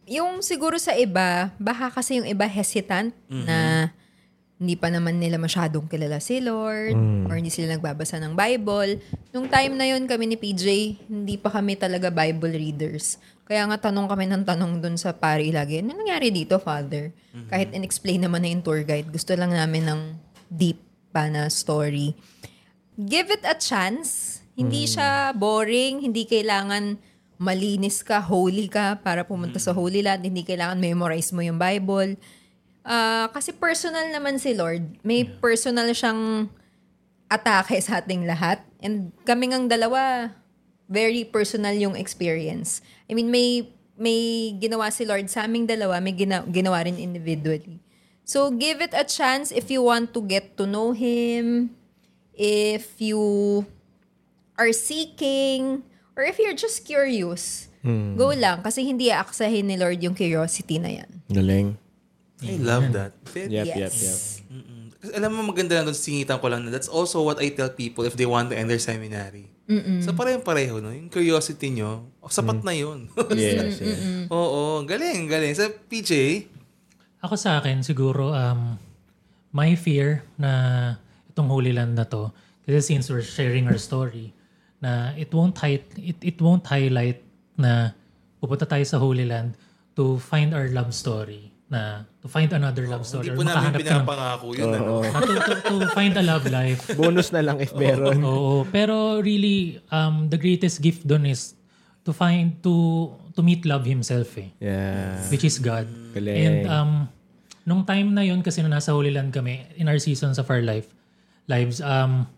yung 0.04 0.44
siguro 0.44 0.76
sa 0.76 0.92
iba, 0.92 1.48
baka 1.56 1.88
kasi 1.88 2.20
yung 2.20 2.28
iba 2.28 2.44
hesitant 2.44 3.16
na 3.48 3.88
hindi 4.54 4.76
pa 4.76 4.92
naman 4.92 5.16
nila 5.16 5.40
masyadong 5.40 5.88
kilala 5.88 6.20
si 6.20 6.38
Lord 6.38 6.92
or 7.26 7.34
hindi 7.34 7.48
sila 7.48 7.74
nagbabasa 7.74 8.20
ng 8.20 8.36
Bible. 8.36 9.00
Nung 9.32 9.48
time 9.48 9.74
na 9.74 9.88
yun 9.88 10.04
kami 10.04 10.28
ni 10.28 10.36
PJ, 10.36 10.64
hindi 11.08 11.34
pa 11.36 11.48
kami 11.50 11.74
talaga 11.74 12.08
Bible 12.08 12.52
readers. 12.52 13.16
Kaya 13.44 13.68
nga 13.68 13.90
tanong 13.90 14.08
kami 14.08 14.24
ng 14.24 14.44
tanong 14.48 14.80
dun 14.80 14.96
sa 14.96 15.12
pari 15.12 15.52
lagi, 15.52 15.84
ano 15.84 15.92
nangyari 15.92 16.32
dito, 16.32 16.56
Father? 16.56 17.12
Kahit 17.52 17.76
in-explain 17.76 18.24
naman 18.24 18.40
na 18.40 18.48
yung 18.48 18.64
tour 18.64 18.80
guide, 18.80 19.12
gusto 19.12 19.36
lang 19.36 19.52
namin 19.52 19.84
ng 19.84 20.00
deep 20.48 20.80
pa 21.12 21.28
na 21.28 21.52
story. 21.52 22.16
Give 22.96 23.28
it 23.28 23.44
a 23.44 23.54
chance. 23.54 24.40
Hindi 24.56 24.86
siya 24.88 25.34
boring, 25.36 26.00
hindi 26.00 26.24
kailangan 26.24 26.96
malinis 27.36 28.00
ka, 28.06 28.22
holy 28.22 28.70
ka 28.70 29.02
para 29.02 29.26
pumunta 29.26 29.58
sa 29.58 29.74
Holy 29.74 30.00
Land. 30.00 30.24
Hindi 30.24 30.46
kailangan 30.46 30.78
memorize 30.78 31.34
mo 31.34 31.42
yung 31.42 31.58
Bible. 31.58 32.16
Ah, 32.86 33.28
kasi 33.34 33.50
personal 33.52 34.08
naman 34.14 34.38
si 34.38 34.54
Lord. 34.54 35.02
May 35.02 35.26
personal 35.26 35.90
siyang 35.90 36.48
atake 37.26 37.82
sa 37.82 37.98
ating 37.98 38.24
lahat. 38.24 38.62
And 38.78 39.10
kami 39.26 39.50
ngang 39.50 39.66
dalawa, 39.66 40.30
very 40.88 41.24
personal 41.24 41.72
yung 41.72 41.96
experience. 41.96 42.80
I 43.08 43.14
mean, 43.14 43.30
may 43.30 43.70
may 43.94 44.52
ginawa 44.58 44.90
si 44.90 45.06
Lord 45.06 45.30
sa 45.30 45.46
aming 45.46 45.70
dalawa, 45.70 46.02
may 46.02 46.12
gina- 46.12 46.46
ginawa 46.46 46.82
rin 46.84 46.98
individually. 46.98 47.78
So, 48.24 48.50
give 48.50 48.80
it 48.80 48.96
a 48.96 49.04
chance 49.04 49.52
if 49.52 49.68
you 49.68 49.84
want 49.84 50.16
to 50.16 50.20
get 50.24 50.56
to 50.56 50.64
know 50.64 50.96
Him, 50.96 51.76
if 52.32 52.96
you 52.98 53.64
are 54.56 54.72
seeking, 54.72 55.84
or 56.16 56.24
if 56.24 56.40
you're 56.40 56.56
just 56.56 56.88
curious. 56.88 57.68
Go 58.16 58.32
lang. 58.32 58.64
Kasi 58.64 58.80
hindi 58.80 59.12
aaksahin 59.12 59.68
ni 59.68 59.76
Lord 59.76 60.00
yung 60.00 60.16
curiosity 60.16 60.80
na 60.80 61.04
yan. 61.04 61.10
Galing. 61.28 61.76
I 62.40 62.56
love 62.56 62.96
that. 62.96 63.12
Yep, 63.36 63.52
yes. 63.52 63.76
yep, 63.76 63.92
yep. 63.92 64.18
Kasi 65.04 65.12
alam 65.12 65.30
mo, 65.30 65.44
maganda 65.44 65.76
lang 65.76 65.84
doon, 65.84 65.92
singitan 65.94 66.40
ko 66.40 66.48
lang 66.48 66.64
na 66.64 66.72
that's 66.72 66.88
also 66.88 67.20
what 67.20 67.36
I 67.36 67.52
tell 67.52 67.68
people 67.68 68.02
if 68.02 68.16
they 68.16 68.24
want 68.24 68.48
to 68.48 68.56
enter 68.56 68.80
seminary. 68.80 69.52
So 70.00 70.12
parehong-pareho, 70.12 70.80
no? 70.80 70.88
Yung 70.88 71.08
curiosity 71.08 71.68
nyo, 71.70 72.08
oh, 72.20 72.28
sapat 72.28 72.60
na 72.60 72.72
yun. 72.72 73.12
Yes, 73.32 73.76
yes. 73.78 74.00
Oo, 74.28 74.80
galing, 74.82 75.28
galing. 75.28 75.52
Sa 75.52 75.68
PJ, 75.68 76.44
Ako 77.20 77.36
sa 77.36 77.56
akin, 77.56 77.80
siguro, 77.80 78.32
um, 78.32 78.76
my 79.50 79.72
fear 79.72 80.24
na 80.36 80.52
itong 81.28 81.48
Holy 81.48 81.72
Land 81.72 81.96
na 81.96 82.04
to, 82.04 82.28
kasi 82.64 82.96
since 82.96 83.08
we're 83.08 83.24
sharing 83.24 83.64
our 83.64 83.76
story, 83.76 84.32
na 84.80 85.12
it 85.16 85.32
won't, 85.32 85.56
hi- 85.56 85.80
it, 85.96 86.16
it 86.20 86.36
won't 86.36 86.64
highlight 86.64 87.24
na 87.56 87.96
pupunta 88.36 88.68
tayo 88.68 88.84
sa 88.84 89.00
Holy 89.00 89.24
Land 89.24 89.56
to 89.96 90.16
find 90.18 90.52
our 90.52 90.68
love 90.68 90.92
story 90.92 91.53
na 91.74 92.06
to 92.22 92.30
find 92.30 92.46
another 92.48 92.86
love 92.86 93.02
story 93.02 93.28
Hindi 93.28 93.34
or 93.34 93.36
po 93.36 93.42
namin 93.42 93.50
makahanap 93.50 93.74
ka 93.74 93.82
ng 93.82 93.90
pinapangako 93.90 94.46
yun. 94.54 94.70
Ano? 94.70 94.94
na 95.02 95.18
to, 95.42 95.54
to, 95.58 95.74
to 95.82 95.88
find 95.90 96.14
a 96.14 96.22
love 96.22 96.46
life 96.46 96.86
Bonus 97.00 97.34
na 97.34 97.42
lang 97.42 97.58
if 97.58 97.74
meron. 97.74 98.22
Oo, 98.22 98.62
pero 98.64 99.18
really 99.18 99.82
um 99.90 100.30
the 100.30 100.38
greatest 100.38 100.78
gift 100.78 101.02
doon 101.02 101.26
is 101.26 101.58
to 102.06 102.14
find 102.14 102.54
to 102.62 103.10
to 103.34 103.42
meet 103.42 103.66
love 103.66 103.82
himself 103.82 104.30
eh, 104.38 104.54
Yeah. 104.62 105.18
which 105.28 105.42
is 105.42 105.58
God. 105.58 105.90
Galing. 106.14 106.38
And 106.38 106.56
um 106.70 106.90
nung 107.64 107.82
time 107.82 108.12
na 108.12 108.22
yon 108.22 108.40
kasi 108.40 108.62
nung 108.62 108.70
nasa 108.70 108.94
Holy 108.94 109.10
Land 109.10 109.34
kami 109.34 109.66
in 109.74 109.90
our 109.90 109.98
seasons 109.98 110.38
of 110.38 110.46
our 110.46 110.60
life 110.60 110.86
lives 111.44 111.80
um 111.80 112.28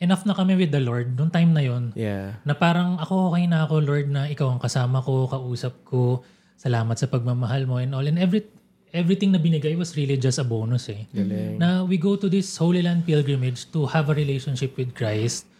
enough 0.00 0.24
na 0.24 0.32
kami 0.32 0.56
with 0.56 0.72
the 0.72 0.80
Lord 0.80 1.14
nung 1.14 1.28
time 1.28 1.52
na 1.52 1.62
yon 1.62 1.92
Yeah. 1.94 2.40
na 2.42 2.52
parang 2.52 2.96
ako 2.98 3.30
okay 3.30 3.44
na 3.46 3.64
ako 3.64 3.80
Lord 3.80 4.08
na 4.08 4.26
ikaw 4.26 4.50
ang 4.50 4.60
kasama 4.60 5.00
ko, 5.00 5.28
kausap 5.28 5.84
ko. 5.84 6.24
Salamat 6.54 6.96
sa 6.96 7.06
pagmamahal 7.06 7.68
mo 7.68 7.76
and 7.76 7.92
all 7.92 8.04
and 8.04 8.16
every 8.16 8.40
everything 8.94 9.34
na 9.34 9.42
binigay 9.42 9.74
was 9.74 9.98
really 9.98 10.14
just 10.14 10.38
a 10.38 10.46
bonus 10.46 10.86
eh. 10.88 11.02
Galing. 11.10 11.58
Na 11.58 11.82
we 11.82 11.98
go 11.98 12.14
to 12.14 12.30
this 12.30 12.54
Holy 12.54 12.80
Land 12.80 13.02
pilgrimage 13.02 13.66
to 13.74 13.90
have 13.90 14.06
a 14.08 14.14
relationship 14.14 14.78
with 14.78 14.94
Christ, 14.94 15.50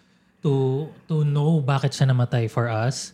to 0.46 0.86
to 1.10 1.26
know 1.26 1.58
bakit 1.58 1.90
siya 1.90 2.14
namatay 2.14 2.46
for 2.46 2.70
us, 2.70 3.12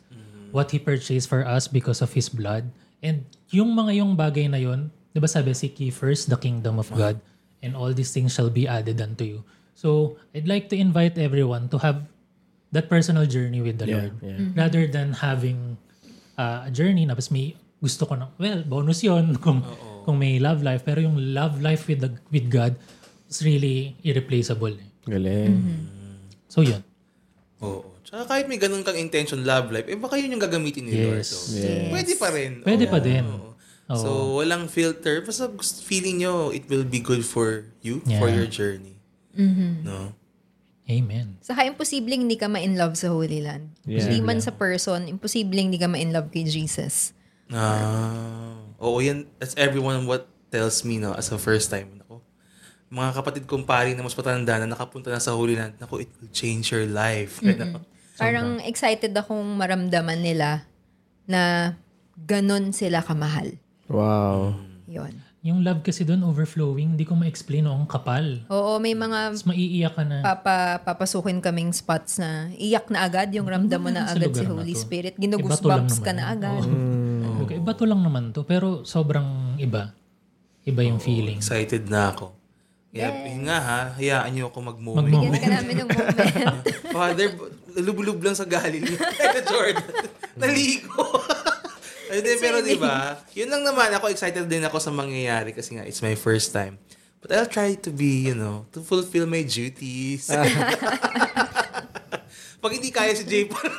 what 0.52 0.68
he 0.70 0.78
purchased 0.78 1.26
for 1.26 1.40
us 1.42 1.64
because 1.64 2.04
of 2.04 2.12
his 2.12 2.28
blood. 2.28 2.68
And 3.00 3.24
yung 3.48 3.72
mga 3.72 4.04
yung 4.04 4.12
bagay 4.12 4.52
na 4.52 4.60
yun, 4.60 4.92
'di 5.16 5.18
ba 5.24 5.26
sabi 5.26 5.56
seek 5.56 5.80
ye 5.80 5.88
first 5.88 6.28
the 6.28 6.36
kingdom 6.36 6.76
of 6.76 6.92
God 6.92 7.16
and 7.64 7.72
all 7.72 7.90
these 7.96 8.12
things 8.12 8.36
shall 8.36 8.52
be 8.52 8.68
added 8.68 9.00
unto 9.00 9.24
you. 9.24 9.40
So, 9.72 10.20
I'd 10.36 10.44
like 10.44 10.68
to 10.68 10.76
invite 10.76 11.16
everyone 11.16 11.72
to 11.72 11.80
have 11.80 12.04
that 12.68 12.92
personal 12.92 13.24
journey 13.24 13.64
with 13.64 13.80
the 13.80 13.88
Yeah, 13.88 13.96
Lord 13.96 14.12
yeah. 14.20 14.38
rather 14.52 14.84
than 14.84 15.16
having 15.16 15.80
uh, 16.36 16.68
a 16.68 16.70
journey 16.70 17.08
na 17.08 17.16
mas 17.16 17.32
may 17.32 17.56
gusto 17.80 18.04
ko 18.04 18.12
na 18.14 18.28
well 18.36 18.60
bonus 18.60 19.00
yon 19.00 19.32
kung 19.44 19.64
kung 20.10 20.18
may 20.18 20.42
love 20.42 20.66
life 20.66 20.82
pero 20.82 20.98
yung 20.98 21.14
love 21.30 21.62
life 21.62 21.86
with 21.86 22.02
the 22.02 22.10
with 22.34 22.50
God 22.50 22.74
is 23.30 23.46
really 23.46 23.94
irreplaceable 24.02 24.74
eh. 24.74 24.90
Galing. 25.06 25.54
so 26.50 26.66
yun 26.66 26.82
Oo. 27.62 27.86
Tsaka 28.02 28.26
kahit 28.26 28.50
may 28.50 28.58
ganun 28.58 28.82
kang 28.82 28.98
intention, 28.98 29.46
love 29.46 29.70
life, 29.70 29.86
eh 29.86 29.94
baka 29.94 30.18
yun 30.18 30.34
yung 30.34 30.42
gagamitin 30.42 30.82
ni 30.82 30.98
Lord. 30.98 31.22
Yes. 31.22 31.30
So, 31.30 31.54
Yes. 31.54 31.92
Pwede 31.94 32.12
pa 32.18 32.28
rin. 32.34 32.52
pwede 32.66 32.84
Oo. 32.88 32.92
pa 32.92 32.98
din 32.98 33.22
Oo. 33.22 33.54
So, 33.90 34.08
walang 34.38 34.66
filter. 34.66 35.22
Basta 35.22 35.46
feeling 35.82 36.22
nyo, 36.22 36.50
it 36.50 36.66
will 36.66 36.82
be 36.82 36.98
good 36.98 37.22
for 37.22 37.70
you, 37.82 38.02
for 38.18 38.26
Yeah. 38.26 38.42
your 38.42 38.48
journey. 38.50 38.98
No? 39.86 40.14
amen 40.90 41.38
Saka 41.38 41.70
imposibleng 41.70 42.26
hindi 42.26 42.34
ka 42.34 42.50
ma-in 42.50 42.74
love 42.74 42.98
sa 42.98 43.14
Holy 43.14 43.38
Land. 43.38 43.70
Yeah. 43.86 44.02
Hindi 44.02 44.26
man 44.26 44.42
sa 44.42 44.50
person, 44.50 45.06
imposibleng 45.06 45.70
hindi 45.70 45.78
ka 45.78 45.86
ma-in 45.86 46.10
love 46.10 46.34
kay 46.34 46.42
Jesus. 46.42 47.14
Ah. 47.50 48.54
Oo, 48.78 48.98
yan. 48.98 49.26
That's 49.36 49.54
everyone 49.54 50.04
what 50.04 50.24
tells 50.48 50.82
me, 50.82 50.96
no, 50.96 51.12
as 51.12 51.30
a 51.30 51.38
first 51.38 51.68
time. 51.68 52.00
Ako, 52.02 52.22
mga 52.88 53.10
kapatid 53.12 53.44
kong 53.46 53.62
pari 53.62 53.94
na 53.94 54.02
mas 54.02 54.14
matanda 54.14 54.56
na 54.56 54.66
nakapunta 54.66 55.10
na 55.10 55.18
sa 55.18 55.34
Holy 55.34 55.54
Land, 55.54 55.78
naku, 55.78 56.02
it 56.02 56.10
will 56.18 56.32
change 56.32 56.70
your 56.70 56.86
life. 56.86 57.38
Ano? 57.40 57.82
Parang 58.16 58.58
excited 58.60 59.14
akong 59.14 59.44
maramdaman 59.56 60.18
nila 60.18 60.66
na 61.24 61.72
ganun 62.16 62.70
sila 62.70 63.00
kamahal. 63.00 63.54
Wow. 63.86 64.54
Yon. 64.84 65.14
yung 65.40 65.64
love 65.64 65.80
kasi 65.80 66.04
doon 66.04 66.20
overflowing 66.20 66.92
hindi 66.92 67.06
ko 67.06 67.16
ma-explain 67.16 67.64
oh, 67.64 67.72
ang 67.72 67.88
kapal 67.88 68.44
Oo, 68.52 68.76
may 68.76 68.92
mga 68.92 69.32
mas 69.32 69.46
maiiyak 69.48 69.96
ka 69.96 70.04
na 70.04 70.20
papa, 70.20 70.84
papasukin 70.84 71.40
kaming 71.40 71.72
spots 71.72 72.20
na 72.20 72.52
iyak 72.60 72.92
na 72.92 73.08
agad 73.08 73.32
yung 73.32 73.48
ramdam 73.48 73.80
mo 73.80 73.88
na 73.88 74.04
Sa 74.04 74.20
agad 74.20 74.36
si 74.36 74.44
lugar 74.44 74.52
na 74.52 74.60
Holy 74.60 74.76
to. 74.76 74.82
Spirit. 74.84 75.14
Iba 75.16 75.16
to 75.16 75.24
lang 75.24 75.32
Ginugoosebumps 75.88 75.96
ka 76.04 76.12
naman 76.12 76.12
na 76.12 76.20
yun. 76.20 76.34
agad. 76.36 76.60
Oo. 76.60 76.89
Okay, 77.50 77.58
iba 77.58 77.74
to 77.74 77.82
lang 77.82 77.98
naman 78.06 78.30
to 78.30 78.46
pero 78.46 78.86
sobrang 78.86 79.58
iba 79.58 79.90
iba 80.62 80.80
yung 80.86 81.02
feeling 81.02 81.42
Excited 81.42 81.90
na 81.90 82.14
ako. 82.14 82.30
Kaya, 82.90 83.10
yun 83.26 83.46
nga 83.46 83.58
ha, 83.58 83.80
hayaan 83.98 84.30
nyo 84.34 84.50
ako 84.50 84.58
mag-moment. 84.66 85.06
Mag-moment. 85.06 85.30
Bigyan 85.30 85.46
ka 85.46 85.50
namin 85.62 85.74
ng 85.78 85.88
moment. 85.94 86.62
Father, 86.94 87.26
lubulub 87.78 88.18
lang 88.18 88.34
sa 88.34 88.42
Galilee. 88.42 88.98
Jordan. 89.50 89.86
Naligo. 90.34 90.98
Hindi, 92.10 92.32
pero 92.42 92.58
di 92.58 92.74
ba? 92.74 93.14
Yun 93.38 93.46
lang 93.46 93.62
naman. 93.62 93.94
Ako 93.94 94.10
excited 94.10 94.42
din 94.50 94.66
ako 94.66 94.82
sa 94.82 94.90
mangyayari 94.90 95.54
kasi 95.54 95.78
nga, 95.78 95.86
it's 95.86 96.02
my 96.02 96.18
first 96.18 96.50
time. 96.50 96.82
But 97.22 97.30
I'll 97.30 97.46
try 97.46 97.78
to 97.78 97.90
be, 97.94 98.26
you 98.26 98.34
know, 98.34 98.66
to 98.74 98.82
fulfill 98.82 99.30
my 99.30 99.46
duties. 99.46 100.26
Pag 102.58 102.72
hindi 102.74 102.90
kaya 102.90 103.14
si 103.14 103.22
J. 103.22 103.46
Paul. 103.46 103.70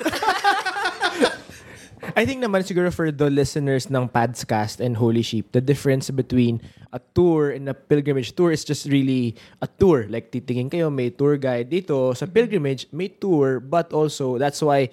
I 2.01 2.25
think 2.25 2.41
naman 2.41 2.65
siguro 2.65 2.89
for 2.89 3.13
the 3.13 3.29
listeners 3.29 3.85
ng 3.85 4.09
Padscast 4.09 4.81
and 4.81 4.97
Holy 4.97 5.21
Sheep, 5.21 5.53
the 5.53 5.61
difference 5.61 6.09
between 6.09 6.57
a 6.89 6.99
tour 7.13 7.53
and 7.53 7.69
a 7.69 7.77
pilgrimage 7.77 8.33
tour 8.33 8.51
is 8.51 8.65
just 8.65 8.89
really 8.89 9.37
a 9.61 9.67
tour. 9.69 10.09
Like 10.09 10.33
titingin 10.33 10.73
kayo, 10.73 10.89
may 10.89 11.13
tour 11.13 11.37
guide 11.37 11.69
dito. 11.69 12.17
Sa 12.17 12.25
pilgrimage, 12.25 12.89
may 12.89 13.13
tour, 13.13 13.61
but 13.61 13.93
also 13.93 14.41
that's 14.41 14.59
why 14.65 14.89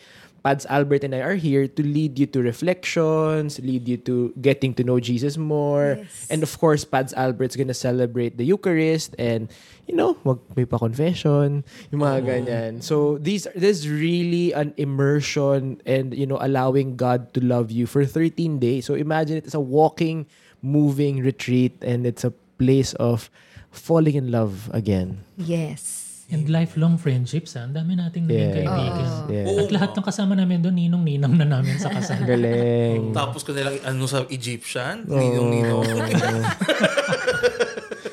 Pads 0.49 0.64
Albert 0.72 1.05
and 1.05 1.12
I 1.12 1.20
are 1.20 1.36
here 1.36 1.68
to 1.68 1.82
lead 1.84 2.16
you 2.16 2.24
to 2.32 2.40
reflections, 2.40 3.61
lead 3.61 3.84
you 3.84 4.01
to 4.09 4.32
getting 4.40 4.72
to 4.80 4.82
know 4.82 4.96
Jesus 4.96 5.36
more. 5.36 6.01
And 6.32 6.40
of 6.40 6.57
course, 6.57 6.88
Pads 6.88 7.12
Albert's 7.12 7.53
gonna 7.53 7.76
celebrate 7.76 8.40
the 8.40 8.49
Eucharist 8.49 9.12
and, 9.20 9.53
you 9.84 9.92
know, 9.92 10.16
mag 10.24 10.40
may 10.57 10.64
pa-confession, 10.64 11.68
yung 11.92 12.01
mga 12.01 12.24
ganyan. 12.24 12.72
So, 12.80 13.20
these 13.20 13.44
this 13.53 13.84
is 13.84 13.92
really 13.92 14.57
an 14.57 14.72
immersion 14.80 15.84
and, 15.84 16.16
you 16.16 16.24
know, 16.24 16.40
allowing 16.40 16.96
God 16.96 17.36
to 17.36 17.44
love 17.44 17.68
you 17.68 17.84
for 17.84 18.09
13 18.09 18.57
days. 18.57 18.88
So, 18.88 18.96
imagine 18.96 19.36
it 19.36 19.44
as 19.44 19.53
a 19.53 19.61
walking, 19.61 20.24
moving 20.64 21.20
retreat 21.20 21.76
and 21.84 22.09
it's 22.09 22.24
a 22.24 22.32
place 22.57 22.96
of 22.96 23.28
falling 23.68 24.16
in 24.16 24.32
love 24.32 24.72
again. 24.72 25.28
yes. 25.36 26.07
And 26.29 26.47
lifelong 26.47 26.95
friendships 26.95 27.57
ha. 27.57 27.64
ang 27.64 27.72
dami 27.72 27.95
nating 27.95 28.29
naging 28.29 28.53
Yeah. 28.53 28.61
kaibigan 28.61 29.07
Yeah. 29.29 29.45
Oo 29.49 29.61
at 29.61 29.70
lahat 29.72 29.91
ng 29.93 30.05
kasama 30.05 30.33
namin 30.33 30.61
doon 30.61 30.76
ninong-ninang 30.76 31.35
na 31.35 31.45
namin 31.45 31.76
sa 31.76 31.89
kasal 31.89 32.20
Galing. 32.29 33.12
Tapos 33.18 33.41
ko 33.41 33.53
nilang 33.53 33.81
ano 33.81 34.05
sa 34.05 34.24
Egyptian. 34.29 35.05
Ninong-ninong. 35.05 35.85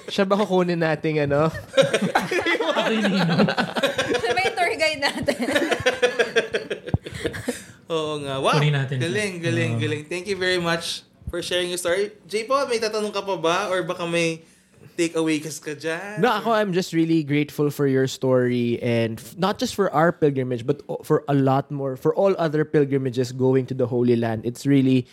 Siya 0.07 0.23
ba 0.23 0.37
kukunin 0.37 0.77
nating 0.77 1.23
ano? 1.23 1.49
ako 2.65 2.89
yung 2.93 3.09
ninong 3.09 3.39
Siya 4.15 4.31
ba 4.31 4.39
yung 4.41 4.55
tour 4.55 4.71
guide 4.71 5.01
natin? 5.01 5.37
Oo 7.85 8.13
nga. 8.19 8.33
Wow. 8.39 8.57
Kunin 8.57 8.73
natin. 8.73 8.97
Galing, 8.97 9.39
galing, 9.39 9.71
galing. 9.77 10.01
Thank 10.07 10.25
you 10.25 10.35
very 10.35 10.57
much 10.57 11.03
for 11.27 11.39
sharing 11.39 11.67
your 11.67 11.77
story. 11.77 12.11
J. 12.25 12.45
Paul, 12.45 12.65
may 12.65 12.79
tatanong 12.79 13.11
ka 13.11 13.21
pa 13.21 13.35
ba? 13.37 13.57
Or 13.69 13.83
baka 13.83 14.03
may 14.03 14.41
takeaway 14.97 15.43
kas 15.43 15.59
ka 15.59 15.75
dyan? 15.75 16.19
No, 16.23 16.31
ako, 16.31 16.51
I'm 16.51 16.73
just 16.73 16.93
really 16.93 17.23
grateful 17.23 17.69
for 17.69 17.85
your 17.87 18.07
story 18.07 18.81
and 18.81 19.19
f- 19.19 19.37
not 19.37 19.59
just 19.59 19.75
for 19.75 19.91
our 19.91 20.11
pilgrimage, 20.11 20.65
but 20.65 20.81
for 21.03 21.23
a 21.27 21.35
lot 21.35 21.69
more, 21.69 21.95
for 21.95 22.15
all 22.15 22.33
other 22.39 22.65
pilgrimages 22.65 23.31
going 23.31 23.67
to 23.67 23.75
the 23.75 23.87
Holy 23.87 24.15
Land. 24.15 24.45
It's 24.45 24.65
really, 24.65 25.05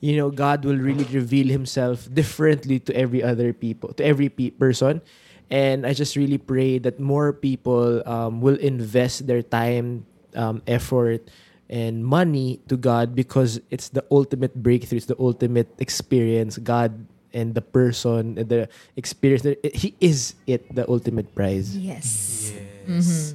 you 0.00 0.16
know, 0.16 0.30
God 0.30 0.64
will 0.64 0.76
really 0.76 1.04
reveal 1.14 1.46
Himself 1.46 2.10
differently 2.12 2.78
to 2.80 2.94
every 2.94 3.22
other 3.22 3.52
people, 3.52 3.94
to 3.94 4.04
every 4.04 4.28
pe- 4.28 4.50
person. 4.50 5.00
And 5.50 5.86
I 5.86 5.94
just 5.94 6.16
really 6.16 6.36
pray 6.36 6.78
that 6.78 7.00
more 7.00 7.32
people 7.32 8.02
um, 8.04 8.40
will 8.42 8.60
invest 8.60 9.26
their 9.26 9.40
time, 9.40 10.04
um, 10.36 10.60
effort, 10.66 11.30
and 11.70 12.04
money 12.04 12.60
to 12.68 12.76
God 12.76 13.14
because 13.14 13.60
it's 13.70 13.88
the 13.90 14.04
ultimate 14.10 14.54
breakthrough. 14.56 14.96
It's 14.96 15.06
the 15.06 15.16
ultimate 15.20 15.68
experience. 15.78 16.58
God 16.58 17.06
and 17.32 17.54
the 17.54 17.64
person, 17.64 18.38
and 18.38 18.48
the 18.48 18.68
experience. 18.96 19.44
He 19.74 19.94
is 20.00 20.34
it, 20.46 20.64
the 20.72 20.88
ultimate 20.88 21.34
prize. 21.34 21.76
Yes. 21.76 22.52
Yes. 22.88 23.34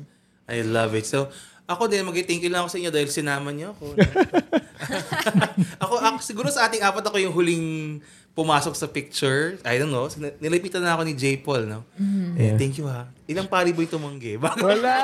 I 0.50 0.62
love 0.62 0.94
it. 0.96 1.06
So, 1.06 1.30
ako 1.64 1.88
din, 1.88 2.04
mag-thank 2.04 2.44
you 2.44 2.52
lang 2.52 2.68
ako 2.68 2.76
sa 2.76 2.80
inyo 2.84 2.92
dahil 2.92 3.08
sinama 3.08 3.50
niyo 3.56 3.72
ako. 3.72 3.96
ako, 5.84 5.96
ako, 6.00 6.16
siguro 6.20 6.48
sa 6.52 6.68
ating 6.68 6.84
apat 6.84 7.06
ako 7.08 7.18
yung 7.22 7.34
huling 7.34 7.66
pumasok 8.34 8.74
sa 8.74 8.90
picture. 8.90 9.62
I 9.62 9.78
don't 9.78 9.94
know. 9.94 10.10
Nilapitan 10.42 10.82
na 10.82 10.98
ako 10.98 11.06
ni 11.06 11.14
J. 11.14 11.38
Paul, 11.38 11.70
no? 11.70 11.86
Eh, 12.34 12.58
thank 12.58 12.82
you 12.82 12.90
ha. 12.90 13.06
Ilang 13.30 13.46
pari 13.46 13.70
boy 13.72 13.86
tumanggi? 13.86 14.36
Wala! 14.42 14.98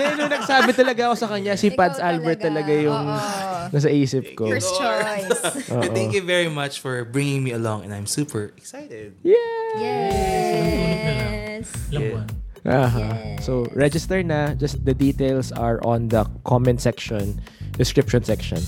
Nung 0.00 0.16
nung 0.16 0.32
nagsabi 0.32 0.72
talaga 0.72 1.12
ako 1.12 1.14
sa 1.14 1.28
kanya, 1.28 1.54
si 1.54 1.68
Ikaw 1.68 1.76
Pads 1.76 1.98
Albert 2.00 2.40
talaga. 2.40 2.72
talaga 2.72 2.84
yung 2.88 3.04
Oo. 3.04 3.68
nasa 3.70 3.88
isip 3.92 4.32
ko. 4.32 4.48
First 4.48 4.72
choice. 4.74 5.40
And 5.84 5.92
thank 5.92 6.16
you 6.16 6.24
very 6.24 6.48
much 6.48 6.80
for 6.80 7.04
bringing 7.04 7.44
me 7.44 7.52
along 7.52 7.84
and 7.84 7.92
I'm 7.92 8.08
super 8.08 8.56
excited. 8.56 9.12
Yeah! 9.20 9.36
Yes. 9.76 11.68
Ilang 11.90 12.00
Yeah. 12.00 12.10
buwan. 12.16 12.26
Aha. 12.60 13.06
So, 13.40 13.68
register 13.72 14.20
na. 14.20 14.52
Just 14.52 14.84
the 14.84 14.92
details 14.92 15.48
are 15.52 15.80
on 15.80 16.08
the 16.08 16.28
comment 16.44 16.80
section, 16.80 17.40
description 17.76 18.20
section. 18.24 18.60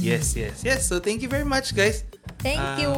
Yes, 0.00 0.32
yes, 0.32 0.64
yes. 0.64 0.88
So 0.88 0.96
thank 0.96 1.20
you 1.20 1.28
very 1.28 1.44
much, 1.44 1.76
guys. 1.76 2.08
Thank 2.40 2.56
Ah, 2.56 2.80
you. 2.80 2.92